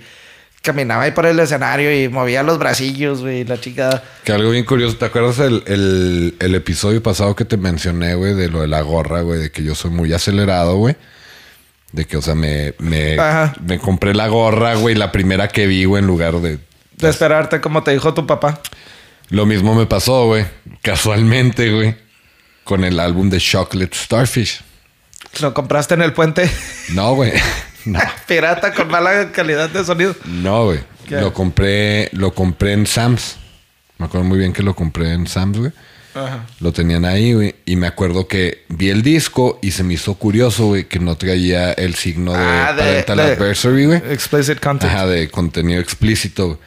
Caminaba 0.61 1.03
ahí 1.03 1.11
por 1.11 1.25
el 1.25 1.39
escenario 1.39 1.93
y 1.97 2.09
movía 2.09 2.43
los 2.43 2.59
bracillos, 2.59 3.21
güey, 3.21 3.45
la 3.45 3.59
chica. 3.59 4.03
Que 4.25 4.33
algo 4.33 4.51
bien 4.51 4.65
curioso. 4.65 4.97
¿Te 4.97 5.05
acuerdas 5.05 5.39
el, 5.39 5.63
el, 5.67 6.35
el 6.39 6.55
episodio 6.55 7.01
pasado 7.01 7.35
que 7.35 7.45
te 7.45 7.55
mencioné, 7.55 8.15
güey, 8.15 8.33
de 8.33 8.49
lo 8.49 8.61
de 8.61 8.67
la 8.67 8.81
gorra, 8.81 9.21
güey? 9.21 9.39
De 9.39 9.51
que 9.51 9.63
yo 9.63 9.73
soy 9.73 9.91
muy 9.91 10.11
acelerado, 10.11 10.75
güey. 10.75 10.95
De 11.93 12.05
que, 12.05 12.17
o 12.17 12.21
sea, 12.21 12.35
me, 12.35 12.73
me, 12.77 13.17
me 13.65 13.79
compré 13.79 14.13
la 14.13 14.27
gorra, 14.27 14.75
güey, 14.75 14.95
la 14.95 15.11
primera 15.11 15.47
que 15.47 15.65
vi, 15.65 15.85
güey, 15.85 16.01
en 16.01 16.07
lugar 16.07 16.35
de... 16.41 16.59
De 16.97 17.09
esperarte, 17.09 17.61
como 17.61 17.81
te 17.81 17.91
dijo 17.91 18.13
tu 18.13 18.27
papá. 18.27 18.61
Lo 19.29 19.45
mismo 19.45 19.73
me 19.73 19.85
pasó, 19.85 20.25
güey. 20.25 20.45
Casualmente, 20.81 21.71
güey. 21.71 21.95
Con 22.65 22.83
el 22.83 22.99
álbum 22.99 23.29
de 23.29 23.39
Chocolate 23.39 23.95
Starfish. 23.95 24.61
Lo 25.41 25.53
compraste 25.53 25.93
en 25.93 26.01
el 26.01 26.13
puente 26.13 26.49
No, 26.89 27.13
güey. 27.13 27.31
No. 27.85 27.99
pirata 28.27 28.73
con 28.73 28.89
mala 28.89 29.31
calidad 29.31 29.69
de 29.69 29.83
sonido. 29.83 30.15
No, 30.25 30.65
güey. 30.65 30.79
Lo 31.09 31.33
compré, 31.33 32.09
lo 32.11 32.33
compré 32.33 32.73
en 32.73 32.85
Sam's. 32.85 33.37
Me 33.97 34.05
acuerdo 34.05 34.27
muy 34.27 34.37
bien 34.37 34.53
que 34.53 34.61
lo 34.63 34.75
compré 34.75 35.13
en 35.13 35.25
Sam's, 35.27 35.57
güey. 35.57 35.71
Ajá. 36.13 36.45
Lo 36.59 36.71
tenían 36.71 37.05
ahí, 37.05 37.33
güey. 37.33 37.55
Y 37.65 37.75
me 37.75 37.87
acuerdo 37.87 38.27
que 38.27 38.63
vi 38.69 38.89
el 38.89 39.01
disco 39.01 39.59
y 39.61 39.71
se 39.71 39.83
me 39.83 39.95
hizo 39.95 40.15
curioso, 40.15 40.67
güey, 40.67 40.85
que 40.85 40.99
no 40.99 41.15
traía 41.15 41.71
el 41.73 41.95
signo 41.95 42.33
de 42.33 42.39
Ah, 42.39 42.73
de- 42.73 42.81
Parental 42.83 43.17
de- 43.17 43.23
Adversary, 43.23 43.85
güey. 43.85 43.97
Explicit 44.11 44.59
content. 44.59 44.91
Ajá, 44.91 45.07
de 45.07 45.29
contenido 45.29 45.79
explícito. 45.81 46.45
güey. 46.47 46.57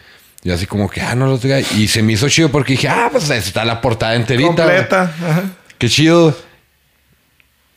Y 0.44 0.50
así 0.50 0.66
como 0.66 0.90
que, 0.90 1.00
ah, 1.00 1.14
no 1.14 1.26
lo 1.26 1.38
traía. 1.38 1.60
Y 1.76 1.86
se 1.88 2.02
me 2.02 2.14
hizo 2.14 2.28
chido 2.28 2.50
porque 2.50 2.72
dije, 2.72 2.88
ah, 2.88 3.08
pues 3.12 3.30
está 3.30 3.64
la 3.64 3.80
portada 3.80 4.14
enterita. 4.16 4.48
Completa. 4.48 5.02
Ajá. 5.02 5.42
Qué 5.78 5.88
chido. 5.88 6.36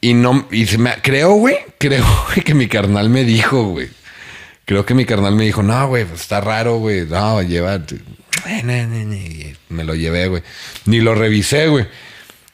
Y 0.06 0.14
no, 0.14 0.48
y 0.52 0.68
se 0.68 0.78
me, 0.78 0.94
creo, 1.02 1.32
güey, 1.34 1.58
creo 1.80 2.06
güey, 2.28 2.42
que 2.46 2.54
mi 2.54 2.68
carnal 2.68 3.10
me 3.10 3.24
dijo, 3.24 3.64
güey. 3.70 3.90
Creo 4.66 4.86
que 4.86 4.94
mi 4.94 5.04
carnal 5.04 5.36
me 5.36 5.46
dijo, 5.46 5.64
no, 5.64 5.88
güey, 5.88 6.06
pues 6.06 6.22
está 6.22 6.42
raro, 6.42 6.78
güey. 6.78 7.08
No, 7.08 7.42
lleva. 7.42 7.82
Y 8.46 9.56
Me 9.70 9.84
lo 9.84 9.96
llevé, 9.96 10.28
güey. 10.28 10.44
Ni 10.86 11.00
lo 11.00 11.16
revisé, 11.16 11.70
güey. 11.70 11.88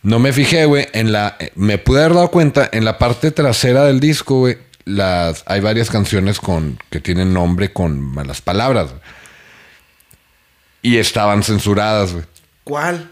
No 0.02 0.18
me 0.18 0.32
fijé, 0.32 0.64
güey. 0.64 0.88
En 0.93 1.12
la. 1.12 1.38
Me 1.56 1.78
pude 1.78 1.99
haber 1.99 2.14
dado 2.14 2.32
cuenta, 2.32 2.70
en 2.72 2.86
la 2.86 2.97
parte 2.97 3.32
trasera 3.32 3.84
del 3.84 3.99
disco, 3.99 4.39
güey. 4.39 4.58
Las, 4.86 5.43
hay 5.45 5.60
varias 5.60 5.89
canciones 5.89 6.39
con, 6.39 6.80
que 6.89 7.02
tienen 7.02 7.34
nombre 7.34 7.74
con 7.74 7.99
malas 7.99 8.39
palabras. 8.39 8.91
güey. 8.91 9.02
Y 10.84 10.97
estaban 10.99 11.43
censuradas, 11.43 12.14
güey. 12.14 12.24
¿Cuál? 12.64 13.12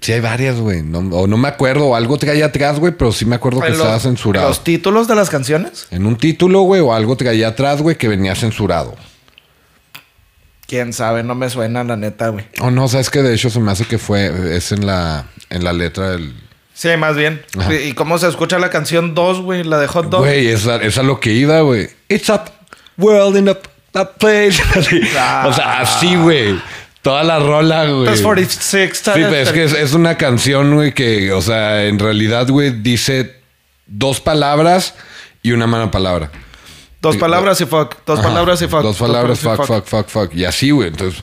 Sí, 0.00 0.12
hay 0.12 0.20
varias, 0.20 0.58
güey. 0.58 0.82
No, 0.82 0.98
o 0.98 1.26
no 1.26 1.36
me 1.36 1.48
acuerdo, 1.48 1.86
o 1.88 1.94
algo 1.94 2.18
traía 2.18 2.46
atrás, 2.46 2.80
güey, 2.80 2.92
pero 2.92 3.12
sí 3.12 3.24
me 3.24 3.36
acuerdo 3.36 3.60
que 3.60 3.68
¿En 3.68 3.74
estaba 3.74 3.98
censurado. 4.00 4.48
¿Los 4.48 4.64
títulos 4.64 5.06
de 5.06 5.14
las 5.14 5.30
canciones? 5.30 5.86
En 5.90 6.06
un 6.06 6.16
título, 6.16 6.62
güey, 6.62 6.80
o 6.80 6.92
algo 6.92 7.16
traía 7.16 7.48
atrás, 7.48 7.80
güey, 7.80 7.96
que 7.96 8.08
venía 8.08 8.34
censurado. 8.34 8.96
Quién 10.66 10.92
sabe, 10.92 11.22
no 11.22 11.34
me 11.34 11.50
suena 11.50 11.84
la 11.84 11.96
neta, 11.96 12.30
güey. 12.30 12.46
Oh, 12.60 12.70
no, 12.70 12.88
sabes 12.88 13.10
que 13.10 13.22
de 13.22 13.34
hecho 13.34 13.50
se 13.50 13.60
me 13.60 13.70
hace 13.70 13.84
que 13.84 13.98
fue, 13.98 14.56
es 14.56 14.72
en 14.72 14.86
la, 14.86 15.26
en 15.50 15.62
la 15.64 15.72
letra 15.72 16.12
del. 16.12 16.34
Sí, 16.74 16.88
más 16.96 17.14
bien. 17.14 17.42
Ajá. 17.58 17.74
¿Y 17.74 17.92
cómo 17.92 18.18
se 18.18 18.26
escucha 18.26 18.58
la 18.58 18.70
canción 18.70 19.14
2, 19.14 19.42
güey? 19.42 19.62
La 19.62 19.78
de 19.78 19.86
Hot 19.86 20.06
Dog. 20.08 20.20
Güey, 20.22 20.48
esa 20.48 20.76
es 20.76 20.96
a 20.98 21.02
lo 21.02 21.20
que 21.20 21.30
iba, 21.30 21.60
güey. 21.60 21.90
It's 22.08 22.30
a 22.30 22.44
world 22.96 23.36
in 23.36 23.50
a, 23.50 23.58
a 23.94 24.04
place. 24.12 24.62
Ah. 25.16 25.44
O 25.46 25.52
sea, 25.52 25.80
así, 25.80 26.16
güey. 26.16 26.58
Toda 27.02 27.24
la 27.24 27.40
rola, 27.40 27.84
güey. 27.84 28.06
Pues 28.06 28.22
46 28.22 28.90
Sí, 28.94 29.10
pero 29.14 29.36
es 29.36 29.50
que 29.50 29.64
es, 29.64 29.72
es 29.72 29.92
una 29.92 30.16
canción, 30.16 30.74
güey, 30.74 30.94
que, 30.94 31.32
o 31.32 31.42
sea, 31.42 31.84
en 31.86 31.98
realidad, 31.98 32.48
güey, 32.48 32.70
dice 32.70 33.36
dos 33.86 34.20
palabras 34.20 34.94
y 35.42 35.50
una 35.50 35.66
mala 35.66 35.90
palabra. 35.90 36.30
Dos 37.00 37.16
palabras 37.16 37.60
y 37.60 37.66
fuck. 37.66 37.96
Dos 38.06 38.20
Ajá. 38.20 38.28
palabras 38.28 38.62
y 38.62 38.68
fuck. 38.68 38.82
Dos 38.82 38.96
palabras, 38.96 39.40
fuck, 39.40 39.66
fuck, 39.66 39.84
fuck, 39.84 40.08
fuck. 40.08 40.34
Y 40.34 40.44
así, 40.44 40.70
güey. 40.70 40.88
Entonces, 40.88 41.20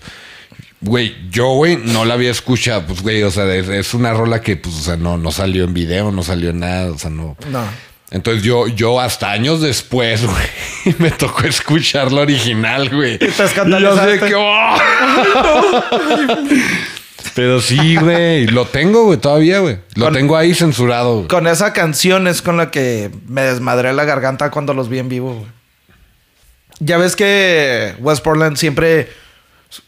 güey, 0.82 1.15
yo, 1.30 1.53
güey, 1.53 1.77
no 1.77 2.03
la 2.03 2.15
había 2.15 2.32
escuchado. 2.32 2.84
Pues, 2.86 3.01
güey, 3.01 3.23
o 3.23 3.32
sea, 3.32 3.45
es, 3.55 3.69
es 3.69 3.93
una 3.93 4.13
rola 4.13 4.41
que, 4.41 4.57
pues, 4.57 4.75
o 4.75 4.82
sea, 4.82 4.97
no, 4.97 5.17
no 5.17 5.32
salió 5.32 5.63
en 5.63 5.73
video, 5.73 6.11
no 6.11 6.21
salió 6.21 6.49
en 6.49 6.59
nada, 6.59 6.91
o 6.91 6.97
sea, 6.97 7.09
no. 7.09 7.38
No. 7.49 7.63
Entonces 8.12 8.41
yo, 8.43 8.68
yo 8.68 8.99
hasta 8.99 9.32
años 9.32 9.62
después, 9.62 10.26
güey, 10.26 10.95
me 10.97 11.12
tocó 11.12 11.43
escuchar 11.43 12.12
la 12.12 12.22
original, 12.22 12.89
güey. 12.89 13.20
te 13.20 13.26
Y 13.26 13.32
yo 13.32 13.43
escandalizaste. 13.45 14.20
sé 14.20 14.26
que... 14.28 14.36
¡oh! 14.36 14.76
Pero 17.36 17.62
sí, 17.62 17.95
güey. 17.95 18.47
Lo 18.47 18.66
tengo, 18.66 19.05
güey, 19.05 19.18
todavía, 19.20 19.60
güey. 19.60 19.78
Lo 19.95 20.05
Con- 20.05 20.14
tengo 20.14 20.36
ahí 20.38 20.53
censurado, 20.53 21.16
güey. 21.18 21.28
Con 21.28 21.47
esa 21.47 21.74
canción 21.74 22.28
es 22.28 22.41
con 22.41 22.57
la 22.57 22.72
que 22.72 23.12
me 23.28 23.41
desmadré 23.43 23.93
la 23.93 24.05
garganta 24.05 24.49
cuando 24.51 24.74
los 24.74 24.89
vi 24.89 24.99
en 24.99 25.10
vivo, 25.10 25.34
güey. 25.36 25.47
Ya 26.80 26.97
ves 26.97 27.16
que 27.16 27.93
West 27.99 28.24
Portland 28.24 28.57
siempre 28.57 29.10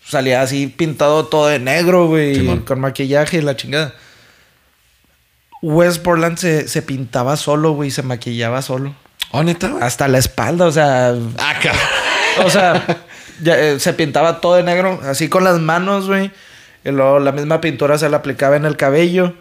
salía 0.05 0.41
así 0.41 0.67
pintado 0.67 1.25
todo 1.25 1.47
de 1.47 1.57
negro, 1.57 2.07
güey, 2.07 2.45
con 2.65 2.79
maquillaje 2.81 3.37
y 3.37 3.41
la 3.41 3.55
chingada. 3.55 3.95
West 5.61 6.01
Portland 6.01 6.37
se, 6.37 6.67
se 6.67 6.81
pintaba 6.81 7.37
solo, 7.37 7.71
güey, 7.73 7.91
se 7.91 8.01
maquillaba 8.03 8.61
solo. 8.61 8.95
Oh, 9.31 9.43
neta, 9.43 9.69
güey. 9.69 9.83
Hasta 9.83 10.07
la 10.07 10.17
espalda, 10.17 10.65
o 10.65 10.71
sea, 10.71 11.09
Ah, 11.37 11.53
cabrón. 11.61 11.81
o 12.45 12.49
sea, 12.49 13.03
ya, 13.41 13.57
eh, 13.59 13.79
se 13.79 13.93
pintaba 13.93 14.41
todo 14.41 14.55
de 14.55 14.63
negro, 14.63 14.99
así 15.03 15.29
con 15.29 15.43
las 15.43 15.59
manos, 15.59 16.07
güey. 16.07 16.31
Y 16.83 16.89
luego 16.91 17.19
la 17.19 17.31
misma 17.31 17.61
pintura 17.61 17.97
se 17.97 18.09
la 18.09 18.17
aplicaba 18.17 18.55
en 18.55 18.65
el 18.65 18.75
cabello. 18.75 19.33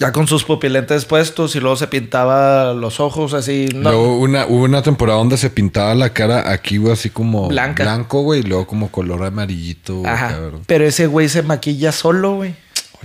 Ya 0.00 0.10
con 0.10 0.26
sus 0.26 0.42
pupilentes 0.42 1.04
puestos 1.04 1.54
y 1.54 1.60
luego 1.60 1.76
se 1.76 1.86
pintaba 1.86 2.74
los 2.74 2.98
ojos 2.98 3.32
así. 3.32 3.68
No, 3.72 3.90
Luego 3.92 4.18
una, 4.18 4.44
hubo 4.46 4.64
una 4.64 4.82
temporada 4.82 5.18
donde 5.20 5.36
se 5.36 5.50
pintaba 5.50 5.94
la 5.94 6.12
cara 6.12 6.50
aquí, 6.50 6.78
güey, 6.78 6.92
así 6.94 7.10
como 7.10 7.46
Blanca. 7.46 7.84
blanco, 7.84 8.22
güey, 8.22 8.40
y 8.40 8.42
luego 8.42 8.66
como 8.66 8.90
color 8.90 9.22
amarillito, 9.24 9.98
güey, 9.98 10.10
Ajá. 10.10 10.30
cabrón. 10.30 10.62
Pero 10.66 10.84
ese 10.84 11.06
güey 11.06 11.28
se 11.28 11.42
maquilla 11.42 11.92
solo, 11.92 12.34
güey. 12.34 12.56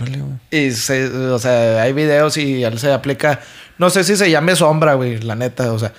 Órale, 0.01 0.19
güey. 0.19 0.33
Y 0.67 0.71
se, 0.71 1.07
o 1.07 1.39
sea, 1.39 1.81
hay 1.81 1.93
videos 1.93 2.37
y 2.37 2.63
él 2.63 2.79
se 2.79 2.91
aplica. 2.91 3.39
No 3.77 3.89
sé 3.89 4.03
si 4.03 4.15
se 4.15 4.29
llame 4.29 4.55
sombra, 4.55 4.93
güey, 4.95 5.19
la 5.21 5.35
neta. 5.35 5.71
O 5.73 5.79
sea, 5.79 5.93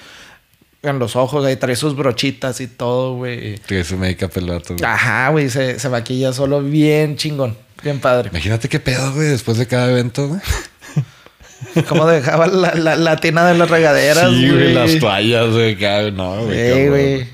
en 0.83 0.99
los 0.99 1.17
ojos 1.17 1.45
ahí 1.45 1.57
trae 1.57 1.77
sus 1.77 1.95
brochitas 1.97 2.61
y 2.61 2.67
todo, 2.67 3.15
güey. 3.17 3.61
Me 3.69 3.77
dedica 4.07 4.27
a 4.27 4.29
pelar 4.29 4.63
todo. 4.63 4.77
Ajá, 4.87 5.29
güey, 5.31 5.49
se, 5.51 5.79
se 5.79 5.89
maquilla 5.89 6.33
solo 6.33 6.63
bien 6.63 7.17
chingón. 7.17 7.57
Bien 7.83 7.99
padre. 8.01 8.29
Imagínate 8.31 8.69
qué 8.69 8.79
pedo, 8.81 9.13
güey, 9.15 9.29
después 9.29 9.57
de 9.57 9.67
cada 9.67 9.91
evento, 9.91 10.29
güey. 10.29 10.41
Cómo 11.89 12.07
dejaba 12.07 12.47
la, 12.47 12.75
la, 12.75 12.97
la 12.97 13.17
tina 13.17 13.47
de 13.47 13.57
las 13.57 13.69
regaderas, 13.71 14.31
Sí, 14.31 14.49
güey. 14.49 14.73
güey, 14.73 14.75
las 14.75 14.99
toallas, 14.99 15.51
güey. 15.51 15.77
No, 16.13 16.45
güey. 16.45 16.73
Sí, 16.75 16.89
güey. 16.89 17.29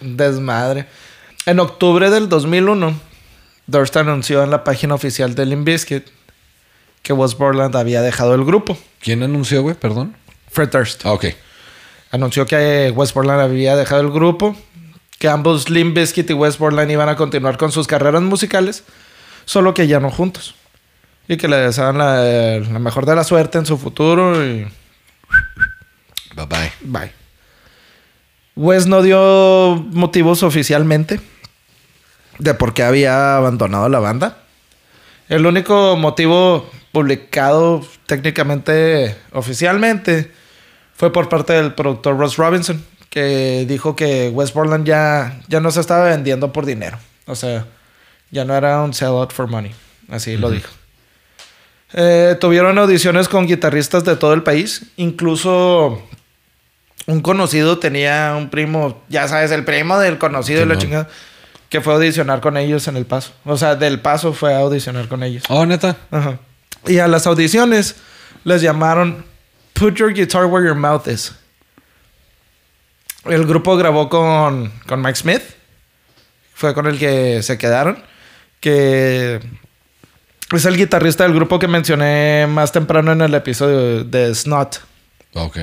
Desmadre. 0.00 0.86
En 1.46 1.60
octubre 1.60 2.10
del 2.10 2.28
2001, 2.28 2.98
Durst 3.66 3.96
anunció 3.96 4.42
en 4.42 4.50
la 4.50 4.64
página 4.64 4.94
oficial 4.94 5.34
de 5.34 5.46
Limp 5.46 5.64
Bizkit 5.66 6.06
que 7.02 7.12
West 7.12 7.38
Borland 7.38 7.76
había 7.76 8.02
dejado 8.02 8.34
el 8.34 8.44
grupo. 8.44 8.78
¿Quién 9.00 9.22
anunció, 9.22 9.62
güey? 9.62 9.74
Perdón. 9.74 10.16
Fred 10.50 10.70
Durst 10.70 11.04
Ah, 11.04 11.12
ok. 11.12 11.26
anunció 12.10 12.46
que 12.46 12.92
West 12.94 13.14
Borland 13.14 13.40
había 13.42 13.76
dejado 13.76 14.00
el 14.02 14.10
grupo, 14.10 14.56
que 15.18 15.28
ambos 15.28 15.68
Limp 15.70 15.96
Bizkit 15.96 16.30
y 16.30 16.32
West 16.32 16.58
Borland 16.58 16.90
iban 16.90 17.08
a 17.08 17.16
continuar 17.16 17.56
con 17.58 17.72
sus 17.72 17.86
carreras 17.86 18.22
musicales, 18.22 18.84
solo 19.44 19.74
que 19.74 19.86
ya 19.86 20.00
no 20.00 20.10
juntos. 20.10 20.54
Y 21.28 21.36
que 21.38 21.48
le 21.48 21.56
deseaban 21.56 21.98
la, 21.98 22.58
la 22.60 22.78
mejor 22.78 23.06
de 23.06 23.14
la 23.16 23.24
suerte 23.24 23.58
en 23.58 23.66
su 23.66 23.78
futuro 23.78 24.44
y 24.44 24.66
Bye 26.36 26.46
bye. 26.46 26.72
Bye. 26.82 27.12
Wes 28.56 28.86
no 28.86 29.02
dio 29.02 29.76
motivos 29.90 30.42
oficialmente 30.42 31.20
de 32.38 32.54
por 32.54 32.74
qué 32.74 32.82
había 32.82 33.36
abandonado 33.36 33.88
la 33.88 34.00
banda. 34.00 34.38
El 35.28 35.46
único 35.46 35.96
motivo 35.96 36.68
publicado 36.92 37.84
técnicamente 38.06 39.16
oficialmente 39.32 40.30
fue 40.94 41.12
por 41.12 41.28
parte 41.28 41.54
del 41.54 41.74
productor 41.74 42.16
Ross 42.18 42.36
Robinson, 42.36 42.84
que 43.10 43.64
dijo 43.66 43.96
que 43.96 44.28
Wes 44.30 44.52
Borland 44.52 44.86
ya, 44.86 45.40
ya 45.48 45.60
no 45.60 45.70
se 45.70 45.80
estaba 45.80 46.04
vendiendo 46.04 46.52
por 46.52 46.66
dinero. 46.66 46.98
O 47.26 47.34
sea, 47.34 47.66
ya 48.30 48.44
no 48.44 48.54
era 48.54 48.82
un 48.82 48.92
sellout 48.92 49.32
for 49.32 49.48
money. 49.48 49.74
Así 50.08 50.36
lo 50.36 50.50
dijo. 50.50 50.70
Eh, 51.94 52.36
tuvieron 52.40 52.76
audiciones 52.78 53.28
con 53.28 53.46
guitarristas 53.46 54.04
de 54.04 54.16
todo 54.16 54.34
el 54.34 54.42
país. 54.42 54.86
Incluso 54.96 56.02
un 57.06 57.20
conocido 57.20 57.78
tenía 57.78 58.34
un 58.36 58.50
primo, 58.50 59.02
ya 59.08 59.28
sabes, 59.28 59.50
el 59.52 59.64
primo 59.64 59.98
del 59.98 60.18
conocido 60.18 60.62
y 60.62 60.66
la 60.66 60.78
chingada, 60.78 61.08
que 61.74 61.80
fue 61.80 61.92
a 61.92 61.96
audicionar 61.96 62.40
con 62.40 62.56
ellos 62.56 62.86
en 62.86 62.96
El 62.96 63.04
Paso. 63.04 63.32
O 63.44 63.56
sea, 63.56 63.74
del 63.74 63.98
Paso 63.98 64.32
fue 64.32 64.54
a 64.54 64.58
audicionar 64.58 65.08
con 65.08 65.24
ellos. 65.24 65.42
Oh, 65.48 65.66
neta. 65.66 65.96
Ajá. 66.12 66.38
Y 66.86 66.98
a 66.98 67.08
las 67.08 67.26
audiciones 67.26 67.96
les 68.44 68.62
llamaron 68.62 69.24
Put 69.72 69.96
Your 69.96 70.14
Guitar 70.14 70.44
Where 70.44 70.64
Your 70.64 70.76
Mouth 70.76 71.08
Is. 71.08 71.34
El 73.24 73.44
grupo 73.44 73.76
grabó 73.76 74.08
con, 74.08 74.72
con 74.86 75.02
Mike 75.02 75.16
Smith. 75.16 75.42
Fue 76.54 76.74
con 76.74 76.86
el 76.86 76.96
que 76.96 77.42
se 77.42 77.58
quedaron. 77.58 77.98
Que 78.60 79.40
es 80.52 80.64
el 80.64 80.76
guitarrista 80.76 81.24
del 81.24 81.34
grupo 81.34 81.58
que 81.58 81.66
mencioné 81.66 82.46
más 82.48 82.70
temprano 82.70 83.10
en 83.10 83.20
el 83.20 83.34
episodio 83.34 84.04
de 84.04 84.32
Snot. 84.32 84.80
Ok. 85.32 85.58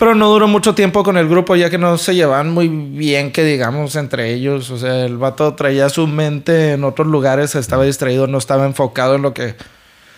Pero 0.00 0.14
no 0.14 0.30
duró 0.30 0.48
mucho 0.48 0.74
tiempo 0.74 1.02
con 1.02 1.18
el 1.18 1.28
grupo, 1.28 1.56
ya 1.56 1.68
que 1.68 1.76
no 1.76 1.98
se 1.98 2.14
llevaban 2.14 2.48
muy 2.48 2.68
bien, 2.68 3.32
que 3.32 3.44
digamos, 3.44 3.96
entre 3.96 4.32
ellos. 4.32 4.70
O 4.70 4.78
sea, 4.78 5.04
el 5.04 5.18
vato 5.18 5.54
traía 5.54 5.90
su 5.90 6.06
mente 6.06 6.72
en 6.72 6.84
otros 6.84 7.06
lugares, 7.06 7.54
estaba 7.54 7.84
distraído, 7.84 8.26
no 8.26 8.38
estaba 8.38 8.64
enfocado 8.64 9.16
en 9.16 9.20
lo 9.20 9.34
que 9.34 9.56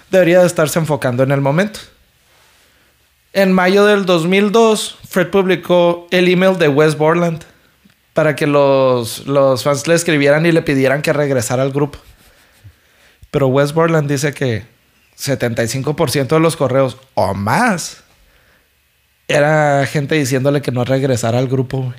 debería 0.09 0.39
de 0.39 0.47
estarse 0.47 0.78
enfocando 0.78 1.24
en 1.24 1.33
el 1.33 1.41
momento. 1.41 1.80
En 3.33 3.53
mayo 3.53 3.85
del 3.85 4.07
2002, 4.07 4.99
Fred 5.09 5.30
publicó 5.30 6.07
el 6.12 6.28
email 6.28 6.57
de 6.59 6.68
Wes 6.68 6.97
Borland 6.97 7.43
para 8.12 8.37
que 8.37 8.47
los, 8.47 9.26
los 9.26 9.64
fans 9.64 9.89
le 9.89 9.95
escribieran 9.95 10.47
y 10.47 10.53
le 10.53 10.62
pidieran 10.62 11.03
que 11.03 11.12
regresara 11.12 11.64
al 11.64 11.72
grupo. 11.72 11.99
Pero 13.33 13.49
Wes 13.49 13.72
Borland 13.74 14.09
dice 14.09 14.33
que 14.33 14.64
75% 15.18 16.28
de 16.28 16.39
los 16.39 16.57
correos 16.57 16.99
o 17.14 17.35
más 17.35 18.01
era 19.33 19.87
gente 19.87 20.14
diciéndole 20.14 20.62
que 20.62 20.70
no 20.72 20.85
regresara 20.85 21.39
al 21.39 21.49
grupo, 21.49 21.78
güey. 21.83 21.99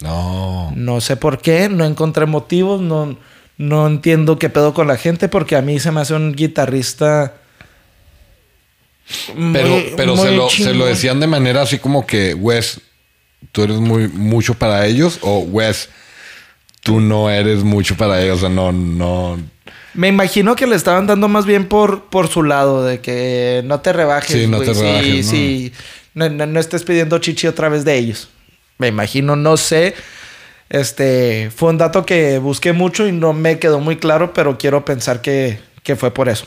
No. 0.00 0.72
No 0.76 1.00
sé 1.00 1.16
por 1.16 1.38
qué, 1.40 1.68
no 1.68 1.84
encontré 1.84 2.26
motivos, 2.26 2.80
no, 2.80 3.16
no 3.58 3.86
entiendo 3.86 4.38
qué 4.38 4.48
pedo 4.50 4.74
con 4.74 4.86
la 4.88 4.96
gente, 4.96 5.28
porque 5.28 5.56
a 5.56 5.62
mí 5.62 5.78
se 5.80 5.90
me 5.92 6.00
hace 6.00 6.14
un 6.14 6.34
guitarrista. 6.34 7.34
Pero, 9.52 9.68
muy- 9.68 9.92
pero 9.96 10.16
se, 10.16 10.22
muy 10.28 10.36
lo, 10.36 10.48
se 10.48 10.74
lo 10.74 10.86
decían 10.86 11.20
de 11.20 11.26
manera 11.26 11.62
así 11.62 11.78
como 11.78 12.06
que, 12.06 12.34
Wes, 12.34 12.80
tú 13.52 13.62
eres 13.62 13.76
muy 13.76 14.08
mucho 14.08 14.54
para 14.54 14.86
ellos 14.86 15.18
o 15.22 15.40
Wes, 15.40 15.90
tú 16.82 17.00
no 17.00 17.30
eres 17.30 17.62
mucho 17.64 17.96
para 17.96 18.22
ellos. 18.22 18.38
O 18.38 18.40
sea, 18.40 18.48
no, 18.48 18.72
no. 18.72 19.38
Me 19.92 20.08
imagino 20.08 20.56
que 20.56 20.66
le 20.66 20.74
estaban 20.74 21.06
dando 21.06 21.28
más 21.28 21.44
bien 21.46 21.68
por, 21.68 22.04
por 22.06 22.28
su 22.28 22.42
lado, 22.42 22.82
de 22.84 23.00
que 23.00 23.62
no 23.64 23.80
te 23.80 23.92
rebajes. 23.92 24.32
Sí, 24.40 24.46
no 24.48 24.58
te 24.60 24.72
rebajes, 24.72 25.04
Sí, 25.04 25.22
¿no? 25.22 25.30
sí. 25.30 25.72
No, 26.14 26.28
no- 26.28 26.46
no 26.46 26.60
estés 26.60 26.84
pidiendo 26.84 27.18
chichi 27.18 27.46
otra 27.46 27.68
vez 27.68 27.84
de 27.84 27.96
ellos. 27.96 28.28
Me 28.78 28.88
imagino, 28.88 29.36
no 29.36 29.56
sé. 29.56 29.94
Este 30.70 31.50
fue 31.54 31.70
un 31.70 31.78
dato 31.78 32.06
que 32.06 32.38
busqué 32.38 32.72
mucho 32.72 33.06
y 33.06 33.12
no 33.12 33.32
me 33.32 33.58
quedó 33.58 33.80
muy 33.80 33.96
claro, 33.96 34.32
pero 34.32 34.56
quiero 34.58 34.84
pensar 34.84 35.20
que, 35.20 35.58
que 35.82 35.94
fue 35.96 36.12
por 36.12 36.28
eso. 36.28 36.46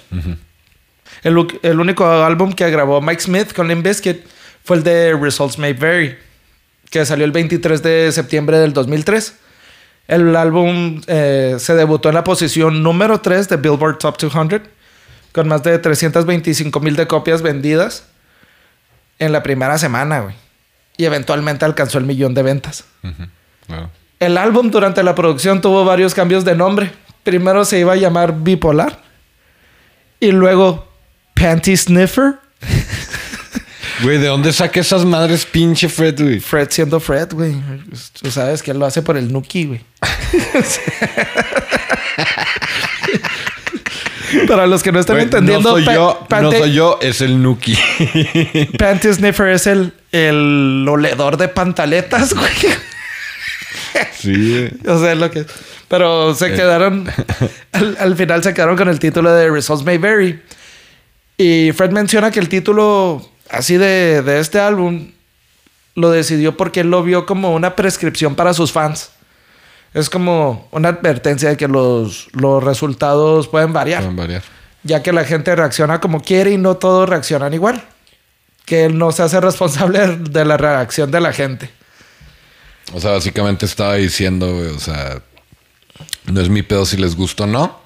el, 1.24 1.48
el 1.62 1.80
único 1.80 2.06
álbum 2.06 2.52
que 2.54 2.70
grabó 2.70 3.02
Mike 3.02 3.22
Smith 3.22 3.54
con 3.54 3.68
Limp 3.68 3.86
Bizkit 3.86 4.22
fue 4.64 4.78
el 4.78 4.84
de 4.84 5.14
Results 5.16 5.58
May 5.60 5.74
Vary, 5.74 6.16
que 6.90 7.06
salió 7.06 7.26
el 7.26 7.32
23 7.32 7.82
de 7.84 8.12
septiembre 8.12 8.58
del 8.60 8.74
2003. 8.74 9.36
El 10.08 10.36
álbum 10.36 11.02
eh, 11.08 11.56
se 11.60 11.76
debutó 11.76 12.10
en 12.10 12.16
la 12.16 12.24
posición 12.24 12.82
número 12.82 13.20
3 13.22 13.48
de 13.50 13.58
Billboard 13.58 13.98
Top 14.00 14.18
200, 14.20 14.62
con 15.32 15.48
más 15.48 15.64
de 15.64 15.78
325 15.80 16.80
mil 16.80 16.96
de 16.96 17.08
copias 17.08 17.42
vendidas 17.42 18.06
en 19.20 19.32
la 19.32 19.44
primera 19.44 19.78
semana, 19.78 20.20
güey. 20.20 20.36
Y 20.98 21.06
eventualmente 21.06 21.66
alcanzó 21.66 21.98
el 21.98 22.06
millón 22.06 22.34
de 22.34 22.44
ventas. 22.44 22.86
El 24.20 24.38
álbum 24.38 24.72
durante 24.72 25.04
la 25.04 25.16
producción 25.16 25.62
tuvo 25.62 25.86
varios 25.86 26.14
cambios 26.14 26.44
de 26.44 26.56
nombre. 26.56 26.92
Primero 27.24 27.66
se 27.66 27.80
iba 27.80 27.94
a 27.94 27.98
llamar 27.98 28.42
Bipolar. 28.42 29.02
Y 30.20 30.32
luego 30.32 30.88
Panty 31.36 31.78
Sniffer. 31.78 32.36
Güey, 34.04 34.20
¿de 34.20 34.28
dónde 34.28 34.54
saca 34.54 34.80
esas 34.80 35.06
madres 35.06 35.44
pinche 35.44 35.90
Fred, 35.90 36.22
güey? 36.22 36.40
Fred 36.40 36.68
siendo 36.70 37.00
Fred, 37.00 37.34
güey. 37.34 37.56
Tú 38.22 38.30
sabes 38.30 38.62
que 38.62 38.70
él 38.70 38.78
lo 38.78 38.86
hace 38.86 39.02
por 39.02 39.18
el 39.18 39.34
Nuki, 39.34 39.66
güey. 39.66 39.82
Para 44.48 44.68
los 44.68 44.84
que 44.84 44.92
no 44.92 45.00
están 45.00 45.20
entendiendo, 45.20 45.70
no 45.78 45.84
soy 45.84 45.86
yo, 45.96 46.20
no 46.30 46.52
Panty- 46.52 46.58
soy 46.60 46.74
yo, 46.74 47.00
es 47.02 47.22
el 47.22 47.42
Nuki. 47.42 47.78
Panty 48.78 49.14
Sniffer 49.14 49.50
es 49.50 49.68
el, 49.68 49.94
el 50.12 50.86
oledor 50.90 51.38
de 51.38 51.48
pantaletas, 51.48 52.34
güey. 52.34 52.52
sí. 54.14 54.70
O 54.88 55.00
sea, 55.02 55.16
lo 55.16 55.32
que. 55.32 55.46
Pero 55.88 56.36
se 56.36 56.52
quedaron. 56.54 57.10
al, 57.72 57.98
al 58.00 58.16
final 58.16 58.44
se 58.44 58.54
quedaron 58.54 58.76
con 58.76 58.90
el 58.90 59.00
título 59.00 59.32
de 59.34 59.50
Results 59.50 59.86
May 59.86 59.98
Vary. 59.98 60.42
Y 61.38 61.72
Fred 61.72 61.92
menciona 61.92 62.32
que 62.32 62.40
el 62.40 62.50
título 62.50 63.28
así 63.50 63.78
de, 63.78 64.22
de 64.24 64.40
este 64.40 64.60
álbum 64.60 65.12
lo 65.96 66.10
decidió 66.12 66.58
porque 66.58 66.82
él 66.82 66.90
lo 66.90 67.04
vio 67.04 67.26
como 67.26 67.54
una 67.54 67.76
prescripción 67.76 68.36
para 68.36 68.54
sus 68.54 68.72
fans. 68.72 69.12
Es 69.98 70.10
como 70.10 70.68
una 70.72 70.90
advertencia 70.90 71.50
de 71.50 71.58
que 71.58 71.68
los, 71.68 72.28
los 72.34 72.64
resultados 72.64 73.48
pueden 73.48 73.74
variar, 73.74 74.02
Pueden 74.02 74.16
variar. 74.16 74.44
ya 74.84 75.02
que 75.02 75.12
la 75.12 75.24
gente 75.24 75.56
reacciona 75.56 76.00
como 76.00 76.22
quiere 76.22 76.52
y 76.52 76.58
no 76.58 76.78
todos 76.78 77.10
reaccionan 77.10 77.54
igual. 77.54 77.84
Que 78.66 78.86
él 78.86 78.98
no 78.98 79.12
se 79.12 79.24
hace 79.24 79.42
responsable 79.42 80.18
de 80.30 80.46
la 80.46 80.58
reacción 80.58 81.10
de 81.10 81.20
la 81.22 81.34
gente. 81.34 81.70
O 82.94 83.02
sea, 83.02 83.12
básicamente 83.12 83.66
estaba 83.66 83.96
diciendo, 83.96 84.48
o 84.76 84.80
sea, 84.80 85.22
no 86.26 86.42
es 86.42 86.50
mi 86.50 86.62
pedo 86.62 86.86
si 86.86 86.98
les 86.98 87.16
gusta 87.16 87.46
o 87.46 87.48
no. 87.48 87.80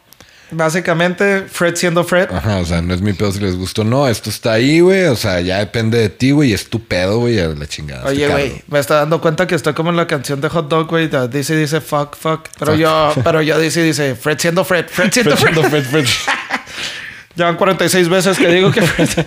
Básicamente, 0.51 1.45
Fred 1.49 1.75
siendo 1.75 2.03
Fred, 2.03 2.29
Ajá, 2.31 2.57
o 2.57 2.65
sea, 2.65 2.81
no 2.81 2.93
es 2.93 3.01
mi 3.01 3.13
pedo 3.13 3.31
si 3.31 3.39
les 3.39 3.55
gusta 3.55 3.81
o 3.81 3.85
no. 3.85 4.07
Esto 4.07 4.29
está 4.29 4.53
ahí, 4.53 4.81
güey. 4.81 5.05
O 5.05 5.15
sea, 5.15 5.39
ya 5.39 5.59
depende 5.59 5.97
de 5.97 6.09
ti, 6.09 6.31
güey. 6.31 6.51
Es 6.53 6.69
tu 6.69 6.83
pedo, 6.83 7.19
güey, 7.19 7.39
a 7.39 7.47
la 7.47 7.65
chingada. 7.67 8.05
Oye, 8.07 8.23
Este 8.25 8.31
güey, 8.33 8.61
me 8.67 8.79
está 8.79 8.95
dando 8.95 9.21
cuenta 9.21 9.47
que 9.47 9.55
estoy 9.55 9.73
como 9.73 9.89
en 9.91 9.95
la 9.95 10.07
canción 10.07 10.41
de 10.41 10.49
Hot 10.49 10.67
Dog, 10.67 10.87
güey. 10.87 11.09
Dice, 11.29 11.55
dice, 11.55 11.79
fuck, 11.81 12.15
fuck. 12.17 12.47
Pero 12.59 12.73
Fuck. 12.73 12.81
yo, 12.81 13.13
pero 13.23 13.41
yo 13.41 13.57
dice, 13.59 13.81
dice, 13.81 14.15
Fred 14.15 14.37
siendo 14.39 14.63
Fred, 14.65 14.87
Fred 14.89 15.11
siendo 15.11 15.37
Fred. 15.37 15.53
Fred, 15.53 15.69
Fred, 15.69 15.85
Fred. 15.85 16.05
Llevan 17.35 17.55
46 17.55 18.09
veces 18.09 18.37
que 18.37 18.47
digo 18.49 18.71
que 18.71 18.81
Fred. 18.81 19.25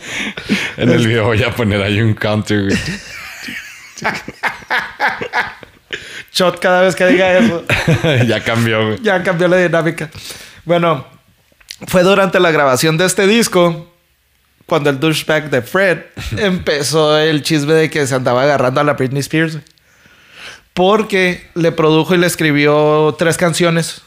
En 0.76 0.90
el 0.90 1.06
video 1.06 1.24
voy 1.24 1.42
a 1.42 1.50
poner 1.54 1.80
ahí 1.82 2.00
un 2.02 2.12
counter, 2.14 2.64
güey. 2.64 2.78
Shot 6.32 6.58
cada 6.58 6.82
vez 6.82 6.96
que 6.96 7.06
diga 7.06 7.38
eso. 7.38 7.64
ya 8.26 8.42
cambió, 8.42 8.86
güey. 8.86 8.98
ya 9.02 9.22
cambió 9.22 9.46
la 9.48 9.56
dinámica. 9.58 10.10
Bueno, 10.64 11.06
fue 11.86 12.02
durante 12.02 12.40
la 12.40 12.50
grabación 12.50 12.96
de 12.96 13.06
este 13.06 13.26
disco 13.26 13.90
cuando 14.66 14.90
el 14.90 14.98
douchebag 15.00 15.50
de 15.50 15.62
Fred 15.62 15.98
empezó 16.38 17.18
el 17.18 17.42
chisme 17.42 17.74
de 17.74 17.90
que 17.90 18.06
se 18.06 18.14
andaba 18.14 18.42
agarrando 18.42 18.80
a 18.80 18.84
la 18.84 18.94
Britney 18.94 19.20
Spears. 19.20 19.58
Porque 20.72 21.46
le 21.54 21.70
produjo 21.70 22.14
y 22.14 22.18
le 22.18 22.26
escribió 22.26 23.14
tres 23.18 23.36
canciones. 23.36 24.02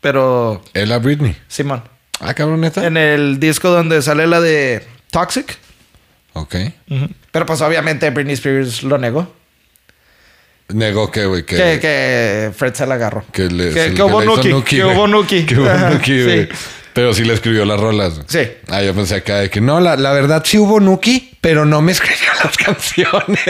Pero, 0.00 0.62
Ella 0.74 0.98
Britney. 0.98 1.36
Simón, 1.48 1.84
Ah, 2.20 2.34
cabrón, 2.34 2.60
neta. 2.60 2.84
en 2.86 2.96
el 2.96 3.38
disco 3.40 3.70
donde 3.70 4.02
sale 4.02 4.26
la 4.26 4.40
de 4.40 4.86
Toxic. 5.10 5.56
Ok. 6.34 6.56
Pero 7.30 7.46
pues 7.46 7.60
obviamente 7.62 8.10
Britney 8.10 8.34
Spears 8.34 8.82
lo 8.82 8.98
negó. 8.98 9.32
Negó 10.68 11.10
que, 11.10 11.24
güey, 11.26 11.44
que, 11.44 11.56
Que, 11.56 11.78
que 11.80 12.50
Fred 12.56 12.74
se 12.74 12.86
la 12.86 12.94
agarró. 12.94 13.24
que 13.32 13.44
le 13.48 13.70
que- 13.72 13.94
que 13.94 14.02
hubo 14.02 14.20
le 14.20 14.26
Nuki, 14.26 14.42
que 14.64 14.84
hubo 14.84 15.06
Nuki. 15.06 15.46
Que 15.46 15.58
hubo 15.58 15.68
Nuki, 15.90 16.24
güey. 16.24 16.46
sí. 16.46 16.48
Pero 16.94 17.14
sí 17.14 17.24
le 17.24 17.32
escribió 17.34 17.64
las 17.64 17.80
rolas. 17.80 18.20
Sí. 18.26 18.40
Ah, 18.68 18.82
yo 18.82 18.94
pensé 18.94 19.14
acá 19.16 19.36
de 19.38 19.48
que 19.50 19.60
no, 19.60 19.80
la, 19.80 19.96
la 19.96 20.12
verdad 20.12 20.42
sí 20.44 20.58
hubo 20.58 20.78
Nuki, 20.80 21.36
pero 21.40 21.64
no 21.64 21.80
me 21.80 21.92
escribió 21.92 22.28
las 22.44 22.56
canciones. 22.56 23.40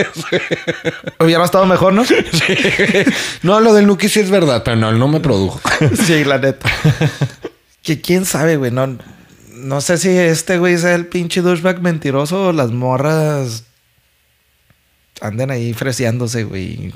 Hubiera 1.18 1.44
estado 1.44 1.66
mejor, 1.66 1.92
¿no? 1.92 2.04
Sí. 2.04 2.14
No, 3.42 3.58
lo 3.60 3.74
del 3.74 3.86
Nuki 3.86 4.08
sí 4.08 4.20
es 4.20 4.30
verdad, 4.30 4.62
pero 4.64 4.76
no, 4.76 4.90
él 4.90 4.98
no 4.98 5.08
me 5.08 5.20
produjo. 5.20 5.60
Sí, 6.06 6.24
la 6.24 6.38
neta. 6.38 6.70
que 7.82 8.00
quién 8.00 8.24
sabe, 8.24 8.56
güey. 8.56 8.70
No, 8.70 8.96
no 9.54 9.80
sé 9.80 9.98
si 9.98 10.08
este 10.10 10.58
güey 10.58 10.78
sea 10.78 10.94
el 10.94 11.06
pinche 11.06 11.40
douchebag 11.40 11.80
mentiroso 11.82 12.48
o 12.48 12.52
las 12.52 12.70
morras 12.70 13.64
anden 15.20 15.50
ahí 15.50 15.72
freseándose, 15.72 16.44
güey. 16.44 16.92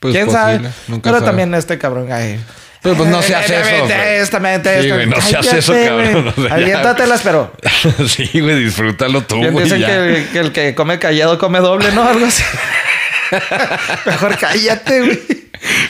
Pues 0.00 0.12
quién 0.14 0.26
posible, 0.26 0.42
sabe. 0.42 0.70
nunca 0.88 1.02
Pero 1.10 1.16
sabe. 1.18 1.26
también 1.26 1.54
este 1.54 1.78
cabrón, 1.78 2.10
ay. 2.12 2.38
Pero 2.84 2.96
pues 2.96 3.08
no 3.10 3.20
se 3.22 3.34
hace 3.34 3.56
eso, 3.60 3.64
Vete, 3.64 3.94
güey. 3.96 4.16
Esta, 4.18 4.38
vete, 4.38 4.82
Sí, 4.82 4.90
güey, 4.90 5.06
no 5.06 5.16
se 5.20 5.36
hace 5.38 5.48
Cállate, 5.50 5.58
eso, 5.58 5.72
cabrón. 5.72 6.12
güey. 6.12 6.34
O 6.36 6.48
sea. 6.48 6.54
Aviéntatelas, 6.54 7.22
pero. 7.22 7.52
sí, 8.06 8.40
güey, 8.40 8.62
disfrútalo 8.62 9.22
tú, 9.22 9.36
Bien 9.40 9.52
güey. 9.52 9.64
dicen 9.64 9.80
ya. 9.80 9.86
que, 9.88 10.26
que 10.32 10.38
el 10.38 10.52
que 10.52 10.74
come 10.76 10.98
callado 10.98 11.38
come 11.38 11.58
doble, 11.60 11.90
¿no? 11.92 12.04
Algo 12.06 12.26
así. 12.26 12.42
Mejor 14.06 14.36
cállate, 14.38 15.00
güey. 15.00 15.20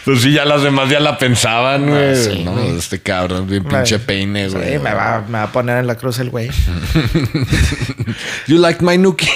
Pues 0.04 0.22
sí, 0.22 0.32
ya 0.32 0.44
las 0.44 0.62
demás 0.62 0.88
ya 0.88 1.00
la 1.00 1.18
pensaban, 1.18 1.88
güey. 1.88 2.14
sí, 2.14 2.44
no, 2.44 2.52
güey. 2.52 2.78
este 2.78 3.00
cabrón, 3.00 3.48
bien 3.48 3.64
pinche 3.64 3.98
peine, 3.98 4.48
Sí, 4.48 4.54
güey. 4.54 4.78
me 4.78 4.94
va, 4.94 5.24
me 5.26 5.38
va 5.38 5.42
a 5.44 5.50
poner 5.52 5.78
en 5.78 5.88
la 5.88 5.96
cruz 5.96 6.20
el 6.20 6.30
güey. 6.30 6.48
You 8.46 8.58
like 8.58 8.84
my 8.84 8.96
Nuki. 8.98 9.28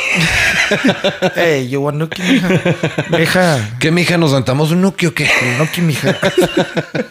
Hey, 1.34 1.68
you 1.68 1.80
want 1.80 1.98
Nuki, 1.98 2.22
mija. 2.22 2.48
Mija. 3.10 3.78
¿Qué, 3.80 3.90
mija? 3.90 4.18
¿Nos 4.18 4.32
sentamos 4.32 4.70
un 4.70 4.80
Nuki 4.80 5.06
o 5.06 5.14
qué? 5.14 5.28
Nuki, 5.58 5.80
mija. 5.80 6.16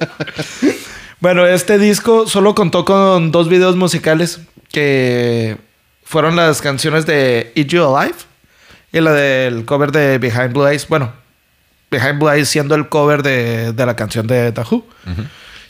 bueno, 1.19 1.45
este 1.45 1.77
disco 1.77 2.27
solo 2.27 2.55
contó 2.55 2.85
con 2.85 3.31
dos 3.31 3.49
videos 3.49 3.75
musicales 3.75 4.39
que 4.71 5.57
fueron 6.03 6.35
las 6.35 6.61
canciones 6.61 7.05
de 7.05 7.51
Eat 7.55 7.67
You 7.67 7.83
Alive 7.83 8.17
y 8.91 9.01
la 9.01 9.11
del 9.13 9.65
cover 9.65 9.91
de 9.91 10.17
Behind 10.17 10.53
Blue 10.53 10.67
Eyes. 10.67 10.87
Bueno, 10.87 11.13
Behind 11.91 12.19
Blue 12.19 12.29
Eyes 12.29 12.49
siendo 12.49 12.75
el 12.75 12.89
cover 12.89 13.23
de, 13.23 13.73
de 13.73 13.85
la 13.85 13.95
canción 13.95 14.27
de 14.27 14.51
The 14.51 14.61
Who. 14.61 14.85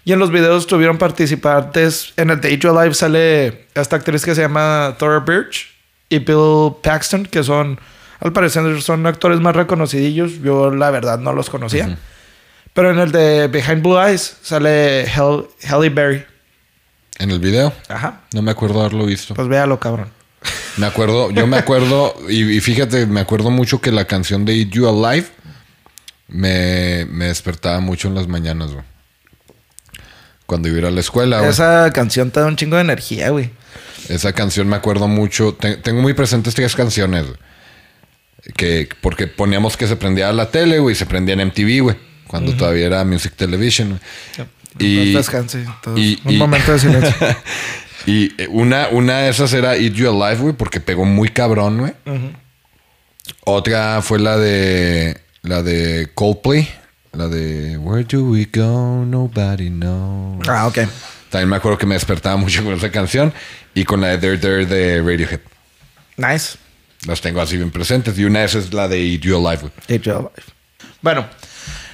Y 0.04 0.14
en 0.14 0.20
los 0.20 0.32
videos 0.32 0.68
tuvieron 0.68 0.98
participantes. 0.98 2.14
En 2.16 2.30
el 2.30 2.40
de 2.40 2.52
Eat 2.52 2.62
You 2.62 2.78
Alive 2.78 2.96
sale 2.96 3.68
esta 3.74 3.98
actriz 3.98 4.24
que 4.24 4.36
se 4.36 4.42
llama 4.42 4.96
Thora 4.98 5.20
Birch 5.20 5.77
y 6.10 6.20
Bill 6.20 6.74
Paxton, 6.82 7.26
que 7.26 7.44
son, 7.44 7.80
al 8.20 8.34
parecer, 8.34 8.82
son 8.82 9.06
actores 9.06 9.40
más 9.40 9.56
reconocidillos. 9.56 10.40
Yo, 10.42 10.72
la 10.74 10.90
verdad, 10.92 11.20
no 11.20 11.34
los 11.34 11.50
conocía. 11.50 11.98
Pero 12.74 12.92
en 12.92 13.00
el 13.00 13.12
de 13.12 13.48
Behind 13.48 13.82
Blue 13.82 14.00
Eyes 14.00 14.38
sale 14.42 15.06
Hel- 15.08 15.48
Halle 15.70 15.90
Berry. 15.90 16.26
En 17.20 17.32
el 17.32 17.40
video. 17.40 17.74
Ajá. 17.90 18.22
No 18.34 18.42
me 18.44 18.52
acuerdo 18.52 18.80
haberlo 18.82 19.06
visto. 19.06 19.34
Pues 19.34 19.48
véalo, 19.48 19.80
cabrón. 19.80 20.10
Me 20.78 20.86
acuerdo, 20.86 21.32
yo 21.32 21.48
me 21.48 21.58
acuerdo, 21.58 22.14
y, 22.30 22.44
y 22.58 22.62
fíjate, 22.62 23.08
me 23.08 23.20
acuerdo 23.20 23.50
mucho 23.50 23.82
que 23.82 23.92
la 23.92 24.06
canción 24.06 24.46
de 24.46 24.56
Eat 24.60 24.70
You 24.70 24.88
Alive 24.88 25.28
me, 26.28 27.06
me 27.10 27.26
despertaba 27.26 27.80
mucho 27.80 28.08
en 28.08 28.16
las 28.16 28.28
mañanas, 28.28 28.72
güey. 28.74 28.86
Cuando 30.46 30.68
iba 30.70 30.78
a 30.78 30.80
ir 30.82 30.86
a 30.86 30.92
la 30.92 31.00
escuela, 31.02 31.40
güey. 31.40 31.50
Esa 31.50 31.92
canción 31.94 32.32
te 32.32 32.40
da 32.40 32.46
un 32.46 32.56
chingo 32.56 32.76
de 32.78 32.84
energía, 32.84 33.30
güey. 33.32 33.50
Canción 34.36 34.68
me 34.68 34.76
acuerdo 34.76 35.08
mucho. 35.08 35.54
Te- 35.54 35.78
tengo 35.78 36.02
muy 36.02 36.14
presentes 36.14 36.54
tres 36.56 36.76
canciones. 36.76 37.26
Que, 38.56 38.88
porque 39.02 39.28
poníamos 39.28 39.76
que 39.76 39.88
se 39.88 39.96
prendía 39.96 40.32
la 40.32 40.50
tele, 40.52 40.80
güey, 40.80 40.94
y 40.94 40.96
se 40.96 41.06
prendía 41.06 41.34
en 41.34 41.48
MTV, 41.48 41.82
güey. 41.82 41.96
Cuando 42.28 42.54
todavía 42.56 42.86
era 42.86 43.04
Music 43.06 43.34
Television. 43.36 44.00
Y- 44.80 45.14
descanse. 45.14 45.66
un 45.86 45.98
y- 45.98 46.38
momento 46.38 46.72
de 46.74 46.80
silencio. 46.80 47.16
Y 48.06 48.32
eh, 48.42 48.48
una, 48.50 48.88
una 48.90 49.18
de 49.20 49.30
esas 49.30 49.52
era 49.52 49.76
Eat 49.76 49.92
You 49.94 50.10
Alive, 50.10 50.42
güey, 50.42 50.54
porque 50.54 50.80
pegó 50.80 51.04
muy 51.04 51.28
cabrón, 51.28 51.80
güey. 51.80 51.94
Otra 53.44 54.02
fue 54.02 54.20
la 54.20 54.38
de 54.38 55.18
la 55.42 55.62
de 55.62 56.10
Coldplay, 56.14 56.70
la 57.12 57.28
de 57.28 57.78
Where 57.78 58.06
do 58.06 58.24
we 58.24 58.48
go? 58.54 59.04
Nobody 59.06 59.70
knows. 59.70 60.48
ah, 60.48 60.68
ok. 60.68 60.80
También 61.30 61.50
me 61.50 61.58
acuerdo 61.58 61.78
que 61.78 61.86
me 61.86 61.96
despertaba 61.96 62.38
mucho 62.38 62.64
con 62.64 62.74
esa 62.74 62.90
canción 62.92 63.34
y 63.78 63.86
con 63.86 64.02
la 64.02 64.18
de 64.18 64.18
Dare 64.18 64.38
Dare 64.38 64.66
de 64.66 65.02
Radiohead. 65.04 65.40
Nice. 66.16 66.58
Las 67.06 67.22
tengo 67.22 67.40
así 67.42 67.58
bien 67.58 67.70
presentes. 67.70 68.18
Y 68.18 68.26
una 68.26 68.40
de 68.40 68.46
esas 68.46 68.66
es 68.66 68.74
la 68.74 68.88
de 68.88 69.14
Eat 69.14 69.22
You 69.22 69.38
Alive. 69.38 69.70
güey. 69.88 70.32
Bueno, 71.04 71.28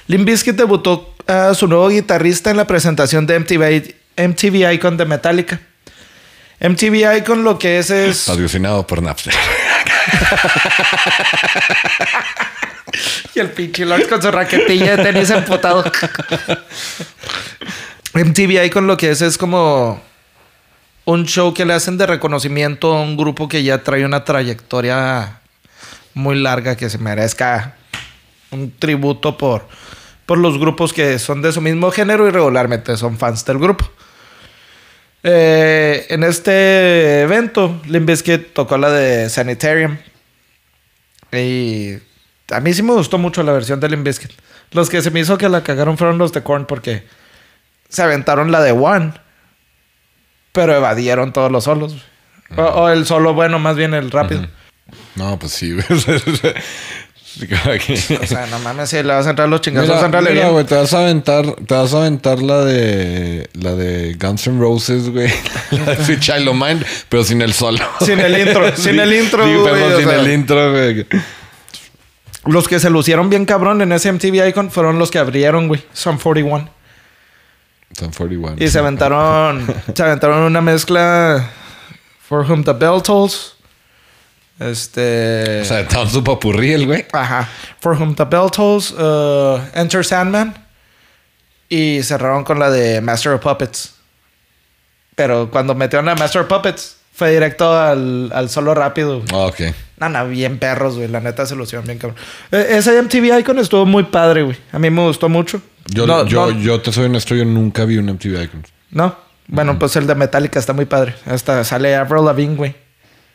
Limp 0.06 0.26
Bizkit 0.26 0.56
debutó 0.56 1.14
a 1.26 1.52
su 1.52 1.66
nuevo 1.68 1.90
guitarrista 1.90 2.50
en 2.50 2.56
la 2.56 2.66
presentación 2.66 3.26
de 3.26 3.38
MTV, 3.38 3.94
MTV 4.16 4.72
Icon 4.72 4.96
de 4.96 5.04
Metallica. 5.04 5.60
MTV 6.60 7.18
Icon 7.18 7.44
lo 7.44 7.58
que 7.58 7.78
es 7.78 7.90
es... 7.90 8.24
Patrocinado 8.24 8.86
por 8.86 9.02
Napster. 9.02 9.34
Y 13.34 13.40
el 13.40 13.50
pinche 13.50 13.84
Lord 13.84 14.08
con 14.08 14.22
su 14.22 14.30
raquetilla 14.30 14.96
de 14.96 15.02
tenis 15.02 15.28
emputado. 15.30 15.82
MTV 18.14 18.64
Icon 18.66 18.86
lo 18.86 18.96
que 18.96 19.10
es 19.10 19.20
es 19.20 19.36
como 19.36 20.00
un 21.04 21.26
show 21.26 21.52
que 21.52 21.64
le 21.64 21.74
hacen 21.74 21.98
de 21.98 22.06
reconocimiento 22.06 22.94
a 22.94 23.02
un 23.02 23.16
grupo 23.16 23.48
que 23.48 23.62
ya 23.62 23.82
trae 23.82 24.04
una 24.04 24.24
trayectoria 24.24 25.40
muy 26.14 26.36
larga 26.36 26.76
que 26.76 26.88
se 26.88 26.98
merezca 26.98 27.74
un 28.50 28.72
tributo 28.78 29.36
por, 29.36 29.66
por 30.26 30.38
los 30.38 30.58
grupos 30.58 30.92
que 30.92 31.18
son 31.18 31.42
de 31.42 31.52
su 31.52 31.60
mismo 31.60 31.90
género 31.90 32.26
y 32.26 32.30
regularmente 32.30 32.96
son 32.96 33.18
fans 33.18 33.44
del 33.44 33.58
grupo. 33.58 33.90
Eh, 35.26 36.06
en 36.10 36.22
este 36.22 37.22
evento, 37.22 37.80
Limp 37.86 38.06
Bizkit 38.06 38.52
tocó 38.52 38.76
la 38.76 38.90
de 38.90 39.30
Sanitarium. 39.30 39.96
Y 41.32 41.94
a 42.50 42.60
mí 42.60 42.72
sí 42.74 42.82
me 42.82 42.92
gustó 42.92 43.18
mucho 43.18 43.42
la 43.42 43.52
versión 43.52 43.80
de 43.80 43.88
Limp 43.88 44.06
Bizkit. 44.06 44.30
Los 44.70 44.90
que 44.90 45.02
se 45.02 45.10
me 45.10 45.20
hizo 45.20 45.38
que 45.38 45.48
la 45.48 45.62
cagaron 45.62 45.96
fueron 45.98 46.18
los 46.18 46.32
de 46.32 46.42
Korn 46.42 46.66
porque 46.66 47.04
se 47.88 48.02
aventaron 48.02 48.52
la 48.52 48.60
de 48.62 48.72
One. 48.72 49.14
Pero 50.54 50.74
evadieron 50.74 51.32
todos 51.34 51.52
los 51.52 51.64
solos. 51.64 51.96
O, 52.56 52.62
o 52.62 52.88
el 52.88 53.04
solo 53.06 53.34
bueno, 53.34 53.58
más 53.58 53.76
bien 53.76 53.92
el 53.92 54.10
rápido. 54.10 54.46
No, 55.16 55.38
pues 55.38 55.52
sí, 55.52 55.76
O 58.22 58.26
sea, 58.26 58.46
no 58.46 58.60
mames, 58.60 58.90
si 58.90 58.96
le 58.96 59.02
vas 59.12 59.26
a 59.26 59.30
entrar 59.30 59.48
los 59.48 59.60
chingazos, 59.60 59.88
Mira, 59.88 60.04
entrale 60.06 60.30
mira, 60.30 60.42
bien. 60.42 60.52
güey, 60.52 60.64
te 60.64 60.76
vas 60.76 60.94
a 60.94 61.00
aventar, 61.00 61.44
te 61.66 61.74
vas 61.74 61.92
a 61.92 61.96
aventar 61.98 62.40
la 62.40 62.64
de 62.64 63.48
la 63.54 63.74
de 63.74 64.14
Guns 64.14 64.46
N' 64.46 64.60
Roses, 64.60 65.10
güey. 65.10 65.28
La 65.72 65.94
de 65.96 66.20
Child 66.20 66.46
O' 66.46 66.54
Mine, 66.54 66.80
pero 67.08 67.24
sin 67.24 67.42
el 67.42 67.52
solo. 67.52 67.84
Sin 68.04 68.20
el 68.20 68.38
intro, 68.38 68.70
sin 68.76 69.00
el 69.00 69.12
intro, 69.12 69.44
Sí, 69.44 69.52
güey, 69.54 69.64
perdón, 69.74 69.96
sin 70.00 70.08
sea. 70.08 70.20
el 70.20 70.32
intro, 70.32 70.70
güey. 70.72 71.06
Los 72.46 72.68
que 72.68 72.78
se 72.78 72.88
lucieron 72.90 73.30
bien 73.30 73.46
cabrón 73.46 73.82
en 73.82 73.90
ese 73.90 74.12
MTV 74.12 74.50
Icon 74.50 74.70
fueron 74.70 75.00
los 75.00 75.10
que 75.10 75.18
abrieron, 75.18 75.66
güey. 75.66 75.82
Son 75.92 76.18
41. 76.18 76.70
Son 77.98 78.10
41. 78.10 78.56
Y 78.58 78.68
se 78.68 78.78
aventaron, 78.78 79.66
se 79.94 80.02
aventaron 80.02 80.40
una 80.40 80.60
mezcla 80.60 81.50
For 82.20 82.48
Whom 82.50 82.64
the 82.64 82.72
Bell 82.72 83.02
Tolls. 83.02 83.54
Este. 84.58 85.62
O 85.62 85.64
sea, 85.64 85.80
estaban 85.80 86.08
su 86.08 86.22
papurrí 86.22 86.72
el 86.72 86.86
güey. 86.86 87.06
Ajá. 87.12 87.48
For 87.80 88.00
Whom 88.00 88.14
the 88.14 88.24
Bell 88.24 88.50
Tolls, 88.50 88.90
uh, 88.92 89.60
Enter 89.74 90.04
Sandman. 90.04 90.54
Y 91.68 92.02
cerraron 92.02 92.44
con 92.44 92.58
la 92.58 92.70
de 92.70 93.00
Master 93.00 93.32
of 93.32 93.42
Puppets. 93.42 93.94
Pero 95.14 95.50
cuando 95.50 95.74
metieron 95.74 96.08
a 96.08 96.14
Master 96.14 96.42
of 96.42 96.48
Puppets, 96.48 96.96
fue 97.14 97.30
directo 97.30 97.72
al, 97.78 98.30
al 98.34 98.48
solo 98.50 98.74
rápido. 98.74 99.22
Ah, 99.32 99.46
ok. 99.46 99.60
No, 100.00 100.08
no, 100.08 100.26
bien 100.28 100.58
perros, 100.58 100.96
güey. 100.96 101.08
La 101.08 101.20
neta 101.20 101.46
se 101.46 101.54
lucieron 101.54 101.86
bien 101.86 101.98
cabrón. 101.98 102.18
Eh, 102.50 102.66
ese 102.70 103.00
MTV 103.00 103.38
Icon 103.40 103.58
estuvo 103.60 103.86
muy 103.86 104.02
padre, 104.04 104.42
güey. 104.42 104.56
A 104.72 104.78
mí 104.78 104.90
me 104.90 105.02
gustó 105.02 105.28
mucho. 105.28 105.62
Yo, 105.86 106.06
no, 106.06 106.26
yo, 106.26 106.50
no, 106.50 106.60
yo 106.60 106.80
te 106.80 106.90
soy 106.92 107.04
honesto, 107.04 107.34
yo 107.34 107.44
nunca 107.44 107.84
vi 107.84 107.98
un 107.98 108.06
MTV 108.06 108.42
Icons. 108.42 108.68
no. 108.90 109.24
Bueno, 109.46 109.78
pues 109.78 109.94
el 109.96 110.06
de 110.06 110.14
Metallica 110.14 110.58
está 110.58 110.72
muy 110.72 110.86
padre. 110.86 111.14
Hasta 111.26 111.62
sale 111.64 111.94
Avril 111.94 112.24
Lavigne, 112.24 112.56
güey. 112.56 112.74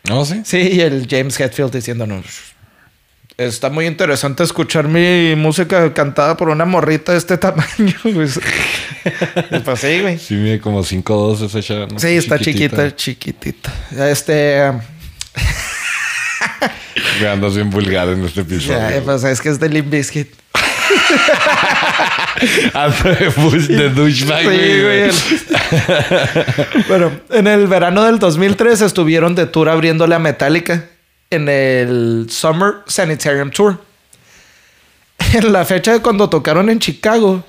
¿No? 0.10 0.26
¿Sí? 0.26 0.42
Sí, 0.44 0.58
y 0.58 0.82
el 0.82 1.06
James 1.08 1.40
Hetfield 1.40 1.72
diciéndonos. 1.72 2.26
Está 3.40 3.70
muy 3.70 3.86
interesante 3.88 4.44
escuchar 4.44 4.90
mi 4.90 5.34
música 5.38 5.94
cantada 5.94 6.36
por 6.36 6.50
una 6.50 6.66
morrita 6.66 7.14
de 7.14 7.20
este 7.20 7.38
tamaño. 7.38 7.96
güey". 8.04 8.28
Y 9.52 9.60
pues 9.60 9.80
sí, 9.80 10.02
güey. 10.02 10.20
Sí, 10.20 10.34
mide 10.36 10.60
como 10.60 10.84
5'2 10.84 11.46
esa 11.46 11.62
chava. 11.62 11.88
¿no? 11.90 11.98
Sí, 11.98 12.08
está 12.10 12.38
chiquita, 12.38 12.94
chiquitita. 12.94 13.72
Este. 14.10 14.70
um, 14.70 14.82
Me 17.22 17.28
andas 17.30 17.56
bien 17.56 17.70
vulgar 17.70 18.10
en 18.10 18.26
este 18.26 18.42
episodio. 18.42 18.78
ya, 18.78 19.02
pues 19.06 19.24
es 19.24 19.40
que 19.40 19.48
es 19.50 19.58
de 19.60 19.70
Limp 19.70 19.90
Bizkit. 19.90 20.34
De 23.70 23.90
douchebag, 23.90 24.42
Sí, 24.42 24.82
güey. 24.82 25.12
bueno, 26.88 27.12
en 27.32 27.48
el 27.48 27.68
verano 27.68 28.04
del 28.04 28.20
2003 28.20 28.82
estuvieron 28.82 29.36
de 29.36 29.46
tour 29.46 29.70
abriéndole 29.70 30.16
a 30.16 30.20
Metallica 30.20 30.86
en 31.30 31.48
el 31.50 32.28
Summer 32.30 32.76
Sanitarium 32.88 33.52
Tour. 33.52 33.80
En 35.34 35.52
la 35.52 35.66
fecha 35.66 35.92
de 35.94 36.00
cuando 36.02 36.30
tocaron 36.30 36.70
en 36.70 36.80
Chicago, 36.80 37.44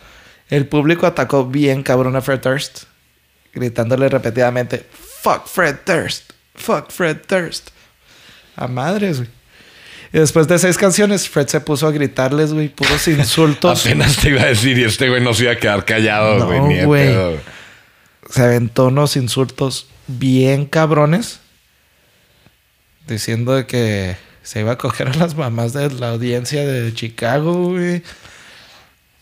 el 0.50 0.66
público 0.66 1.06
atacó 1.06 1.46
bien 1.46 1.82
cabrón 1.82 2.16
a 2.16 2.20
Fred 2.20 2.40
Durst, 2.40 2.82
gritándole 3.54 4.08
repetidamente: 4.08 4.84
Fuck 5.22 5.46
Fred 5.46 5.76
Durst, 5.86 6.32
fuck 6.56 6.90
Fred 6.90 7.18
Durst. 7.28 7.70
A 8.56 8.66
madres, 8.66 9.18
güey. 9.18 9.30
Y 10.12 10.18
después 10.18 10.48
de 10.48 10.58
seis 10.58 10.76
canciones, 10.76 11.28
Fred 11.28 11.46
se 11.46 11.60
puso 11.60 11.86
a 11.86 11.92
gritarles, 11.92 12.52
güey, 12.52 12.68
puros 12.68 13.06
insultos. 13.06 13.80
Apenas 13.86 14.16
te 14.16 14.30
iba 14.30 14.42
a 14.42 14.46
decir 14.46 14.76
y 14.76 14.82
este 14.84 15.08
güey 15.08 15.22
no 15.22 15.32
se 15.32 15.44
iba 15.44 15.52
a 15.52 15.56
quedar 15.56 15.84
callado, 15.84 16.38
No, 16.40 16.46
güey. 16.46 16.84
güey. 16.84 17.38
se 18.28 18.42
aventó 18.42 18.86
unos 18.88 19.16
insultos 19.16 19.86
bien 20.08 20.66
cabrones. 20.66 21.38
Diciendo 23.10 23.54
de 23.56 23.66
que 23.66 24.16
se 24.42 24.60
iba 24.60 24.72
a 24.72 24.78
coger 24.78 25.08
a 25.08 25.14
las 25.14 25.34
mamás 25.34 25.72
de 25.72 25.90
la 25.90 26.10
audiencia 26.10 26.64
de 26.64 26.94
Chicago, 26.94 27.70
güey. 27.72 28.02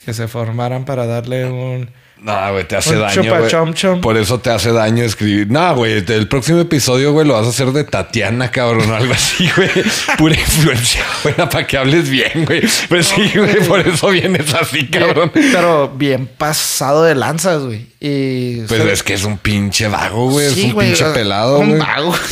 Que 0.05 0.13
se 0.15 0.29
formaran 0.29 0.85
para 0.85 1.07
darle 1.07 1.47
un... 1.47 1.91
No, 2.21 2.53
güey, 2.53 2.67
te 2.67 2.77
hace 2.77 2.97
Un 2.97 3.01
daño, 3.03 3.23
chupa 3.23 3.39
güey. 3.39 3.51
chom 3.51 3.75
chom. 3.75 4.01
Por 4.01 4.17
eso 4.17 4.41
te 4.41 4.51
hace 4.51 4.73
daño 4.73 5.05
escribir. 5.05 5.49
No, 5.51 5.75
güey, 5.77 6.05
el 6.07 6.27
próximo 6.29 6.59
episodio, 6.61 7.13
güey, 7.13 7.27
lo 7.27 7.35
vas 7.35 7.47
a 7.47 7.51
hacer 7.51 7.69
de 7.73 7.85
Tatiana, 7.85 8.51
cabrón, 8.51 8.91
o 8.91 8.95
algo 8.97 9.13
así, 9.15 9.49
güey. 9.57 9.71
Pura 10.19 10.35
influencia 10.35 11.05
buena 11.23 11.49
para 11.49 11.67
que 11.67 11.79
hables 11.79 12.11
bien, 12.11 12.45
güey. 12.45 12.63
Pues 12.89 13.07
sí, 13.07 13.31
güey, 13.37 13.65
por 13.69 13.81
eso 13.87 14.09
vienes 14.09 14.53
así, 14.53 14.89
cabrón. 14.89 15.31
Pero 15.33 15.91
bien 15.97 16.27
pasado 16.27 17.05
de 17.05 17.15
lanzas, 17.15 17.63
güey. 17.63 17.87
Y... 18.01 18.63
Pues 18.63 18.81
es 18.83 19.03
que 19.03 19.15
es 19.15 19.25
un 19.25 19.39
pinche 19.39 19.87
vago, 19.89 20.29
güey. 20.31 20.51
Sí, 20.53 20.61
es 20.61 20.67
un 20.67 20.73
güey, 20.73 20.89
pinche 20.89 21.05
pelado, 21.15 21.61
Un 21.61 21.69
güey. 21.69 21.79
vago. 21.81 22.15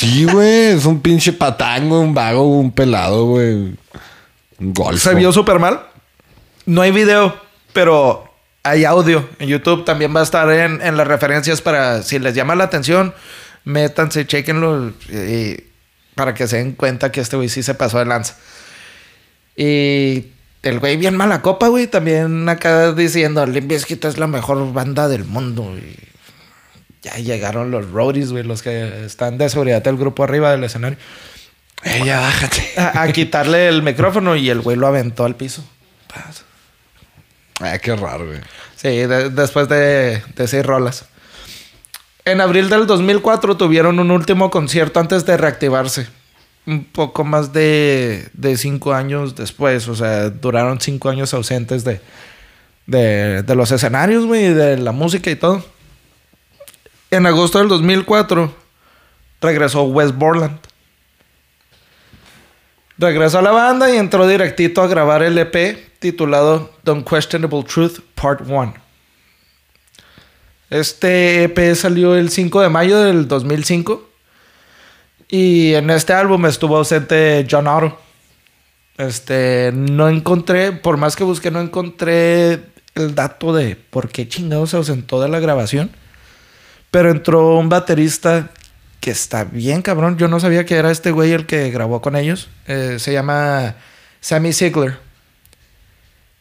Sí, 0.00 0.24
güey. 0.24 0.68
Es 0.76 0.86
un 0.86 1.00
pinche 1.00 1.32
patán, 1.32 1.88
güey. 1.88 2.00
Un 2.00 2.14
vago, 2.14 2.42
un 2.58 2.72
pelado, 2.72 3.26
güey. 3.26 3.52
Un 3.52 3.76
golfo. 4.74 4.98
se 4.98 5.14
vio 5.14 5.30
súper 5.32 5.58
mal. 5.58 5.82
No 6.64 6.80
hay 6.82 6.90
video, 6.90 7.36
pero 7.72 8.32
hay 8.62 8.84
audio. 8.84 9.28
En 9.38 9.48
YouTube 9.48 9.84
también 9.84 10.14
va 10.14 10.20
a 10.20 10.22
estar 10.22 10.50
en, 10.50 10.96
las 10.96 11.06
referencias 11.06 11.60
para 11.60 12.02
si 12.02 12.18
les 12.18 12.34
llama 12.34 12.54
la 12.54 12.64
atención, 12.64 13.14
métanse, 13.64 14.26
chequenlo 14.26 14.92
y- 15.10 15.64
para 16.14 16.34
que 16.34 16.46
se 16.48 16.58
den 16.58 16.72
cuenta 16.72 17.12
que 17.12 17.20
este 17.20 17.36
güey 17.36 17.48
sí 17.48 17.62
se 17.62 17.74
pasó 17.74 17.98
de 17.98 18.04
lanza. 18.06 18.36
Y 19.56 20.26
el 20.62 20.78
güey 20.78 20.96
bien 20.96 21.16
mala 21.16 21.42
copa, 21.42 21.68
güey, 21.68 21.86
también 21.86 22.48
acá 22.48 22.92
diciendo, 22.92 23.44
Limp 23.46 23.72
es 23.72 24.18
la 24.18 24.26
mejor 24.26 24.72
banda 24.72 25.08
del 25.08 25.24
mundo. 25.24 25.74
Y 25.76 26.09
ya 27.02 27.14
llegaron 27.16 27.70
los 27.70 27.90
roadies, 27.90 28.32
güey, 28.32 28.44
los 28.44 28.62
que 28.62 29.04
están 29.06 29.38
de 29.38 29.48
seguridad 29.48 29.82
del 29.82 29.96
grupo 29.96 30.22
arriba 30.24 30.50
del 30.50 30.64
escenario. 30.64 30.98
Eh, 31.82 32.02
ya 32.04 32.20
bájate. 32.20 32.72
A, 32.76 33.02
a 33.02 33.12
quitarle 33.12 33.68
el 33.68 33.82
micrófono 33.82 34.36
y 34.36 34.50
el 34.50 34.60
güey 34.60 34.76
lo 34.76 34.86
aventó 34.86 35.24
al 35.24 35.34
piso. 35.36 35.64
Paz. 36.12 36.44
Ay, 37.60 37.78
qué 37.80 37.94
raro, 37.96 38.26
güey. 38.26 38.40
Sí, 38.76 38.88
de- 38.88 39.30
después 39.30 39.68
de, 39.68 40.22
de 40.34 40.48
seis 40.48 40.64
rolas. 40.64 41.04
En 42.24 42.40
abril 42.40 42.68
del 42.68 42.86
2004 42.86 43.56
tuvieron 43.56 43.98
un 43.98 44.10
último 44.10 44.50
concierto 44.50 45.00
antes 45.00 45.24
de 45.24 45.36
reactivarse. 45.36 46.06
Un 46.66 46.84
poco 46.84 47.24
más 47.24 47.52
de, 47.54 48.28
de 48.34 48.56
cinco 48.58 48.92
años 48.92 49.34
después. 49.36 49.88
O 49.88 49.94
sea, 49.96 50.28
duraron 50.28 50.80
cinco 50.80 51.08
años 51.08 51.32
ausentes 51.32 51.82
de, 51.84 52.00
de, 52.86 53.42
de 53.42 53.54
los 53.54 53.72
escenarios, 53.72 54.26
güey, 54.26 54.52
de 54.52 54.76
la 54.76 54.92
música 54.92 55.30
y 55.30 55.36
todo. 55.36 55.64
En 57.12 57.26
agosto 57.26 57.58
del 57.58 57.66
2004 57.66 58.54
regresó 59.40 59.82
Wes 59.82 60.14
Borland. 60.14 60.60
Regresó 62.98 63.40
a 63.40 63.42
la 63.42 63.50
banda 63.50 63.92
y 63.92 63.96
entró 63.96 64.28
directito 64.28 64.80
a 64.80 64.86
grabar 64.86 65.24
el 65.24 65.36
EP 65.36 65.98
titulado 65.98 66.70
The 66.84 66.92
Unquestionable 66.92 67.64
Truth 67.64 67.98
Part 68.14 68.42
1. 68.46 68.74
Este 70.70 71.44
EP 71.44 71.74
salió 71.74 72.14
el 72.14 72.30
5 72.30 72.60
de 72.60 72.68
mayo 72.68 73.00
del 73.00 73.26
2005 73.26 74.08
y 75.28 75.74
en 75.74 75.90
este 75.90 76.12
álbum 76.12 76.46
estuvo 76.46 76.76
ausente 76.76 77.44
John 77.50 77.66
Otto. 77.66 77.98
Este, 78.98 79.72
no 79.74 80.08
encontré, 80.08 80.70
por 80.70 80.96
más 80.96 81.16
que 81.16 81.24
busqué, 81.24 81.50
no 81.50 81.60
encontré 81.60 82.66
el 82.94 83.16
dato 83.16 83.52
de 83.52 83.74
por 83.74 84.10
qué 84.10 84.28
chingados 84.28 84.70
se 84.70 84.76
ausentó 84.76 85.20
de 85.20 85.28
la 85.28 85.40
grabación. 85.40 85.90
Pero 86.90 87.10
entró 87.10 87.56
un 87.56 87.68
baterista 87.68 88.50
que 89.00 89.10
está 89.10 89.44
bien 89.44 89.82
cabrón. 89.82 90.18
Yo 90.18 90.28
no 90.28 90.38
sabía 90.40 90.64
que 90.66 90.76
era 90.76 90.90
este 90.90 91.10
güey 91.10 91.32
el 91.32 91.46
que 91.46 91.70
grabó 91.70 92.00
con 92.02 92.16
ellos. 92.16 92.48
Eh, 92.66 92.96
se 92.98 93.12
llama 93.12 93.76
Sammy 94.20 94.52
Ziegler. 94.52 94.98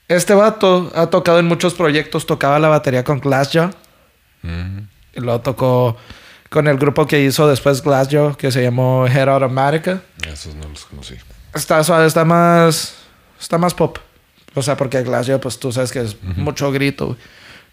Este 0.08 0.34
vato 0.34 0.91
ha 0.95 1.08
tocado 1.08 1.39
en 1.39 1.45
muchos 1.45 1.74
proyectos. 1.74 2.26
Tocaba 2.26 2.60
la 2.60 2.68
batería 2.68 3.04
con 3.04 3.20
Glassjaw. 3.20 3.72
Mm. 4.41 4.80
Y 5.14 5.20
luego 5.22 5.41
tocó 5.41 5.97
con 6.50 6.68
el 6.68 6.78
grupo 6.78 7.06
que 7.06 7.22
hizo 7.22 7.47
después 7.47 7.82
Glassjaw, 7.82 8.36
que 8.36 8.52
se 8.52 8.64
llamó 8.64 9.08
Head 9.08 9.30
Automatica. 9.30 10.02
Esos 10.28 10.56
no 10.56 10.68
los 10.68 10.86
conocí. 10.86 11.16
Está 11.54 11.84
suave, 11.84 12.08
está 12.08 12.26
más. 12.26 12.95
Está 13.39 13.58
más 13.58 13.74
pop. 13.74 13.97
O 14.56 14.62
sea, 14.62 14.76
porque 14.76 15.04
Glassjaw, 15.04 15.39
pues 15.39 15.60
tú 15.60 15.72
sabes 15.72 15.91
que 15.91 16.02
es 16.02 16.18
mucho 16.24 16.72
grito. 16.72 17.16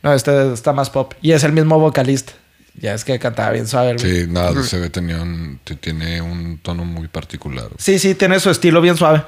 No, 0.03 0.13
este 0.13 0.53
está 0.53 0.73
más 0.73 0.91
pop. 0.91 1.15
Y 1.23 1.33
es 1.33 1.43
el 1.43 1.53
mismo 1.53 1.81
vocalista. 1.81 2.35
Ya 2.79 2.93
es 2.95 3.05
que 3.05 3.19
cantaba 3.19 3.51
bien 3.53 3.67
suave. 3.67 3.95
güey. 3.95 4.25
Sí, 4.25 4.27
nada, 4.29 4.63
se 4.63 4.79
ve 4.79 4.91
tenía 4.91 5.17
un, 5.23 5.61
tiene 5.81 6.21
un 6.21 6.59
tono 6.59 6.85
muy 6.85 7.09
particular. 7.09 7.69
Sí, 7.79 7.99
sí, 7.99 8.15
tiene 8.15 8.39
su 8.41 8.51
estilo 8.51 8.81
bien 8.81 8.97
suave. 8.97 9.23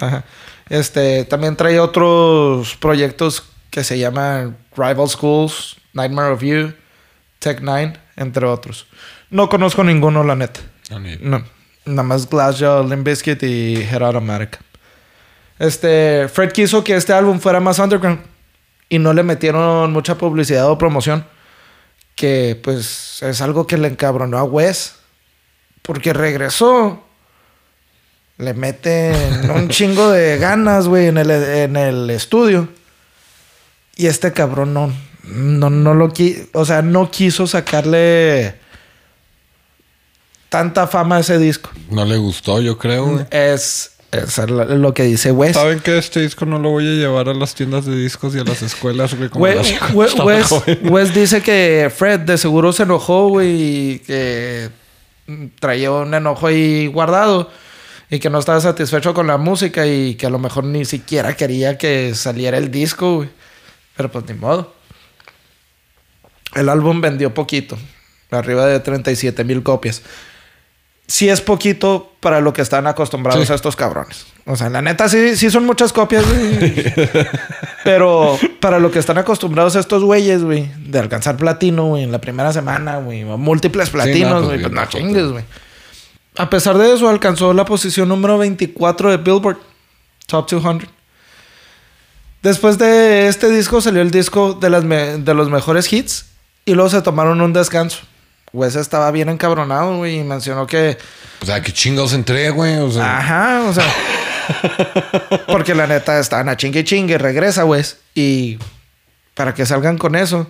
Ajá. 0.00 0.24
Este, 0.68 1.24
también 1.24 1.56
trae 1.56 1.78
otros 1.80 2.76
proyectos 2.76 3.42
que 3.70 3.82
se 3.84 3.98
llaman 3.98 4.56
Rival 4.76 5.08
Schools, 5.08 5.76
Nightmare 5.92 6.30
of 6.32 6.42
You, 6.42 6.72
Tech 7.40 7.60
Nine, 7.60 7.94
entre 8.16 8.46
otros. 8.46 8.86
No 9.30 9.48
conozco 9.48 9.82
ninguno, 9.82 10.22
la 10.22 10.36
neta. 10.36 10.60
Ah, 10.90 10.98
ni- 11.00 11.16
No. 11.20 11.42
Nada 11.86 12.02
más 12.04 12.28
Glassjaw, 12.30 12.88
Limp 12.88 13.06
Bizkit 13.06 13.42
y 13.42 13.74
Head 13.82 14.02
Automatic. 14.02 14.58
Este, 15.58 16.28
Fred 16.32 16.52
quiso 16.52 16.82
que 16.82 16.96
este 16.96 17.12
álbum 17.12 17.38
fuera 17.40 17.60
más 17.60 17.78
underground 17.78 18.20
y 18.88 18.98
no 18.98 19.12
le 19.12 19.22
metieron 19.22 19.92
mucha 19.92 20.16
publicidad 20.16 20.68
o 20.70 20.78
promoción. 20.78 21.26
Que 22.14 22.58
pues 22.62 23.22
es 23.22 23.40
algo 23.40 23.66
que 23.66 23.76
le 23.76 23.88
encabronó 23.88 24.38
a 24.38 24.44
Wes. 24.44 24.96
Porque 25.82 26.12
regresó. 26.12 27.04
Le 28.36 28.54
meten 28.54 29.50
un 29.50 29.68
chingo 29.70 30.10
de 30.10 30.38
ganas, 30.38 30.88
güey, 30.88 31.06
en 31.06 31.18
el, 31.18 31.30
en 31.30 31.76
el 31.76 32.10
estudio. 32.10 32.68
Y 33.96 34.06
este 34.06 34.32
cabrón 34.32 34.74
no, 34.74 34.92
no, 35.22 35.70
no 35.70 35.94
lo 35.94 36.12
quiso. 36.12 36.42
O 36.52 36.64
sea, 36.64 36.82
no 36.82 37.10
quiso 37.10 37.46
sacarle 37.46 38.58
tanta 40.48 40.86
fama 40.86 41.16
a 41.16 41.20
ese 41.20 41.38
disco. 41.38 41.70
No 41.90 42.04
le 42.04 42.16
gustó, 42.16 42.60
yo 42.60 42.78
creo. 42.78 43.26
Es, 43.30 43.93
es 44.14 44.38
lo 44.48 44.94
que 44.94 45.04
dice 45.04 45.32
Wes. 45.32 45.54
¿Saben 45.54 45.80
que 45.80 45.98
este 45.98 46.20
disco 46.20 46.46
no 46.46 46.58
lo 46.58 46.70
voy 46.70 46.86
a 46.86 46.92
llevar 46.92 47.28
a 47.28 47.34
las 47.34 47.54
tiendas 47.54 47.84
de 47.84 47.96
discos 47.96 48.34
y 48.34 48.38
a 48.38 48.44
las 48.44 48.62
escuelas, 48.62 49.14
Wes, 49.34 51.14
dice 51.14 51.42
que 51.42 51.92
Fred 51.94 52.20
de 52.20 52.38
seguro 52.38 52.72
se 52.72 52.84
enojó, 52.84 53.28
güey, 53.28 53.50
y 53.50 53.98
que 54.00 54.70
traía 55.58 55.90
un 55.90 56.12
enojo 56.14 56.46
ahí 56.46 56.86
guardado 56.86 57.50
y 58.10 58.18
que 58.18 58.30
no 58.30 58.38
estaba 58.38 58.60
satisfecho 58.60 59.14
con 59.14 59.26
la 59.26 59.38
música 59.38 59.86
y 59.86 60.14
que 60.14 60.26
a 60.26 60.30
lo 60.30 60.38
mejor 60.38 60.64
ni 60.64 60.84
siquiera 60.84 61.34
quería 61.36 61.78
que 61.78 62.14
saliera 62.14 62.58
el 62.58 62.70
disco, 62.70 63.16
güey. 63.16 63.28
Pero 63.96 64.10
pues 64.10 64.24
ni 64.28 64.34
modo. 64.34 64.74
El 66.54 66.68
álbum 66.68 67.00
vendió 67.00 67.34
poquito, 67.34 67.76
arriba 68.30 68.66
de 68.66 68.80
37 68.80 69.42
mil 69.44 69.62
copias. 69.62 70.02
Sí 71.06 71.28
es 71.28 71.40
poquito 71.42 72.12
para 72.20 72.40
lo 72.40 72.52
que 72.54 72.62
están 72.62 72.86
acostumbrados 72.86 73.46
Sí. 73.46 73.52
a 73.52 73.56
estos 73.56 73.76
cabrones. 73.76 74.26
O 74.46 74.56
sea, 74.56 74.70
la 74.70 74.80
neta 74.82 75.08
sí, 75.08 75.36
sí 75.36 75.50
son 75.50 75.66
muchas 75.66 75.92
copias, 75.92 76.24
güey. 76.26 76.74
Pero 77.84 78.38
para 78.60 78.78
lo 78.78 78.90
que 78.90 78.98
están 78.98 79.18
acostumbrados 79.18 79.76
estos 79.76 80.02
güeyes, 80.02 80.42
güey, 80.42 80.70
de 80.78 80.98
alcanzar 80.98 81.36
platino, 81.36 81.84
güey, 81.88 82.04
en 82.04 82.12
la 82.12 82.20
primera 82.20 82.52
semana, 82.52 82.96
güey, 82.98 83.24
múltiples 83.24 83.90
platinos, 83.90 84.44
pues, 84.44 84.44
güey, 84.46 84.60
pues 84.62 84.72
no 84.72 84.86
chingues, 84.86 85.26
güey. 85.30 85.44
A 86.36 86.48
pesar 86.50 86.78
de 86.78 86.92
eso, 86.94 87.08
alcanzó 87.08 87.52
la 87.52 87.64
posición 87.64 88.08
número 88.08 88.38
24 88.38 89.10
de 89.10 89.16
Billboard 89.18 89.58
Top 90.26 90.48
200. 90.50 90.88
Después 92.42 92.76
de 92.78 93.28
este 93.28 93.50
disco 93.50 93.80
salió 93.80 94.02
el 94.02 94.10
disco 94.10 94.54
de, 94.54 94.68
las 94.70 94.82
de 94.88 95.34
los 95.34 95.48
mejores 95.50 95.90
hits 95.92 96.26
y 96.64 96.74
luego 96.74 96.90
se 96.90 97.00
tomaron 97.02 97.40
un 97.40 97.52
descanso. 97.52 97.98
Wes 98.54 98.76
estaba 98.76 99.10
bien 99.10 99.28
encabronado, 99.28 99.96
güey, 99.98 100.20
y 100.20 100.22
mencionó 100.22 100.66
que 100.66 100.96
O 101.42 101.46
sea, 101.46 101.60
qué 101.60 101.72
chingados 101.72 102.12
entré, 102.12 102.50
güey. 102.50 102.76
O 102.78 102.90
sea, 102.90 103.18
Ajá, 103.18 103.62
o 103.68 103.72
sea. 103.74 103.84
porque 105.48 105.74
la 105.74 105.88
neta 105.88 106.20
están 106.20 106.48
a 106.48 106.56
chingue 106.56 106.84
chingue, 106.84 107.18
regresa, 107.18 107.64
güey. 107.64 107.82
Y 108.14 108.58
para 109.34 109.52
que 109.54 109.66
salgan 109.66 109.98
con 109.98 110.14
eso. 110.14 110.46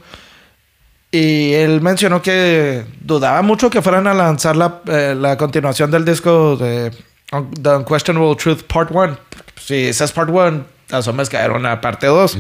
Y 1.10 1.54
él 1.54 1.80
mencionó 1.80 2.20
que 2.20 2.84
dudaba 3.00 3.40
mucho 3.40 3.70
que 3.70 3.80
fueran 3.80 4.06
a 4.06 4.12
lanzar 4.12 4.54
la, 4.56 4.82
eh, 4.86 5.14
la 5.18 5.38
continuación 5.38 5.90
del 5.90 6.04
disco 6.04 6.56
de 6.56 6.90
The 7.30 7.68
Unquestionable 7.70 8.36
Truth 8.36 8.64
Part 8.64 8.90
1. 8.90 9.16
Si 9.64 9.86
esa 9.86 10.04
es 10.04 10.12
Part 10.12 10.28
1, 10.28 10.64
asumes 10.90 11.30
que 11.30 11.36
era 11.36 11.54
una 11.54 11.80
parte 11.80 12.06
2. 12.06 12.36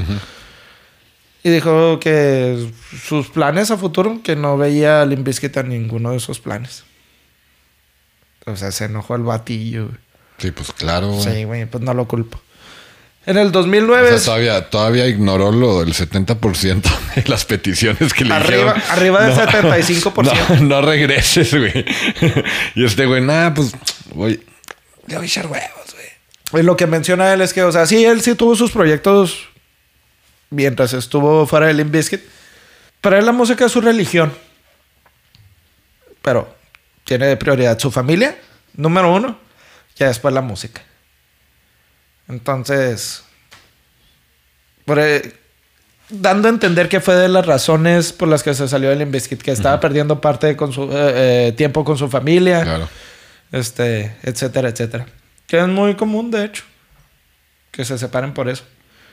Y 1.44 1.50
dijo 1.50 2.00
que 2.00 2.68
sus 3.06 3.28
planes 3.28 3.70
a 3.70 3.76
futuro, 3.76 4.20
que 4.24 4.34
no 4.34 4.56
veía 4.56 5.02
a 5.02 5.06
Limp 5.06 5.26
Bizkit 5.26 5.56
en 5.58 5.68
ninguno 5.68 6.10
de 6.10 6.16
esos 6.16 6.40
planes. 6.40 6.84
O 8.46 8.56
sea, 8.56 8.72
se 8.72 8.86
enojó 8.86 9.14
el 9.14 9.22
batillo. 9.22 9.84
güey. 9.86 9.98
sí, 10.38 10.50
pues 10.50 10.72
claro, 10.72 11.10
güey. 11.12 11.22
Sí, 11.22 11.44
güey, 11.44 11.66
pues 11.66 11.84
no 11.84 11.94
lo 11.94 12.08
culpo. 12.08 12.40
En 13.26 13.38
el 13.38 13.48
O 13.48 13.50
2009... 13.52 14.08
sea, 14.18 14.24
todavía, 14.24 14.70
todavía 14.70 15.06
ignoró 15.06 15.50
lo 15.52 15.80
del 15.84 15.94
70% 15.94 16.82
de 17.14 17.24
las 17.28 17.44
peticiones 17.46 18.12
que 18.12 18.24
le 18.24 18.34
Arriba- 18.34 18.74
dijeron. 18.74 18.82
arriba 18.90 19.24
del 19.26 19.34
75%. 19.82 20.22
No, 20.60 20.60
no 20.62 20.82
regreses, 20.82 21.54
güey. 21.54 21.84
Y 22.74 22.84
este 22.84 23.06
güey, 23.06 23.22
nada, 23.22 23.52
pues 23.54 23.72
voy. 24.14 24.42
Le 25.06 25.16
voy 25.16 25.24
a 25.24 25.26
echar 25.26 25.46
huevos, 25.46 25.94
güey. 25.94 26.62
Y 26.62 26.66
lo 26.66 26.76
que 26.76 26.86
menciona 26.86 27.32
él 27.32 27.40
es 27.40 27.52
que, 27.54 27.62
o 27.62 27.72
sea, 27.72 27.86
sí, 27.86 28.04
él 28.04 28.20
sí 28.22 28.34
tuvo 28.34 28.56
sus 28.56 28.70
proyectos 28.72 29.48
mientras 30.50 30.92
estuvo 30.92 31.46
fuera 31.46 31.66
de 31.66 31.74
Limp 31.74 31.92
Bizkit. 31.92 32.22
Para 33.00 33.18
él 33.18 33.26
la 33.26 33.32
música 33.32 33.66
es 33.66 33.72
su 33.72 33.80
religión. 33.80 34.32
Pero 36.22 36.54
tiene 37.04 37.26
de 37.26 37.36
prioridad 37.36 37.78
su 37.78 37.90
familia, 37.90 38.36
número 38.74 39.12
uno, 39.12 39.38
y 39.98 40.04
después 40.04 40.32
la 40.32 40.40
música. 40.40 40.80
Entonces, 42.28 43.22
por, 44.86 44.98
eh, 44.98 45.34
dando 46.08 46.48
a 46.48 46.50
entender 46.50 46.88
que 46.88 47.00
fue 47.00 47.14
de 47.14 47.28
las 47.28 47.44
razones 47.44 48.12
por 48.12 48.28
las 48.28 48.42
que 48.42 48.54
se 48.54 48.66
salió 48.68 48.88
del 48.88 49.00
Limp 49.00 49.12
Bizkit, 49.12 49.42
que 49.42 49.50
estaba 49.50 49.78
perdiendo 49.80 50.20
parte 50.20 50.46
de 50.48 50.56
con 50.56 50.72
su, 50.72 50.84
eh, 50.84 51.48
eh, 51.48 51.52
tiempo 51.52 51.84
con 51.84 51.98
su 51.98 52.08
familia 52.08 52.62
Claro. 52.62 52.88
este, 53.52 54.16
etcétera, 54.22 54.70
etcétera. 54.70 55.06
Que 55.46 55.58
es 55.60 55.68
muy 55.68 55.94
común, 55.94 56.30
de 56.30 56.46
hecho, 56.46 56.64
que 57.70 57.84
se 57.84 57.98
separen 57.98 58.32
por 58.32 58.48
eso. 58.48 58.64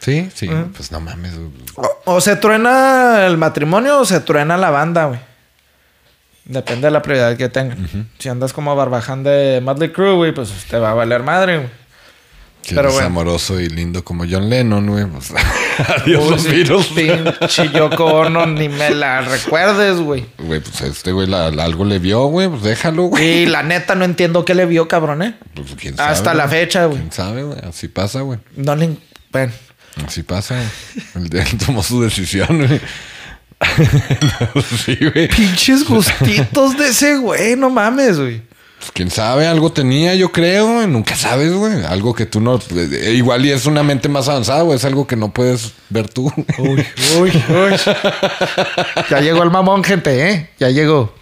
Sí, 0.01 0.29
sí. 0.33 0.49
Pues 0.75 0.91
no 0.91 0.99
mames. 0.99 1.33
O, 1.75 1.89
o 2.05 2.21
se 2.21 2.35
truena 2.35 3.25
el 3.27 3.37
matrimonio 3.37 3.99
o 3.99 4.05
se 4.05 4.19
truena 4.19 4.57
la 4.57 4.69
banda, 4.71 5.05
güey. 5.05 5.19
Depende 6.45 6.87
de 6.87 6.91
la 6.91 7.01
prioridad 7.01 7.37
que 7.37 7.49
tengan. 7.49 8.09
Si 8.17 8.27
andas 8.27 8.51
como 8.51 8.75
barbaján 8.75 9.23
de 9.23 9.61
Madley 9.63 9.91
Crew, 9.91 10.15
güey, 10.15 10.33
pues 10.33 10.49
te 10.69 10.77
va 10.79 10.91
a 10.91 10.93
valer 10.95 11.21
madre, 11.23 11.57
güey. 11.57 11.69
Si 12.63 12.69
Pero 12.75 12.81
eres 12.89 12.93
bueno. 12.93 13.07
amoroso 13.07 13.59
y 13.59 13.69
lindo 13.69 14.03
como 14.03 14.23
John 14.29 14.49
Lennon, 14.49 14.87
güey. 14.87 15.05
Pues, 15.05 15.31
adiós 16.03 16.23
Uy, 16.25 16.29
los 16.31 16.47
virus. 16.47 16.87
Pinche 16.87 17.69
Yoko 17.69 18.05
Ono, 18.05 18.45
ni 18.45 18.69
me 18.69 18.91
la 18.91 19.21
recuerdes, 19.21 19.97
güey. 19.99 20.25
Güey, 20.37 20.59
pues 20.59 20.81
este 20.81 21.11
güey 21.11 21.27
la- 21.27 21.49
la- 21.51 21.63
algo 21.63 21.85
le 21.85 21.97
vio, 21.99 22.25
güey. 22.25 22.47
Pues 22.49 22.61
déjalo, 22.63 23.03
güey. 23.03 23.23
Y 23.23 23.45
la 23.47 23.63
neta 23.63 23.95
no 23.95 24.05
entiendo 24.05 24.45
qué 24.45 24.53
le 24.53 24.65
vio, 24.67 24.87
cabrón, 24.87 25.23
¿eh? 25.23 25.35
Pues, 25.55 25.73
¿quién 25.79 25.95
sabe, 25.97 26.11
Hasta 26.11 26.33
la 26.35 26.47
fecha, 26.47 26.85
güey. 26.85 26.99
¿Quién 26.99 27.11
sabe, 27.11 27.43
güey? 27.43 27.59
Así 27.67 27.87
pasa, 27.87 28.21
güey. 28.21 28.39
No 28.55 28.75
le... 28.75 28.95
Bueno. 29.31 29.53
Así 30.05 30.23
pasa. 30.23 30.61
Él, 31.15 31.29
tomó 31.65 31.83
su 31.83 32.01
decisión, 32.01 32.65
güey. 32.65 32.81
sí. 34.85 34.97
Pinches 35.35 35.83
gustitos 35.83 36.77
de 36.77 36.87
ese 36.87 37.17
güey, 37.17 37.55
no 37.55 37.69
mames, 37.69 38.17
güey. 38.17 38.41
Pues 38.81 38.91
quién 38.93 39.11
sabe, 39.11 39.45
algo 39.45 39.71
tenía, 39.71 40.15
yo 40.15 40.31
creo, 40.31 40.73
güey. 40.73 40.87
Nunca 40.87 41.15
sabes, 41.15 41.53
güey. 41.53 41.85
Algo 41.85 42.15
que 42.15 42.25
tú 42.25 42.41
no. 42.41 42.59
eh, 42.75 43.13
igual 43.15 43.45
y 43.45 43.51
es 43.51 43.67
una 43.67 43.83
mente 43.83 44.09
más 44.09 44.27
avanzada, 44.27 44.63
güey. 44.63 44.75
Es 44.75 44.85
algo 44.85 45.05
que 45.05 45.15
no 45.15 45.31
puedes 45.31 45.73
ver 45.89 46.09
tú. 46.09 46.33
Uy, 46.57 46.83
uy, 47.19 47.31
uy. 47.31 47.75
Ya 49.07 49.19
llegó 49.21 49.43
el 49.43 49.51
mamón, 49.51 49.83
gente, 49.83 50.31
¿eh? 50.31 50.49
Ya 50.59 50.69
llegó. 50.71 51.13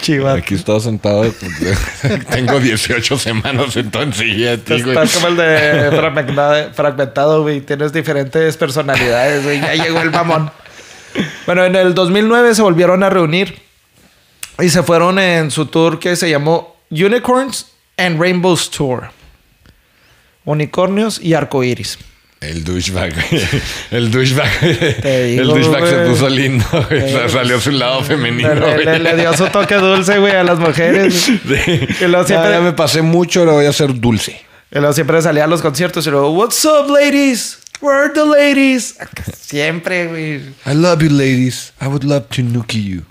Chivato. 0.00 0.38
Aquí 0.38 0.54
estaba 0.54 0.80
sentado. 0.80 1.22
pues, 1.22 2.26
Tengo 2.30 2.58
18 2.58 3.18
semanas 3.18 3.74
sentado 3.74 4.04
en 4.04 4.14
silla 4.14 4.52
de 4.52 4.58
ti, 4.58 4.80
güey. 4.82 4.96
Estás 4.96 5.12
como 5.12 5.28
el 5.28 5.36
de 5.36 5.90
fragmentado, 5.94 6.72
fragmentado, 6.72 7.42
güey. 7.42 7.60
Tienes 7.60 7.92
diferentes 7.92 8.56
personalidades, 8.56 9.44
güey. 9.44 9.60
Ya 9.60 9.74
llegó 9.74 10.00
el 10.00 10.10
mamón. 10.10 10.50
Bueno, 11.44 11.62
en 11.66 11.76
el 11.76 11.92
2009 11.94 12.54
se 12.54 12.62
volvieron 12.62 13.02
a 13.02 13.10
reunir 13.10 13.60
y 14.60 14.68
se 14.68 14.82
fueron 14.82 15.18
en 15.18 15.50
su 15.50 15.66
tour 15.66 15.98
que 15.98 16.16
se 16.16 16.30
llamó 16.30 16.76
Unicorns 16.90 17.66
and 17.96 18.20
Rainbows 18.20 18.70
Tour. 18.70 19.10
Unicornios 20.44 21.20
y 21.20 21.34
arcoíris. 21.34 21.98
El 22.40 22.62
douchebag, 22.62 23.14
güey. 23.14 23.42
El 23.90 24.10
douchebag. 24.10 24.60
Te 24.60 25.38
el 25.38 25.46
douchebag 25.46 25.86
se 25.88 25.96
puso 26.10 26.28
lindo, 26.28 26.66
güey. 26.90 27.02
O 27.02 27.08
sea, 27.08 27.28
Salió 27.30 27.58
su 27.58 27.70
lado 27.70 28.02
femenino, 28.02 28.52
Le, 28.54 28.60
güey. 28.74 28.84
le- 28.84 28.98
le 28.98 29.16
dio 29.16 29.34
su 29.34 29.46
toque 29.46 29.76
dulce, 29.76 30.18
güey, 30.18 30.34
a 30.34 30.44
las 30.44 30.58
mujeres. 30.58 31.14
Sí. 31.24 31.38
Siempre- 31.46 32.24
Ya, 32.28 32.50
ya 32.50 32.60
me 32.60 32.72
pasé 32.74 33.00
mucho, 33.00 33.40
ahora 33.40 33.52
voy 33.52 33.64
a 33.66 33.72
ser 33.72 33.98
dulce. 33.98 34.42
Y 34.70 34.78
luego 34.78 34.92
siempre 34.92 35.22
salía 35.22 35.44
a 35.44 35.46
los 35.46 35.62
conciertos 35.62 36.06
y 36.06 36.10
luego, 36.10 36.32
What's 36.32 36.62
up, 36.66 36.90
ladies? 36.90 37.60
Where 37.80 37.98
are 37.98 38.12
the 38.12 38.26
ladies? 38.26 38.96
Siempre, 39.40 40.06
güey. 40.08 40.36
I 40.66 40.74
love 40.74 41.02
you, 41.02 41.08
ladies. 41.10 41.72
I 41.80 41.86
would 41.86 42.04
love 42.04 42.26
to 42.36 42.42
nookie 42.42 42.82
you. 42.84 43.02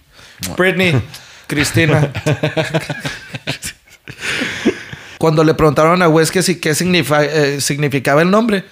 Britney, 0.57 1.01
Cristina. 1.47 2.11
Cuando 5.17 5.43
le 5.43 5.53
preguntaron 5.53 6.01
a 6.01 6.07
que 6.31 6.41
si 6.43 6.59
qué 6.59 6.71
signifa- 6.71 7.23
eh, 7.23 7.61
significaba 7.61 8.21
el 8.21 8.29
nombre, 8.29 8.65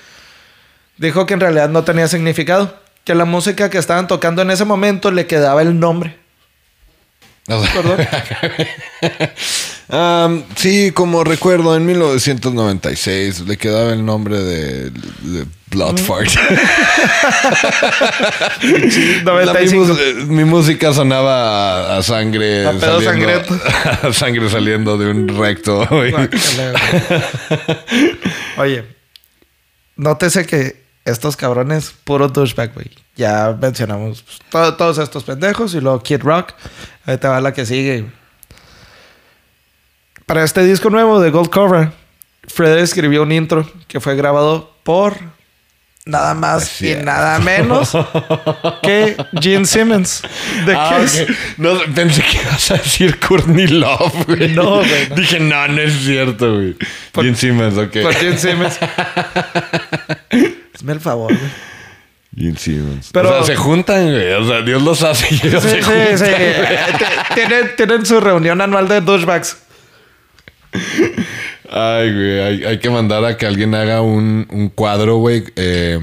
dijo 0.98 1.26
que 1.26 1.34
en 1.34 1.40
realidad 1.40 1.70
no 1.70 1.84
tenía 1.84 2.08
significado. 2.08 2.78
Que 3.04 3.16
la 3.16 3.26
música 3.26 3.70
que 3.70 3.78
estaban 3.80 4.08
tocando 4.08 4.42
en 4.42 4.52
ese 4.52 4.66
momento 4.66 5.12
le 5.12 5.26
quedaba 5.28 5.62
el 5.62 5.80
nombre. 5.80 6.18
O 7.48 7.64
sea, 7.66 7.74
Perdón. 7.74 8.08
Am, 9.90 10.44
sí, 10.56 10.92
como 10.94 11.24
recuerdo, 11.24 11.76
en 11.76 11.86
1996 11.86 13.42
le 13.42 13.58
quedaba 13.58 13.92
el 13.92 14.06
nombre 14.06 14.38
de, 14.40 14.90
de 14.92 15.46
Bloodfart. 15.68 16.30
La- 18.62 18.62
mi, 18.64 19.24
95. 19.24 19.86
mus- 19.86 20.00
eh, 20.00 20.14
mi 20.28 20.44
música 20.46 20.94
sonaba 20.94 21.96
a, 21.96 21.98
a 21.98 22.04
sangre 22.04 22.66
A 22.68 22.72
pedo 22.74 23.02
sangriento. 23.02 23.60
a 24.04 24.14
sangre 24.14 24.50
saliendo 24.50 24.98
de 24.98 25.10
un 25.10 25.28
recto. 25.28 25.86
Oye, 28.58 28.86
nótese 29.98 30.46
que 30.46 30.81
estos 31.06 31.36
cabrones, 31.36 31.94
puro 32.04 32.28
douchebag, 32.28 32.74
güey. 32.74 32.90
Ya 33.16 33.56
mencionamos 33.60 34.24
pues, 34.24 34.40
to- 34.50 34.76
todos 34.76 34.98
estos 34.98 35.24
pendejos 35.24 35.74
y 35.76 35.82
luego 35.82 36.02
Kid 36.02 36.22
Rock. 36.22 36.54
Ahí 37.06 37.18
te 37.18 37.28
va 37.28 37.42
la 37.42 37.54
que 37.54 37.66
sigue. 37.66 38.06
Para 40.26 40.44
este 40.44 40.64
disco 40.64 40.90
nuevo 40.90 41.20
de 41.20 41.30
Gold 41.30 41.50
Cover, 41.50 41.92
Fred 42.48 42.78
escribió 42.80 43.24
un 43.24 43.32
intro 43.32 43.70
que 43.88 44.00
fue 44.00 44.16
grabado 44.16 44.74
por 44.84 45.18
nada 46.06 46.34
más 46.34 46.64
Así 46.64 46.88
y 46.88 46.92
es. 46.92 47.04
nada 47.04 47.38
menos 47.40 47.92
que 48.82 49.18
Gene 49.40 49.66
Simmons. 49.66 50.22
¿De 50.66 50.74
Ah, 50.76 51.00
qué. 51.12 51.28
No, 51.58 51.78
pensé 51.94 52.24
que 52.24 52.38
ibas 52.42 52.72
a 52.72 52.76
decir 52.78 53.20
Courtney 53.20 53.68
Love, 53.68 54.26
güey. 54.26 54.50
No, 54.56 54.78
güey, 54.78 55.10
no. 55.10 55.16
Dije, 55.16 55.40
no, 55.40 55.68
no 55.68 55.82
es 55.82 55.94
cierto, 56.04 56.54
güey. 56.56 56.76
Por- 57.12 57.26
Gene 57.26 57.36
Simmons, 57.38 57.78
ok. 57.78 57.98
Por 58.02 58.14
Gene 58.14 58.38
Simmons. 58.38 58.80
Hazme 60.82 60.94
el 60.94 61.00
favor, 61.00 61.32
güey. 61.38 61.52
Gene 62.36 62.58
Simmons. 62.58 63.10
Pero- 63.12 63.30
o 63.30 63.34
sea, 63.44 63.56
se 63.56 63.56
juntan, 63.56 64.04
güey. 64.12 64.34
O 64.34 64.48
sea, 64.48 64.62
Dios 64.62 64.82
los 64.82 65.04
hace 65.04 65.28
y 65.36 65.48
ellos 65.48 65.62
Sí, 65.62 65.70
se 65.70 65.76
sí, 65.76 65.82
juntan. 65.84 66.18
sí. 66.18 66.26
Eh, 66.28 66.76
Tienen, 67.36 67.76
tienen 67.76 68.06
su 68.06 68.20
reunión 68.20 68.62
anual 68.62 68.88
de 68.88 69.02
douchebags. 69.02 69.58
Ay, 71.70 72.14
güey. 72.14 72.40
Hay, 72.40 72.64
hay 72.66 72.80
que 72.80 72.90
mandar 72.90 73.24
a 73.26 73.38
que 73.38 73.46
alguien 73.46 73.76
haga 73.76 74.02
un, 74.02 74.48
un 74.50 74.70
cuadro, 74.70 75.18
güey. 75.18 75.44
eh, 75.56 76.00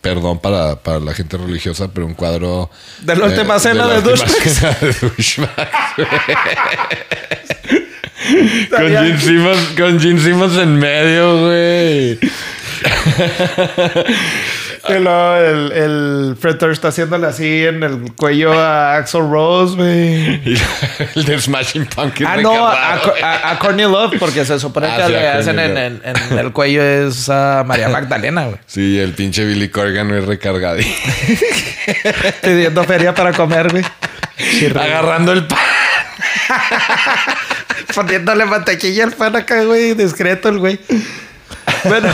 perdón 0.00 0.38
para, 0.40 0.76
para 0.76 1.00
la 1.00 1.12
gente 1.14 1.36
religiosa, 1.36 1.88
pero 1.92 2.06
un 2.06 2.14
cuadro... 2.14 2.70
De 3.00 3.16
la 3.16 3.26
última 3.26 3.58
cena 3.58 3.86
la 3.86 4.00
de 4.00 4.16
cena 4.16 4.76
de 4.80 4.92
douchebags, 4.92 5.94
con, 8.70 8.88
Gene 8.88 9.18
Simmons, 9.20 9.60
con 9.76 10.00
Gene 10.00 10.20
Simmons 10.20 10.56
en 10.56 10.78
medio, 10.78 11.46
güey. 11.46 12.18
Y 14.88 14.92
luego 14.92 15.34
el, 15.36 15.72
el 15.72 16.36
Fred 16.40 16.54
Durst 16.56 16.74
está 16.78 16.88
haciéndole 16.88 17.26
así 17.26 17.64
en 17.66 17.82
el 17.82 18.14
cuello 18.14 18.52
a 18.58 18.96
Axel 18.96 19.20
Rose, 19.28 19.74
güey. 19.76 20.40
El 21.16 21.24
de 21.24 21.38
Smashing 21.38 21.84
Pumpkins. 21.86 22.28
Ah, 22.32 22.36
no, 22.38 22.66
a, 22.66 22.94
a, 22.94 23.50
a 23.50 23.58
Courtney 23.58 23.84
Love, 23.84 24.14
porque 24.18 24.44
se 24.46 24.58
supone 24.58 24.86
Ah, 24.86 24.96
que 24.96 25.02
sí, 25.06 25.12
le 25.12 25.28
hacen 25.28 25.58
en, 25.58 25.76
en- 25.76 26.00
en 26.04 26.38
el 26.38 26.52
cuello 26.52 26.82
es 26.82 27.28
a 27.28 27.64
María 27.66 27.88
Magdalena, 27.90 28.44
güey. 28.46 28.56
Sí, 28.66 28.98
el 28.98 29.12
pinche 29.12 29.44
Billy 29.44 29.68
Corgan 29.68 30.10
es 30.14 30.24
recargado. 30.24 30.78
Pidiendo 32.42 32.82
feria 32.84 33.14
para 33.14 33.32
comer, 33.32 33.70
güey. 33.70 33.84
Agarrando 34.74 35.32
el 35.32 35.46
pan. 35.46 35.58
Poniéndole 37.94 38.44
mantequilla 38.46 39.04
al 39.04 39.12
pan 39.12 39.36
acá, 39.36 39.64
güey. 39.64 39.92
Discreto 39.94 40.48
el 40.48 40.58
güey. 40.58 40.78
Bueno. 41.84 42.12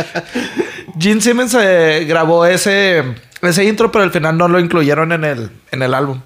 Gene 0.98 1.20
Simmons 1.20 1.56
eh, 1.58 2.04
grabó 2.06 2.44
ese, 2.46 3.02
ese 3.42 3.64
intro, 3.64 3.90
pero 3.90 4.04
al 4.04 4.10
final 4.10 4.36
no 4.36 4.48
lo 4.48 4.58
incluyeron 4.60 5.12
en 5.12 5.24
el, 5.24 5.50
en 5.70 5.82
el 5.82 5.94
álbum. 5.94 6.20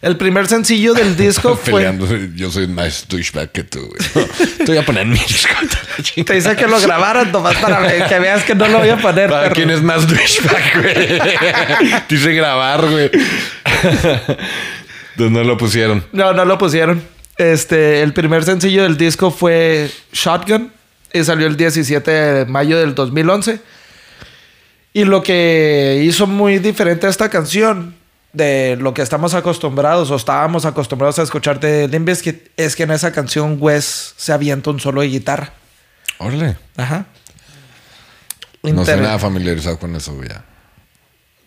El 0.00 0.16
primer 0.16 0.46
sencillo 0.46 0.94
del 0.94 1.16
disco 1.16 1.56
fue... 1.56 1.92
Yo 2.36 2.50
soy 2.50 2.68
más 2.68 3.06
douchebag 3.08 3.50
que 3.50 3.64
tú, 3.64 3.80
güey. 3.80 4.26
Te 4.58 4.64
voy 4.64 4.76
a 4.76 4.84
poner 4.84 5.06
mi 5.06 5.18
disco. 5.18 5.54
Te 6.24 6.34
dice 6.34 6.54
que 6.54 6.66
lo 6.66 6.80
grabaran 6.80 7.32
nomás 7.32 7.56
para 7.56 8.06
que 8.06 8.18
veas 8.18 8.44
que 8.44 8.54
no 8.54 8.68
lo 8.68 8.78
voy 8.78 8.90
a 8.90 8.96
poner. 8.96 9.28
¿Para 9.30 9.42
perro. 9.44 9.54
quién 9.54 9.70
es 9.70 9.82
más 9.82 10.06
douchebag, 10.06 10.82
güey? 10.82 12.02
Dice 12.08 12.32
grabar, 12.32 12.88
güey. 12.88 13.10
Entonces 15.12 15.30
no 15.32 15.42
lo 15.42 15.56
pusieron. 15.56 16.04
No, 16.12 16.32
no 16.32 16.44
lo 16.44 16.58
pusieron. 16.58 17.02
Este, 17.36 18.02
el 18.02 18.12
primer 18.12 18.44
sencillo 18.44 18.84
del 18.84 18.96
disco 18.96 19.30
fue 19.30 19.90
Shotgun 20.12 20.72
y 21.12 21.24
salió 21.24 21.46
el 21.46 21.56
17 21.56 22.10
de 22.10 22.44
mayo 22.46 22.78
del 22.78 22.94
2011. 22.94 23.60
Y 24.92 25.04
lo 25.04 25.22
que 25.22 26.02
hizo 26.04 26.26
muy 26.26 26.58
diferente 26.58 27.06
a 27.06 27.10
esta 27.10 27.28
canción 27.28 27.94
de 28.32 28.76
lo 28.80 28.92
que 28.94 29.02
estamos 29.02 29.34
acostumbrados 29.34 30.10
o 30.10 30.16
estábamos 30.16 30.64
acostumbrados 30.64 31.18
a 31.18 31.22
escuchar 31.22 31.60
de 31.60 31.88
Limp 31.88 32.06
Bizkit 32.08 32.48
es 32.56 32.76
que 32.76 32.82
en 32.82 32.90
esa 32.90 33.12
canción 33.12 33.56
Wes 33.60 34.14
se 34.16 34.32
avienta 34.32 34.70
un 34.70 34.80
solo 34.80 35.00
de 35.00 35.08
guitarra. 35.08 35.52
Órale. 36.18 36.56
Ajá. 36.76 37.06
No 38.62 38.70
Inter- 38.70 38.82
estoy 38.82 39.00
nada 39.02 39.18
familiarizado 39.18 39.78
con 39.78 39.94
eso, 39.94 40.18
ya. 40.28 40.44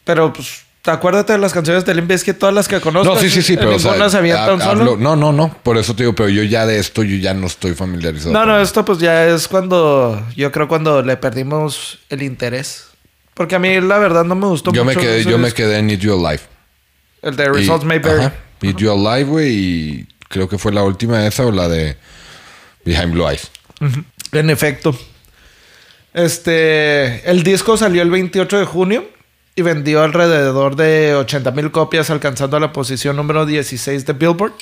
Pero 0.05 0.31
pues, 0.33 0.63
acuérdate 0.85 1.33
de 1.33 1.39
las 1.39 1.53
canciones 1.53 1.85
de 1.85 1.93
Limp 1.93 2.09
Bizkit, 2.09 2.37
todas 2.37 2.55
las 2.55 2.67
que 2.67 2.79
conozco. 2.81 3.13
No, 3.13 3.19
sí, 3.19 3.29
sí, 3.29 3.41
sí, 3.41 3.55
pero 3.57 3.75
o 3.75 3.79
sea, 3.79 3.91
ninguna 3.91 4.09
se 4.09 4.17
avienta 4.17 4.53
un 4.53 4.61
ha- 4.61 4.65
solo. 4.65 4.97
no, 4.97 5.15
no, 5.15 5.31
no. 5.31 5.53
Por 5.63 5.77
eso 5.77 5.95
te 5.95 6.03
digo, 6.03 6.15
pero 6.15 6.29
yo 6.29 6.43
ya 6.43 6.65
de 6.65 6.79
esto 6.79 7.03
yo 7.03 7.17
ya 7.17 7.33
no 7.33 7.47
estoy 7.47 7.73
familiarizado. 7.75 8.31
No, 8.33 8.45
no, 8.45 8.59
esto 8.59 8.83
pues 8.85 8.99
ya 8.99 9.27
es 9.27 9.47
cuando, 9.47 10.25
yo 10.35 10.51
creo 10.51 10.67
cuando 10.67 11.01
le 11.01 11.17
perdimos 11.17 11.99
el 12.09 12.23
interés. 12.23 12.87
Porque 13.33 13.55
a 13.55 13.59
mí 13.59 13.79
la 13.79 13.97
verdad 13.97 14.23
no 14.25 14.35
me 14.35 14.47
gustó 14.47 14.71
Yo 14.73 14.83
me 14.83 14.93
mucho. 14.93 15.05
quedé, 15.05 15.23
yo 15.23 15.37
me 15.37 15.45
disco. 15.45 15.57
quedé 15.57 15.77
en 15.79 15.87
Need 15.87 15.99
You 15.99 16.13
Alive. 16.25 16.43
El 17.21 17.35
de 17.35 17.49
Results 17.49 17.83
Y- 17.83 17.87
May 17.87 17.99
Vary. 17.99 18.29
Need 18.61 18.75
You 18.77 18.91
Alive, 18.91 19.29
güey, 19.29 19.49
y 19.51 20.07
creo 20.27 20.49
que 20.49 20.57
fue 20.57 20.71
la 20.73 20.83
última 20.83 21.25
esa 21.25 21.45
o 21.45 21.51
la 21.51 21.67
de 21.67 21.95
Behind 22.85 23.11
Blue 23.13 23.27
Eyes. 23.27 23.49
En 24.31 24.49
efecto. 24.49 24.95
Este, 26.13 27.29
el 27.29 27.43
disco 27.43 27.77
salió 27.77 28.01
el 28.01 28.09
28 28.11 28.59
de 28.59 28.65
junio 28.65 29.05
y 29.55 29.61
vendió 29.61 30.03
alrededor 30.03 30.75
de 30.75 31.15
80 31.15 31.51
mil 31.51 31.71
copias, 31.71 32.09
alcanzando 32.09 32.59
la 32.59 32.71
posición 32.71 33.15
número 33.15 33.45
16 33.45 34.05
de 34.05 34.13
Billboard 34.13 34.53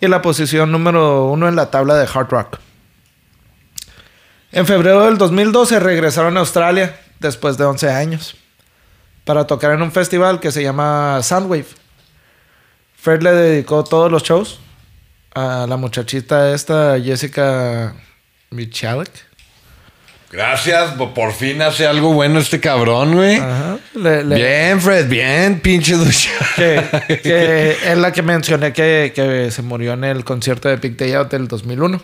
y 0.00 0.08
la 0.08 0.22
posición 0.22 0.72
número 0.72 1.26
1 1.26 1.48
en 1.48 1.56
la 1.56 1.70
tabla 1.70 1.96
de 1.96 2.08
Hard 2.12 2.28
Rock. 2.30 2.58
En 4.52 4.66
febrero 4.66 5.04
del 5.04 5.18
2012 5.18 5.80
regresaron 5.80 6.36
a 6.36 6.40
Australia 6.40 7.00
después 7.18 7.58
de 7.58 7.64
11 7.64 7.90
años 7.90 8.36
para 9.24 9.46
tocar 9.46 9.72
en 9.72 9.82
un 9.82 9.90
festival 9.90 10.40
que 10.40 10.52
se 10.52 10.62
llama 10.62 11.20
Soundwave. 11.22 11.66
Fred 12.96 13.22
le 13.22 13.32
dedicó 13.32 13.84
todos 13.84 14.10
los 14.10 14.22
shows 14.22 14.60
a 15.34 15.66
la 15.68 15.76
muchachita 15.76 16.54
esta, 16.54 16.98
Jessica 17.00 17.94
Michalek. 18.50 19.10
Gracias, 20.34 20.94
po- 20.94 21.14
por 21.14 21.32
fin 21.32 21.62
hace 21.62 21.86
algo 21.86 22.12
bueno 22.12 22.40
este 22.40 22.58
cabrón, 22.58 23.14
güey. 23.14 23.36
Ajá. 23.36 23.78
Le- 23.94 24.24
le- 24.24 24.34
Bien, 24.34 24.80
Fred, 24.80 25.08
bien, 25.08 25.60
pinche 25.60 25.94
ducha. 25.94 26.30
que, 26.56 27.20
que 27.22 27.76
es 27.84 27.96
la 27.96 28.10
que 28.10 28.22
mencioné 28.22 28.72
que, 28.72 29.12
que 29.14 29.52
se 29.52 29.62
murió 29.62 29.92
en 29.92 30.02
el 30.02 30.24
concierto 30.24 30.68
de 30.68 30.74
Big 30.76 30.96
Day 30.96 31.12
Out 31.12 31.30
del 31.30 31.46
2001. 31.46 32.02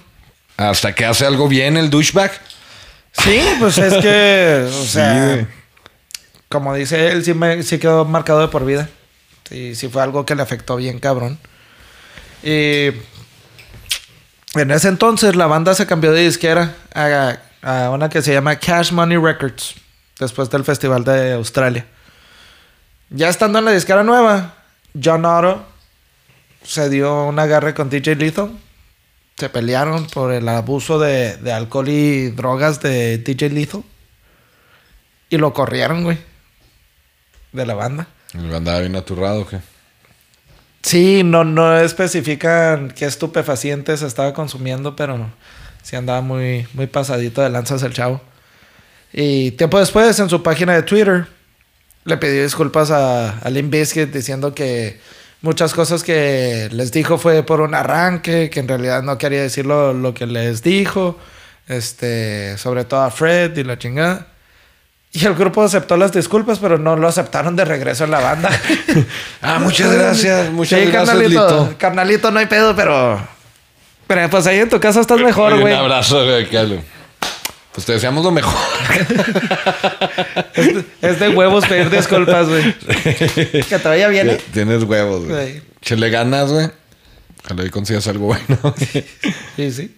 Hasta 0.57 0.95
que 0.95 1.05
hace 1.05 1.26
algo 1.26 1.49
bien 1.49 1.76
el 1.76 1.91
douchebag. 1.91 2.31
Sí, 3.12 3.41
pues 3.59 3.78
es 3.78 3.95
que, 3.95 4.68
o 4.81 4.85
sea, 4.85 5.49
como 6.49 6.72
dice 6.76 7.09
él, 7.09 7.24
sí, 7.24 7.35
me, 7.35 7.64
sí 7.64 7.78
quedó 7.81 8.05
marcado 8.05 8.41
de 8.43 8.47
por 8.49 8.64
vida. 8.64 8.89
Sí, 9.49 9.74
sí 9.74 9.89
fue 9.89 10.03
algo 10.03 10.24
que 10.24 10.37
le 10.37 10.43
afectó 10.43 10.76
bien 10.76 11.01
cabrón. 11.01 11.37
Y 12.45 12.91
en 14.55 14.70
ese 14.70 14.87
entonces 14.87 15.35
la 15.35 15.47
banda 15.49 15.74
se 15.74 15.87
cambió 15.87 16.12
de 16.12 16.22
disquera 16.24 16.74
a, 16.95 17.37
a 17.63 17.91
una 17.91 18.09
que 18.09 18.23
se 18.23 18.33
llama 18.33 18.57
Cash 18.57 18.93
Money 18.93 19.19
Records, 19.19 19.75
después 20.19 20.51
del 20.51 20.65
Festival 20.65 21.05
de 21.05 21.33
Australia. 21.33 21.87
Ya 23.11 23.29
estando 23.29 23.59
en 23.59 23.65
la 23.65 23.73
disquera 23.73 24.03
nueva, 24.03 24.55
John 25.03 25.25
Otto 25.25 25.67
se 26.63 26.89
dio 26.89 27.25
un 27.25 27.39
agarre 27.39 27.75
con 27.75 27.91
DJ 27.91 28.17
Lethal. 28.17 28.51
se 29.37 29.49
pelearon 29.49 30.07
por 30.07 30.33
el 30.33 30.49
abuso 30.49 30.99
de, 30.99 31.37
de 31.39 31.53
alcohol 31.53 31.89
y 31.89 32.31
drogas 32.31 32.81
de 32.81 33.19
DJ 33.19 33.51
Lethal. 33.51 33.83
Y 35.29 35.39
lo 35.39 35.53
corrieron, 35.53 36.05
güey. 36.05 36.19
De 37.53 37.65
la 37.67 37.75
banda. 37.75 38.09
¿El 38.35 38.55
andaba 38.55 38.81
bien 38.81 38.97
aturrado 38.97 39.43
o 39.43 39.47
qué? 39.47 39.61
Sí, 40.83 41.23
no, 41.25 41.45
no 41.45 41.79
especifican 41.79 42.91
qué 42.91 43.05
estupefacientes 43.05 44.03
estaba 44.03 44.33
consumiendo, 44.33 44.97
pero 44.97 45.31
sí 45.83 45.97
andaba 45.97 46.20
muy, 46.20 46.66
muy 46.74 46.87
pasadito 46.87 47.43
de 47.43 47.51
lanzas 47.51 47.83
el 47.83 47.93
chavo. 47.93 48.20
Y 49.12 49.53
tiempo 49.53 49.78
después, 49.78 50.18
en 50.18 50.28
su 50.28 50.43
página 50.43 50.74
de 50.74 50.83
Twitter, 50.83 51.26
le 52.05 52.16
pidió 52.16 52.43
disculpas 52.43 52.91
a, 52.91 53.39
a 53.39 53.51
Limp 53.51 53.72
Bizkit 53.72 54.12
diciendo 54.12 54.55
que 54.55 55.01
muchas 55.43 55.74
cosas 55.74 56.03
que 56.03 56.68
les 56.72 56.93
dijo 56.93 57.18
fue 57.18 57.43
por 57.43 57.61
un 57.61 57.74
arranque, 57.74 58.51
que 58.51 58.61
en 58.61 58.68
realidad 58.68 59.03
no 59.03 59.18
quería 59.18 59.43
decir 59.43 59.66
lo, 59.66 59.93
lo 59.93 60.14
que 60.14 60.26
les 60.26 60.62
dijo, 60.62 61.18
este, 61.68 62.57
sobre 62.59 62.85
todo 62.85 63.01
a 63.03 63.11
Fred 63.11 63.57
y 63.57 63.64
la 63.64 63.78
chingada. 63.78 64.26
Y 65.12 65.26
el 65.26 65.35
grupo 65.35 65.64
aceptó 65.64 65.97
las 65.97 66.12
disculpas, 66.12 66.61
pero 66.61 66.78
no 66.78 66.95
lo 66.95 67.09
aceptaron 67.09 67.57
de 67.57 67.64
regreso 67.64 68.05
en 68.05 68.12
la 68.12 68.20
banda. 68.20 68.51
Ah, 69.43 69.59
muchas 69.59 69.93
gracias, 69.93 70.53
muchas 70.53 70.78
Sí, 70.78 70.87
gracias, 70.87 71.09
carnalito, 71.09 71.64
Lito. 71.64 71.74
carnalito, 71.78 72.31
no 72.31 72.39
hay 72.39 72.47
pedo, 72.47 72.76
pero... 72.76 73.39
Pero 74.11 74.29
pues 74.29 74.45
ahí 74.49 74.59
en 74.59 74.69
tu 74.69 74.81
casa 74.81 75.03
estás 75.03 75.21
mejor, 75.21 75.61
güey. 75.61 75.73
Un 75.73 75.79
abrazo, 75.79 76.25
güey. 76.25 76.45
Pues 77.73 77.87
te 77.87 77.93
deseamos 77.93 78.25
lo 78.25 78.33
mejor. 78.33 78.53
Es, 80.55 80.85
es 81.01 81.21
de 81.21 81.29
huevos 81.29 81.65
pedir 81.65 81.91
disculpas, 81.91 82.49
güey. 82.49 82.75
Que 83.69 83.79
te 83.79 83.89
vaya 83.89 84.09
bien, 84.09 84.31
¿eh? 84.31 84.41
Tienes 84.53 84.83
huevos, 84.83 85.27
güey. 85.27 85.63
Chele 85.81 86.11
ganas, 86.11 86.51
güey. 86.51 86.69
Ojalá 87.45 87.65
y 87.65 87.71
consigas 87.71 88.09
algo 88.09 88.27
bueno. 88.27 88.59
Sí, 89.55 89.71
sí. 89.71 89.97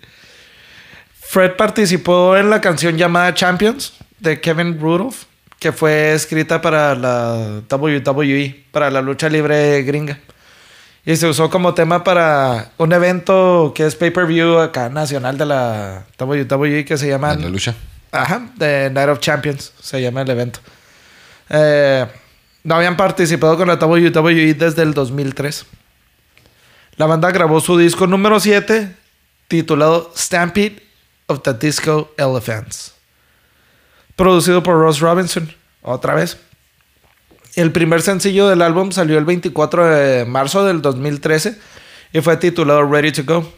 Fred 1.19 1.53
participó 1.53 2.37
en 2.37 2.51
la 2.51 2.61
canción 2.61 2.99
llamada 2.99 3.33
Champions 3.33 3.95
de 4.19 4.43
Kevin 4.43 4.79
Rudolph, 4.79 5.23
que 5.59 5.73
fue 5.73 6.13
escrita 6.13 6.61
para 6.61 6.95
la 6.95 7.63
WWE, 7.71 8.67
para 8.73 8.91
la 8.91 9.01
lucha 9.01 9.31
libre 9.31 9.83
gringa. 9.85 10.19
Y 11.05 11.17
se 11.17 11.27
usó 11.27 11.51
como 11.51 11.75
tema 11.75 12.05
para 12.05 12.71
un 12.79 12.93
evento 12.93 13.73
que 13.75 13.87
es 13.87 13.97
pay-per-view 13.97 14.59
acá 14.59 14.89
nacional 14.89 15.37
de 15.37 15.47
la 15.47 16.05
WWE 16.19 16.85
que 16.85 16.97
se 16.97 17.09
llama... 17.09 17.33
En 17.33 17.43
la 17.43 17.49
lucha. 17.49 17.75
Ajá, 18.13 18.51
de 18.57 18.91
Night 18.91 19.09
of 19.09 19.19
Champions 19.19 19.73
se 19.81 20.01
llama 20.01 20.23
el 20.23 20.31
evento. 20.31 20.61
Eh, 21.49 22.07
no 22.63 22.77
habían 22.77 22.97
participado 22.97 23.57
con 23.57 23.67
la 23.67 23.75
WWE 23.75 24.55
desde 24.55 24.83
el 24.83 24.95
2003. 24.95 25.67
La 26.97 27.07
banda 27.07 27.31
grabó 27.33 27.61
su 27.61 27.77
disco 27.77 28.07
número 28.07 28.39
7 28.39 28.95
titulado 29.49 30.13
Stampede 30.17 30.83
of 31.27 31.43
the 31.43 31.55
Disco 31.55 32.13
Elephants. 32.17 32.95
Producido 34.15 34.63
por 34.63 34.77
Ross 34.77 35.01
Robinson, 35.01 35.53
otra 35.83 36.15
vez. 36.15 36.39
El 37.55 37.71
primer 37.71 38.01
sencillo 38.01 38.49
del 38.49 38.63
álbum 38.63 38.93
salió 38.93 39.19
el 39.19 39.27
24 39.27 39.87
de 39.87 40.25
marzo 40.25 40.65
del 40.65 40.81
2013 40.81 41.59
y 42.15 42.21
fue 42.23 42.39
titulado 42.39 42.91
Ready 42.91 43.13
to 43.13 43.25
Go, 43.25 43.53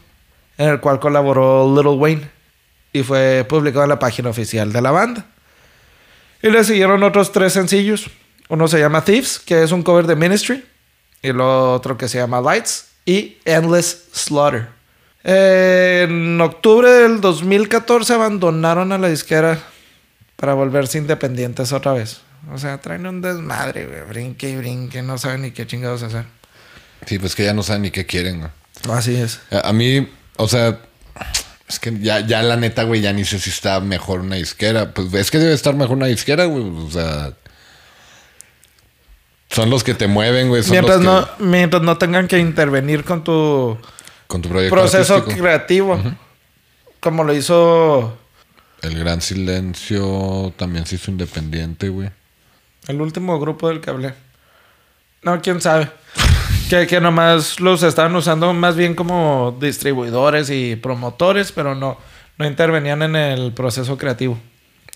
en 0.57 0.69
el 0.69 0.79
cual 0.81 0.99
colaboró 0.99 1.73
Little 1.73 1.93
Wayne 1.93 2.29
y 2.91 3.03
fue 3.03 3.45
publicado 3.47 3.83
en 3.83 3.89
la 3.89 3.99
página 3.99 4.29
oficial 4.29 4.73
de 4.73 4.81
la 4.81 4.91
banda. 4.91 5.25
Y 6.41 6.49
le 6.49 6.63
siguieron 6.65 7.03
otros 7.03 7.31
tres 7.31 7.53
sencillos. 7.53 8.09
Uno 8.49 8.67
se 8.67 8.79
llama 8.79 9.03
Thieves, 9.03 9.39
que 9.39 9.63
es 9.63 9.71
un 9.71 9.81
cover 9.81 10.07
de 10.07 10.15
Ministry, 10.15 10.63
y 11.21 11.29
el 11.29 11.39
otro 11.39 11.97
que 11.97 12.09
se 12.09 12.17
llama 12.17 12.41
Lights 12.41 12.89
y 13.05 13.37
Endless 13.45 14.09
Slaughter. 14.13 14.67
En 15.23 16.39
octubre 16.41 16.89
del 16.89 17.21
2014 17.21 18.13
abandonaron 18.13 18.91
a 18.91 18.97
la 18.97 19.07
disquera 19.07 19.57
para 20.35 20.53
volverse 20.53 20.97
independientes 20.97 21.71
otra 21.71 21.93
vez. 21.93 22.21
O 22.53 22.57
sea, 22.57 22.79
traen 22.79 23.05
un 23.07 23.21
desmadre, 23.21 23.85
güey. 23.87 24.01
Brinque 24.07 24.49
y 24.49 24.55
brinque, 24.57 25.01
no 25.01 25.17
saben 25.17 25.41
ni 25.41 25.51
qué 25.51 25.65
chingados 25.65 26.03
hacer. 26.03 26.25
Sí, 27.05 27.19
pues 27.19 27.35
que 27.35 27.43
ya 27.45 27.53
no 27.53 27.63
saben 27.63 27.81
ni 27.83 27.91
qué 27.91 28.05
quieren, 28.05 28.39
güey. 28.39 28.51
Así 28.97 29.15
es. 29.15 29.39
A 29.51 29.69
a 29.69 29.73
mí, 29.73 30.07
o 30.37 30.47
sea, 30.47 30.79
es 31.67 31.79
que 31.79 31.97
ya, 31.99 32.19
ya 32.19 32.43
la 32.43 32.55
neta, 32.55 32.83
güey, 32.83 33.01
ya 33.01 33.13
ni 33.13 33.25
sé 33.25 33.39
si 33.39 33.49
está 33.49 33.79
mejor 33.79 34.19
una 34.21 34.35
disquera. 34.35 34.93
Pues 34.93 35.13
es 35.13 35.31
que 35.31 35.39
debe 35.39 35.53
estar 35.53 35.73
mejor 35.75 35.97
una 35.97 36.05
disquera, 36.07 36.45
güey. 36.45 36.63
O 36.63 36.89
sea, 36.91 37.33
son 39.49 39.69
los 39.69 39.83
que 39.83 39.93
te 39.93 40.07
mueven, 40.07 40.49
güey. 40.49 40.63
Son 40.63 40.71
Mientras 40.71 41.01
los 41.01 41.25
que- 41.25 41.43
no, 41.43 41.49
mientras 41.49 41.81
no 41.81 41.97
tengan 41.97 42.27
que 42.27 42.39
intervenir 42.39 43.03
con 43.03 43.23
tu 43.23 43.77
Con 44.27 44.41
tu 44.41 44.49
proyecto 44.49 44.75
proceso 44.75 45.15
artístico. 45.15 45.41
creativo. 45.43 46.01
Como 46.99 47.23
lo 47.23 47.33
hizo 47.35 48.17
El 48.81 48.97
Gran 48.99 49.21
Silencio 49.21 50.53
también 50.57 50.85
se 50.85 50.95
hizo 50.95 51.11
independiente, 51.11 51.89
güey. 51.89 52.09
El 52.87 53.01
último 53.01 53.39
grupo 53.39 53.69
del 53.69 53.81
que 53.81 53.89
hablé. 53.89 54.13
No, 55.23 55.41
quién 55.41 55.59
sabe. 55.61 55.89
que, 56.69 56.85
que 56.87 57.01
nomás 57.01 57.59
los 57.59 57.83
estaban 57.83 58.15
usando 58.15 58.53
más 58.53 58.75
bien 58.75 58.95
como 58.95 59.57
distribuidores 59.59 60.49
y 60.49 60.75
promotores, 60.75 61.51
pero 61.51 61.75
no, 61.75 61.97
no 62.37 62.45
intervenían 62.47 63.01
en 63.03 63.15
el 63.15 63.51
proceso 63.53 63.97
creativo. 63.97 64.37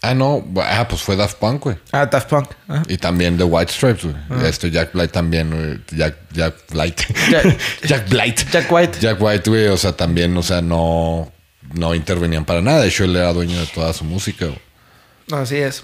Ah, 0.01 0.13
no. 0.13 0.45
Ah, 0.63 0.87
pues 0.87 1.01
fue 1.01 1.17
Daft 1.17 1.39
Punk, 1.39 1.61
güey. 1.63 1.77
Ah, 1.91 2.05
Daft 2.05 2.29
Punk. 2.29 2.49
Ajá. 2.69 2.83
Y 2.87 2.97
también 2.97 3.37
The 3.37 3.43
White 3.43 3.73
Stripes, 3.73 4.05
güey. 4.05 4.47
Este 4.47 4.71
Jack 4.71 4.93
Blight 4.93 5.11
también, 5.11 5.49
güey. 5.51 5.81
Jack, 5.99 6.15
Jack 6.31 6.55
Blight. 6.71 7.01
Jack- 7.29 7.57
Jack 7.85 8.09
Blight. 8.09 8.49
Jack 8.49 8.71
White. 8.71 8.99
Jack 9.01 9.17
White, 9.21 9.49
güey. 9.49 9.67
O 9.67 9.75
sea, 9.75 9.91
también, 9.91 10.37
o 10.37 10.43
sea, 10.43 10.61
no, 10.61 11.29
no 11.73 11.93
intervenían 11.95 12.45
para 12.45 12.61
nada. 12.61 12.79
De 12.81 12.87
hecho, 12.87 13.03
él 13.03 13.13
era 13.15 13.33
dueño 13.33 13.59
de 13.59 13.67
toda 13.67 13.91
su 13.91 14.05
música, 14.05 14.45
güey. 14.45 15.41
Así 15.41 15.57
es. 15.57 15.83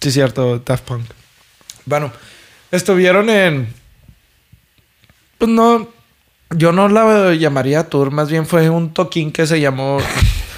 Sí, 0.00 0.12
cierto, 0.12 0.60
Daft 0.60 0.84
Punk. 0.84 1.06
Bueno, 1.90 2.12
estuvieron 2.70 3.28
en. 3.28 3.74
Pues 5.38 5.50
no. 5.50 5.88
Yo 6.50 6.70
no 6.70 6.88
la 6.88 7.34
llamaría 7.34 7.88
tour, 7.88 8.12
más 8.12 8.30
bien 8.30 8.46
fue 8.46 8.70
un 8.70 8.94
toquín 8.94 9.32
que 9.32 9.44
se 9.44 9.60
llamó. 9.60 9.98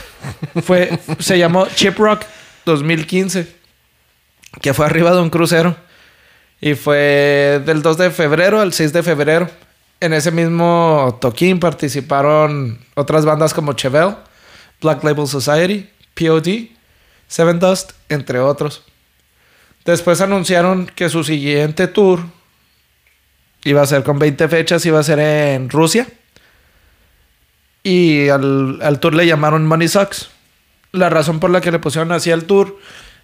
fue, 0.62 0.98
se 1.20 1.38
llamó 1.38 1.66
Chip 1.74 1.96
Rock 1.98 2.24
2015. 2.66 3.50
Que 4.60 4.74
fue 4.74 4.84
arriba 4.84 5.12
de 5.12 5.22
un 5.22 5.30
crucero. 5.30 5.74
Y 6.60 6.74
fue 6.74 7.62
del 7.64 7.80
2 7.80 7.96
de 7.96 8.10
febrero 8.10 8.60
al 8.60 8.74
6 8.74 8.92
de 8.92 9.02
febrero. 9.02 9.48
En 10.00 10.12
ese 10.12 10.32
mismo 10.32 11.16
toquín 11.18 11.60
participaron 11.60 12.78
otras 12.94 13.24
bandas 13.24 13.54
como 13.54 13.72
Chevelle, 13.72 14.16
Black 14.82 15.02
Label 15.02 15.26
Society, 15.26 15.88
POD, 16.14 16.68
Seven 17.26 17.58
Dust, 17.58 17.92
entre 18.10 18.38
otros. 18.38 18.82
Después 19.84 20.20
anunciaron 20.20 20.86
que 20.86 21.08
su 21.08 21.24
siguiente 21.24 21.88
tour 21.88 22.20
iba 23.64 23.82
a 23.82 23.86
ser 23.86 24.02
con 24.02 24.18
20 24.18 24.48
fechas, 24.48 24.86
iba 24.86 24.98
a 24.98 25.02
ser 25.02 25.18
en 25.18 25.70
Rusia. 25.70 26.06
Y 27.82 28.28
al, 28.28 28.80
al 28.82 29.00
tour 29.00 29.14
le 29.14 29.26
llamaron 29.26 29.66
Money 29.66 29.88
Sucks. 29.88 30.30
La 30.92 31.10
razón 31.10 31.40
por 31.40 31.50
la 31.50 31.60
que 31.60 31.72
le 31.72 31.78
pusieron 31.78 32.12
así 32.12 32.30
al 32.30 32.44
tour 32.44 32.78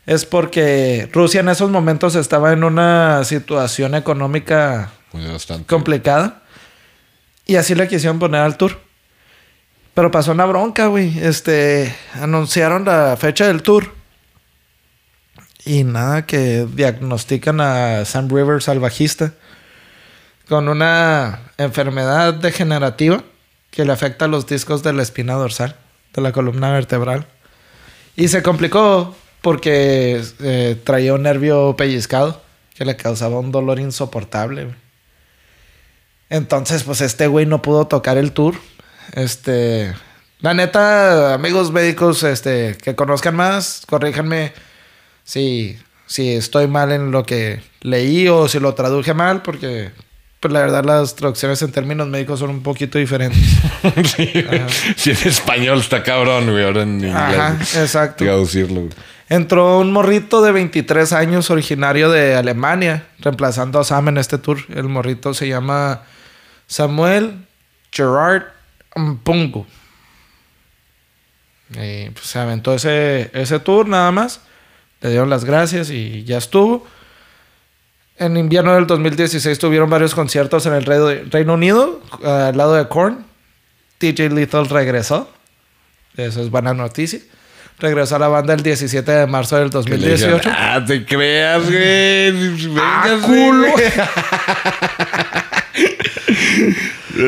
es 0.06 0.24
porque 0.24 1.09
Rusia 1.12 1.40
en 1.40 1.50
esos 1.50 1.70
momentos 1.70 2.14
estaba 2.14 2.52
en 2.52 2.64
una 2.64 3.24
situación 3.24 3.94
económica 3.94 4.90
complicada. 5.66 6.42
Y 7.44 7.56
así 7.56 7.74
le 7.74 7.88
quisieron 7.88 8.18
poner 8.18 8.40
al 8.40 8.56
tour. 8.56 8.78
Pero 9.94 10.11
pasó 10.11 10.32
una 10.32 10.46
bronca, 10.46 10.86
güey. 10.86 11.18
Este, 11.18 11.94
anunciaron 12.14 12.84
la 12.84 13.16
fecha 13.16 13.46
del 13.46 13.62
tour. 13.62 13.97
Y 15.68 15.84
nada, 15.84 16.24
que 16.24 16.64
diagnostican 16.64 17.60
a 17.60 18.06
Sam 18.06 18.30
Rivers 18.30 18.70
al 18.70 18.80
bajista 18.80 19.34
con 20.48 20.66
una 20.66 21.52
enfermedad 21.58 22.32
degenerativa 22.32 23.22
que 23.70 23.84
le 23.84 23.92
afecta 23.92 24.24
a 24.24 24.28
los 24.28 24.46
discos 24.46 24.82
de 24.82 24.94
la 24.94 25.02
espina 25.02 25.34
dorsal, 25.34 25.76
de 26.14 26.22
la 26.22 26.32
columna 26.32 26.72
vertebral. 26.72 27.26
Y 28.16 28.28
se 28.28 28.42
complicó 28.42 29.14
porque 29.42 30.24
eh, 30.40 30.80
traía 30.84 31.12
un 31.12 31.24
nervio 31.24 31.76
pellizcado 31.76 32.40
que 32.74 32.86
le 32.86 32.96
causaba 32.96 33.38
un 33.38 33.52
dolor 33.52 33.78
insoportable. 33.78 34.74
Entonces, 36.30 36.82
pues 36.84 37.02
este 37.02 37.26
güey 37.26 37.44
no 37.44 37.60
pudo 37.60 37.86
tocar 37.86 38.16
el 38.16 38.32
tour. 38.32 38.54
Este, 39.12 39.92
la 40.40 40.54
neta, 40.54 41.34
amigos 41.34 41.72
médicos, 41.72 42.22
este, 42.22 42.78
que 42.82 42.94
conozcan 42.94 43.36
más, 43.36 43.82
corríjanme 43.86 44.54
si, 45.29 45.79
si 46.07 46.33
estoy 46.33 46.68
mal 46.68 46.91
en 46.91 47.11
lo 47.11 47.22
que 47.26 47.61
leí 47.83 48.29
o 48.29 48.49
si 48.49 48.59
lo 48.59 48.72
traduje 48.72 49.12
mal, 49.12 49.43
porque 49.43 49.91
pues 50.41 50.55
la 50.55 50.61
verdad 50.61 50.83
las 50.87 51.16
traducciones 51.16 51.61
en 51.61 51.70
términos 51.70 52.09
médicos 52.09 52.39
son 52.39 52.49
un 52.49 52.62
poquito 52.62 52.99
diferentes. 52.99 53.39
sí. 54.16 54.33
Si 54.97 55.11
en 55.11 55.29
español 55.29 55.81
está 55.81 56.03
cabrón, 56.03 56.51
güey. 56.51 56.64
Ahora 56.64 56.85
en 56.85 56.95
inglés. 56.95 57.14
Ajá, 57.14 57.59
exacto. 57.61 58.24
Traducirlo, 58.24 58.81
güey. 58.81 58.93
Entró 59.29 59.81
un 59.81 59.93
morrito 59.93 60.41
de 60.41 60.51
23 60.51 61.12
años, 61.12 61.51
originario 61.51 62.11
de 62.11 62.35
Alemania, 62.35 63.09
reemplazando 63.18 63.79
a 63.81 63.85
Sam 63.85 64.09
en 64.09 64.16
este 64.16 64.39
tour. 64.39 64.57
El 64.74 64.85
morrito 64.85 65.35
se 65.35 65.47
llama 65.47 66.05
Samuel 66.66 67.47
Gerard 67.93 68.45
Mpungu. 68.97 69.66
Y 71.72 72.09
pues 72.09 72.24
se 72.24 72.39
aventó 72.39 72.72
ese, 72.72 73.31
ese 73.35 73.61
tour 73.61 73.87
nada 73.87 74.11
más. 74.11 74.41
Le 75.01 75.11
dieron 75.11 75.30
las 75.30 75.44
gracias 75.44 75.90
y 75.90 76.24
ya 76.24 76.38
estuvo. 76.38 76.86
En 78.16 78.36
invierno 78.36 78.74
del 78.74 78.86
2016 78.86 79.59
tuvieron 79.59 79.88
varios 79.88 80.14
conciertos 80.14 80.66
en 80.66 80.74
el 80.74 80.84
Re- 80.84 81.24
Reino 81.30 81.55
Unido, 81.55 82.01
al 82.24 82.57
lado 82.57 82.74
de 82.74 82.88
Korn. 82.88 83.24
TJ 83.99 84.30
Lethal 84.30 84.68
regresó. 84.68 85.30
Eso 86.16 86.42
es 86.42 86.51
buena 86.51 86.74
noticia. 86.74 87.20
Regresó 87.78 88.16
a 88.16 88.18
la 88.18 88.26
banda 88.26 88.55
el 88.55 88.62
17 88.64 89.09
de 89.12 89.26
marzo 89.28 89.57
del 89.57 89.70
Que 89.70 89.96
le 89.96 90.14
dijeron, 90.14 90.40
2018. 90.42 90.51
ah, 90.53 90.84
te 90.84 91.05
creas, 91.05 91.64
güey. 91.70 92.76
Ah, 92.80 93.18
culo. 93.24 93.68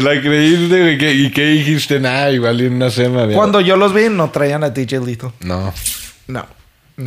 La 0.02 0.20
creíste, 0.20 0.80
güey. 0.80 0.98
¿Qué- 0.98 1.14
¿Y 1.14 1.30
qué 1.30 1.44
dijiste? 1.46 2.00
Nada, 2.00 2.32
igual 2.32 2.60
en 2.60 2.74
una 2.74 2.88
de- 2.90 3.34
Cuando 3.34 3.60
yo 3.60 3.76
los 3.76 3.94
vi, 3.94 4.08
no 4.08 4.30
traían 4.30 4.64
a 4.64 4.74
TJ 4.74 4.98
Lethal. 5.04 5.32
No, 5.40 5.72
no 6.26 6.46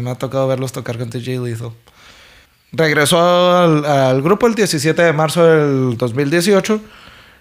me 0.02 0.10
ha 0.10 0.16
tocado 0.16 0.48
verlos 0.48 0.72
tocar 0.72 0.98
con 0.98 1.10
TJ 1.10 1.39
Lethal. 1.39 1.72
Regresó 2.72 3.20
al, 3.58 4.22
grupo 4.22 4.48
el 4.48 4.56
17 4.56 5.02
de 5.02 5.14
marzo 5.14 5.46
del 5.46 5.98
2018. 5.98 6.82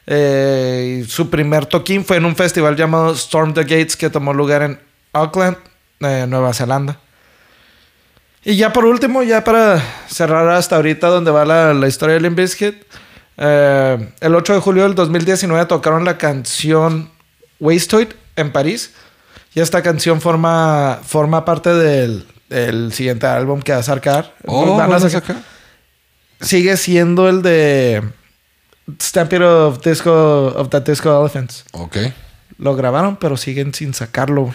Eh, 0.06 1.00
y 1.00 1.08
su 1.08 1.30
primer 1.30 1.66
toquín 1.66 2.04
fue 2.04 2.16
en 2.16 2.24
un 2.24 2.34
festival 2.36 2.76
llamado 2.76 3.12
Storm 3.12 3.54
the 3.54 3.62
Gates 3.62 3.96
que 3.96 4.10
tomó 4.10 4.34
lugar 4.34 4.62
en 4.62 4.80
Auckland, 5.12 5.56
eh, 6.00 6.26
Nueva 6.28 6.52
Zelanda. 6.52 6.98
Y 8.44 8.56
ya 8.56 8.72
por 8.72 8.84
último, 8.84 9.22
ya 9.22 9.44
para 9.44 9.80
cerrar 10.08 10.48
hasta 10.48 10.76
ahorita 10.76 11.06
donde 11.06 11.30
va 11.30 11.44
la, 11.44 11.86
historia 11.86 12.14
de 12.14 12.20
Limp 12.20 12.36
Bizkit, 12.36 12.74
eh, 13.36 14.12
el 14.20 14.34
8 14.34 14.54
de 14.54 14.58
julio 14.58 14.82
del 14.82 14.94
2019 14.96 15.64
tocaron 15.66 16.04
la 16.04 16.18
canción 16.18 17.10
Wastoid 17.60 18.08
en 18.36 18.50
París. 18.50 18.94
Y 19.54 19.60
esta 19.60 19.82
canción 19.82 20.20
forma, 20.20 21.00
forma 21.04 21.44
parte 21.44 21.72
del, 21.72 22.26
del 22.52 22.92
siguiente 22.92 23.26
álbum 23.26 23.60
que 23.60 23.72
va 23.72 23.78
a 23.78 23.82
sacar. 23.82 24.34
Oh, 24.46 24.76
Van 24.76 24.86
a 24.86 24.94
¿van 24.94 25.04
a 25.04 25.10
sacar-? 25.10 25.42
Sigue 26.40 26.76
siendo 26.76 27.28
el 27.28 27.42
de 27.42 28.02
Stampede 29.00 29.44
of 29.44 29.84
Disco 29.84 30.46
of 30.56 30.68
the 30.68 30.80
Disco 30.80 31.20
Elephants. 31.20 31.64
Ok. 31.72 31.96
Lo 32.58 32.74
grabaron, 32.74 33.16
pero 33.16 33.36
siguen 33.36 33.72
sin 33.74 33.94
sacarlo. 33.94 34.54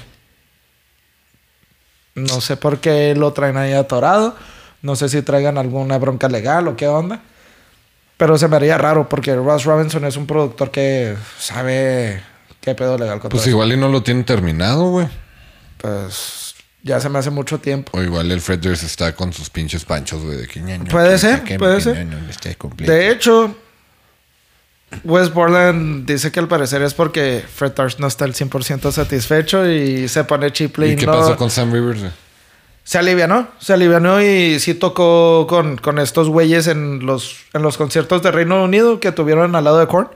No 2.15 2.41
sé 2.41 2.57
por 2.57 2.79
qué 2.79 3.15
lo 3.15 3.31
traen 3.33 3.57
ahí 3.57 3.73
atorado. 3.73 4.35
No 4.81 4.95
sé 4.95 5.09
si 5.09 5.21
traigan 5.21 5.57
alguna 5.57 5.97
bronca 5.97 6.29
legal 6.29 6.67
o 6.67 6.75
qué 6.75 6.87
onda. 6.87 7.21
Pero 8.17 8.37
se 8.37 8.47
me 8.47 8.55
haría 8.55 8.77
raro 8.77 9.07
porque 9.07 9.35
Ross 9.35 9.65
Robinson 9.65 10.03
es 10.05 10.17
un 10.17 10.25
productor 10.25 10.71
que 10.71 11.15
sabe 11.37 12.23
qué 12.61 12.73
pedo 12.73 12.97
legal 12.97 13.19
con 13.19 13.29
Pues 13.29 13.43
todo 13.43 13.51
igual 13.51 13.71
y 13.71 13.77
no 13.77 13.89
lo 13.89 14.01
tienen 14.01 14.23
terminado, 14.25 14.89
güey. 14.89 15.07
Pues 15.77 16.46
ya 16.83 16.99
se 16.99 17.09
me 17.09 17.19
hace 17.19 17.29
mucho 17.29 17.59
tiempo. 17.59 17.97
O 17.97 18.01
igual 18.01 18.31
el 18.31 18.39
Fred 18.41 18.59
Durst 18.59 18.83
está 18.83 19.13
con 19.15 19.33
sus 19.33 19.49
pinches 19.49 19.83
panchos, 19.85 20.23
güey. 20.23 20.37
De 20.37 20.47
que 20.47 20.59
ñaño, 20.61 20.85
Puede 20.89 21.11
que- 21.13 21.17
ser, 21.17 21.43
que- 21.43 21.57
puede 21.59 21.81
ser. 21.81 22.07
De 22.77 23.11
hecho, 23.11 23.55
West 25.03 25.33
Borland 25.33 26.05
dice 26.05 26.31
que 26.31 26.39
al 26.39 26.47
parecer 26.47 26.81
es 26.81 26.93
porque 26.93 27.43
Fred 27.53 27.73
Durst 27.73 27.99
no 27.99 28.07
está 28.07 28.23
al 28.25 28.33
100% 28.33 28.91
satisfecho 28.91 29.69
y 29.69 30.07
se 30.07 30.23
pone 30.23 30.51
chiple 30.53 30.87
y, 30.87 30.91
¿Y 30.91 30.95
qué 30.95 31.05
no... 31.05 31.11
pasó 31.13 31.35
con 31.35 31.49
Sam 31.49 31.73
Rivers? 31.73 32.03
Se 32.85 32.97
alivianó, 32.97 33.49
se 33.59 33.73
alivianó 33.73 34.21
y 34.21 34.61
sí 34.61 34.73
tocó 34.73 35.45
con, 35.49 35.75
con 35.75 35.99
estos 35.99 36.29
güeyes 36.29 36.67
en 36.67 37.05
los, 37.05 37.35
en 37.53 37.61
los 37.61 37.75
conciertos 37.77 38.23
de 38.23 38.31
Reino 38.31 38.63
Unido 38.63 39.01
que 39.01 39.11
tuvieron 39.11 39.57
al 39.57 39.65
lado 39.65 39.79
de 39.79 39.87
Korn. 39.87 40.07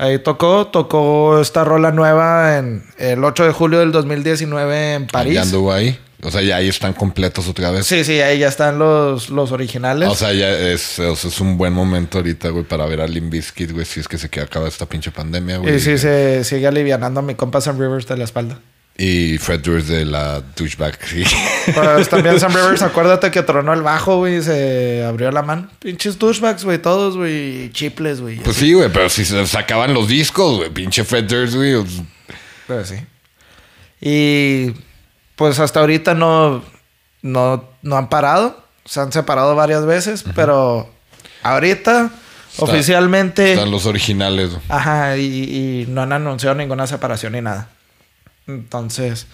Ahí 0.00 0.18
tocó, 0.18 0.66
tocó 0.68 1.42
esta 1.42 1.62
rola 1.62 1.92
nueva 1.92 2.56
en 2.56 2.82
el 2.96 3.22
8 3.22 3.44
de 3.44 3.52
julio 3.52 3.80
del 3.80 3.92
2019 3.92 4.94
en 4.94 5.06
París. 5.06 5.34
Ya 5.34 5.42
anduvo 5.42 5.74
ahí. 5.74 5.98
O 6.22 6.30
sea, 6.30 6.40
ya 6.40 6.56
ahí 6.56 6.68
están 6.68 6.94
completos 6.94 7.46
otra 7.46 7.70
vez. 7.70 7.86
Sí, 7.86 8.02
sí, 8.02 8.18
ahí 8.18 8.38
ya 8.38 8.48
están 8.48 8.78
los, 8.78 9.28
los 9.28 9.52
originales. 9.52 10.08
O 10.08 10.14
sea, 10.14 10.32
ya 10.32 10.50
es, 10.50 10.98
o 10.98 11.14
sea, 11.14 11.28
es 11.28 11.40
un 11.40 11.58
buen 11.58 11.74
momento 11.74 12.16
ahorita, 12.16 12.48
güey, 12.48 12.64
para 12.64 12.86
ver 12.86 13.02
a 13.02 13.06
Limp 13.06 13.30
Bizkit, 13.30 13.72
güey, 13.72 13.84
si 13.84 14.00
es 14.00 14.08
que 14.08 14.16
se 14.16 14.30
queda 14.30 14.44
acaba 14.44 14.68
esta 14.68 14.86
pinche 14.86 15.10
pandemia, 15.10 15.58
güey. 15.58 15.76
y 15.76 15.80
sí, 15.80 15.98
se 15.98 16.44
sigue 16.44 16.66
alivianando 16.66 17.20
a 17.20 17.22
mi 17.22 17.34
compa 17.34 17.60
Sam 17.60 17.78
Rivers 17.78 18.06
de 18.06 18.16
la 18.16 18.24
espalda. 18.24 18.58
Y 19.02 19.38
Fred 19.38 19.60
Durst 19.60 19.88
de 19.88 20.04
la 20.04 20.42
douchebag. 20.56 20.98
sí. 21.06 21.24
Pues 21.74 22.08
también 22.10 22.38
Sam 22.38 22.52
Rivers, 22.54 22.82
acuérdate 22.82 23.30
que 23.30 23.42
tronó 23.42 23.72
el 23.72 23.80
bajo, 23.80 24.18
güey, 24.18 24.36
y 24.38 24.42
se 24.42 25.02
abrió 25.04 25.30
la 25.30 25.40
mano. 25.42 25.68
Pinches 25.78 26.18
douchebags, 26.18 26.64
güey, 26.64 26.76
todos, 26.78 27.16
güey, 27.16 27.70
chiples, 27.72 28.20
güey. 28.20 28.36
Pues 28.40 28.56
sí, 28.56 28.74
güey, 28.74 28.90
pero 28.92 29.08
si 29.08 29.24
se 29.24 29.46
sacaban 29.46 29.94
los 29.94 30.06
discos, 30.08 30.58
güey, 30.58 30.68
pinche 30.70 31.04
Fred 31.04 31.24
Durst, 31.24 31.54
güey. 31.54 31.74
pues, 31.76 31.92
Pues 32.66 32.88
sí. 32.88 32.96
Y 34.00 34.72
pues 35.36 35.58
hasta 35.60 35.80
ahorita 35.80 36.14
no, 36.14 36.62
no, 37.22 37.64
no 37.82 37.96
han 37.96 38.08
parado. 38.08 38.62
Se 38.84 39.00
han 39.00 39.12
separado 39.12 39.54
varias 39.54 39.86
veces, 39.86 40.24
pero 40.34 40.90
ahorita 41.42 42.10
Está- 42.52 42.64
oficialmente... 42.64 43.52
Están 43.52 43.70
los 43.70 43.86
originales. 43.86 44.50
Ajá, 44.68 45.16
y, 45.16 45.24
y 45.24 45.86
no 45.88 46.02
han 46.02 46.12
anunciado 46.12 46.54
ninguna 46.56 46.86
separación 46.86 47.32
ni 47.34 47.40
nada. 47.40 47.68
Entonces, 48.54 49.26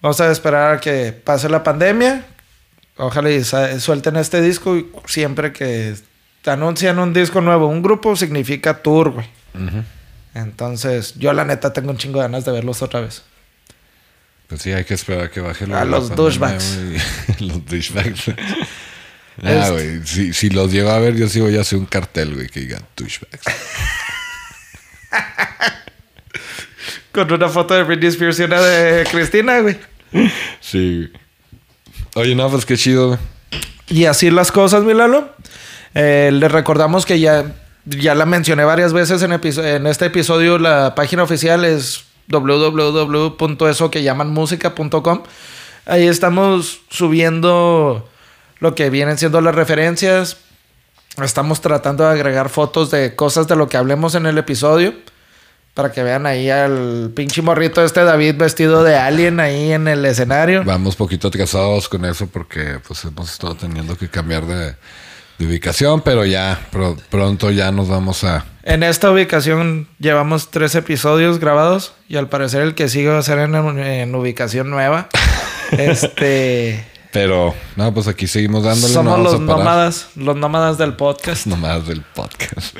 vamos 0.00 0.20
a 0.20 0.30
esperar 0.30 0.76
a 0.76 0.80
que 0.80 1.12
pase 1.12 1.48
la 1.48 1.62
pandemia. 1.62 2.26
Ojalá 2.96 3.30
y 3.30 3.44
suelten 3.44 4.16
este 4.16 4.40
disco. 4.40 4.76
Y 4.76 4.90
siempre 5.06 5.52
que 5.52 5.94
te 6.42 6.50
anuncian 6.50 6.98
un 6.98 7.12
disco 7.12 7.40
nuevo, 7.40 7.66
un 7.66 7.82
grupo 7.82 8.16
significa 8.16 8.82
tour, 8.82 9.10
güey. 9.10 9.26
Entonces, 10.34 11.14
yo 11.16 11.32
la 11.32 11.44
neta 11.44 11.72
tengo 11.72 11.90
un 11.90 11.96
chingo 11.96 12.18
de 12.18 12.24
ganas 12.24 12.44
de 12.44 12.52
verlos 12.52 12.82
otra 12.82 13.00
vez. 13.00 13.22
Pues 14.48 14.62
sí, 14.62 14.72
hay 14.72 14.84
que 14.84 14.94
esperar 14.94 15.24
a 15.24 15.30
que 15.30 15.40
baje 15.40 15.64
A 15.72 15.84
los 15.84 16.14
douchebags. 16.14 16.78
los 17.40 17.66
douchebags. 17.66 18.30
Ah, 19.42 19.70
güey. 19.70 20.06
Si, 20.06 20.32
si 20.32 20.50
los 20.50 20.72
llevo 20.72 20.90
a 20.90 20.98
ver, 20.98 21.16
yo 21.16 21.28
sí 21.28 21.40
voy 21.40 21.56
a 21.56 21.62
hacer 21.62 21.78
un 21.78 21.86
cartel, 21.86 22.34
güey, 22.34 22.46
que 22.48 22.60
diga 22.60 22.80
douchebags. 22.96 23.42
Con 27.16 27.32
una 27.32 27.48
foto 27.48 27.72
de 27.72 27.82
Britney 27.82 28.08
Spears 28.08 28.38
y 28.40 28.42
una 28.42 28.60
de 28.60 29.06
Cristina, 29.10 29.60
güey. 29.60 29.78
Sí. 30.60 31.10
Oye, 32.14 32.34
no, 32.34 32.50
pues 32.50 32.66
qué 32.66 32.76
chido, 32.76 33.08
güey. 33.08 33.18
Y 33.88 34.04
así 34.04 34.30
las 34.30 34.52
cosas, 34.52 34.84
mi 34.84 34.92
Lalo. 34.92 35.30
Eh, 35.94 36.28
les 36.30 36.52
recordamos 36.52 37.06
que 37.06 37.18
ya, 37.18 37.54
ya 37.86 38.14
la 38.14 38.26
mencioné 38.26 38.64
varias 38.64 38.92
veces 38.92 39.22
en, 39.22 39.32
este 39.86 40.04
episodio. 40.04 40.58
La 40.58 40.94
página 40.94 41.22
oficial 41.22 41.64
es 41.64 42.04
www.esoquellamanmusica.com. 42.28 45.22
Ahí 45.86 46.06
estamos 46.06 46.82
subiendo 46.90 48.06
lo 48.58 48.74
que 48.74 48.90
vienen 48.90 49.16
siendo 49.16 49.40
las 49.40 49.54
referencias. 49.54 50.36
Estamos 51.22 51.62
tratando 51.62 52.04
de 52.04 52.10
agregar 52.10 52.50
fotos 52.50 52.90
de 52.90 53.16
cosas 53.16 53.48
de 53.48 53.56
lo 53.56 53.70
que 53.70 53.78
hablemos 53.78 54.14
en 54.14 54.26
el 54.26 54.36
episodio. 54.36 54.92
Para 55.76 55.92
que 55.92 56.02
vean 56.02 56.24
ahí 56.24 56.48
al 56.48 57.12
pinche 57.14 57.42
morrito 57.42 57.84
este 57.84 58.02
David 58.02 58.36
vestido 58.36 58.82
de 58.82 58.96
alien 58.96 59.40
ahí 59.40 59.72
en 59.72 59.88
el 59.88 60.04
escenario. 60.06 60.64
Vamos 60.64 60.96
poquito 60.96 61.28
atrasados 61.28 61.88
con 61.90 62.06
eso 62.06 62.26
porque 62.28 62.78
pues 62.88 63.04
hemos 63.04 63.30
estado 63.30 63.54
teniendo 63.56 63.94
que 63.94 64.08
cambiar 64.08 64.46
de, 64.46 64.74
de 65.38 65.46
ubicación, 65.46 66.00
pero 66.00 66.24
ya 66.24 66.66
pro- 66.72 66.96
pronto 67.10 67.50
ya 67.50 67.70
nos 67.72 67.88
vamos 67.88 68.24
a... 68.24 68.46
En 68.62 68.82
esta 68.82 69.10
ubicación 69.10 69.86
llevamos 69.98 70.50
tres 70.50 70.74
episodios 70.76 71.38
grabados 71.40 71.92
y 72.08 72.16
al 72.16 72.30
parecer 72.30 72.62
el 72.62 72.74
que 72.74 72.88
sigue 72.88 73.08
va 73.10 73.18
a 73.18 73.22
ser 73.22 73.38
en, 73.40 73.54
en 73.54 74.14
ubicación 74.14 74.70
nueva. 74.70 75.08
este. 75.72 76.86
Pero, 77.12 77.54
no, 77.76 77.92
pues 77.94 78.08
aquí 78.08 78.26
seguimos 78.26 78.64
dándole. 78.64 78.92
somos 78.94 79.18
no 79.18 79.24
los 79.24 79.40
nómadas, 79.40 80.08
los 80.16 80.36
nómadas 80.36 80.78
del 80.78 80.94
podcast. 80.94 81.46
Nomás 81.46 81.86
del 81.86 82.00
podcast. 82.00 82.76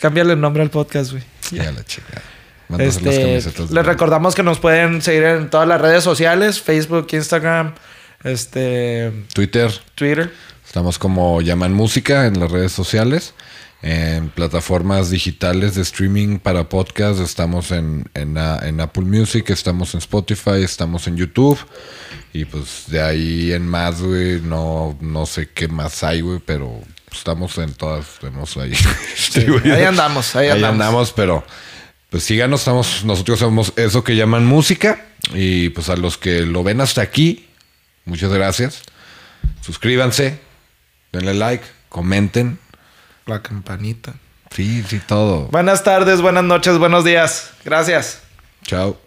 Cámbiale 0.00 0.34
el 0.34 0.40
nombre 0.40 0.62
al 0.62 0.70
podcast, 0.70 1.10
güey. 1.12 1.22
ya 1.50 1.72
la 1.72 1.82
chica. 1.84 2.22
Las 2.68 2.80
Este, 2.80 3.20
camisetas. 3.42 3.70
les 3.70 3.86
recordamos 3.86 4.34
que 4.34 4.42
nos 4.42 4.58
pueden 4.58 5.02
seguir 5.02 5.24
en 5.24 5.50
todas 5.50 5.68
las 5.68 5.80
redes 5.80 6.02
sociales: 6.04 6.60
Facebook, 6.60 7.06
Instagram, 7.12 7.74
este, 8.22 9.12
Twitter. 9.34 9.70
Twitter. 9.94 10.32
Estamos 10.66 10.98
como 10.98 11.40
Llaman 11.40 11.72
Música 11.72 12.26
en 12.26 12.40
las 12.40 12.50
redes 12.50 12.72
sociales. 12.72 13.34
En 13.82 14.30
plataformas 14.30 15.10
digitales 15.10 15.74
de 15.74 15.82
streaming 15.82 16.38
para 16.38 16.70
podcast. 16.70 17.20
Estamos 17.20 17.70
en, 17.70 18.06
en, 18.14 18.34
en 18.38 18.80
Apple 18.80 19.04
Music, 19.04 19.50
estamos 19.50 19.92
en 19.92 19.98
Spotify, 19.98 20.62
estamos 20.62 21.06
en 21.06 21.18
YouTube. 21.18 21.58
Y 22.32 22.46
pues 22.46 22.84
de 22.88 23.02
ahí 23.02 23.52
en 23.52 23.68
más, 23.68 24.00
güey, 24.00 24.40
no, 24.40 24.96
no 25.02 25.26
sé 25.26 25.50
qué 25.52 25.68
más 25.68 26.02
hay, 26.02 26.22
güey, 26.22 26.38
pero 26.44 26.80
estamos 27.12 27.58
en 27.58 27.74
todas. 27.74 28.06
Tenemos 28.22 28.56
ahí. 28.56 28.72
Sí, 29.16 29.44
ahí 29.64 29.82
andamos, 29.82 30.34
ahí 30.34 30.48
andamos. 30.48 31.12
pero 31.12 31.44
pues 32.14 32.22
síganos, 32.22 32.60
estamos, 32.60 33.04
nosotros 33.04 33.40
somos 33.40 33.72
eso 33.74 34.04
que 34.04 34.14
llaman 34.14 34.46
música. 34.46 35.04
Y 35.32 35.70
pues 35.70 35.88
a 35.88 35.96
los 35.96 36.16
que 36.16 36.42
lo 36.42 36.62
ven 36.62 36.80
hasta 36.80 37.02
aquí, 37.02 37.48
muchas 38.04 38.32
gracias. 38.32 38.82
Suscríbanse, 39.62 40.38
denle 41.10 41.34
like, 41.34 41.64
comenten. 41.88 42.60
La 43.26 43.42
campanita. 43.42 44.14
Sí, 44.52 44.84
sí, 44.86 45.00
todo. 45.04 45.48
Buenas 45.48 45.82
tardes, 45.82 46.20
buenas 46.20 46.44
noches, 46.44 46.78
buenos 46.78 47.04
días. 47.04 47.50
Gracias. 47.64 48.22
Chao. 48.62 49.03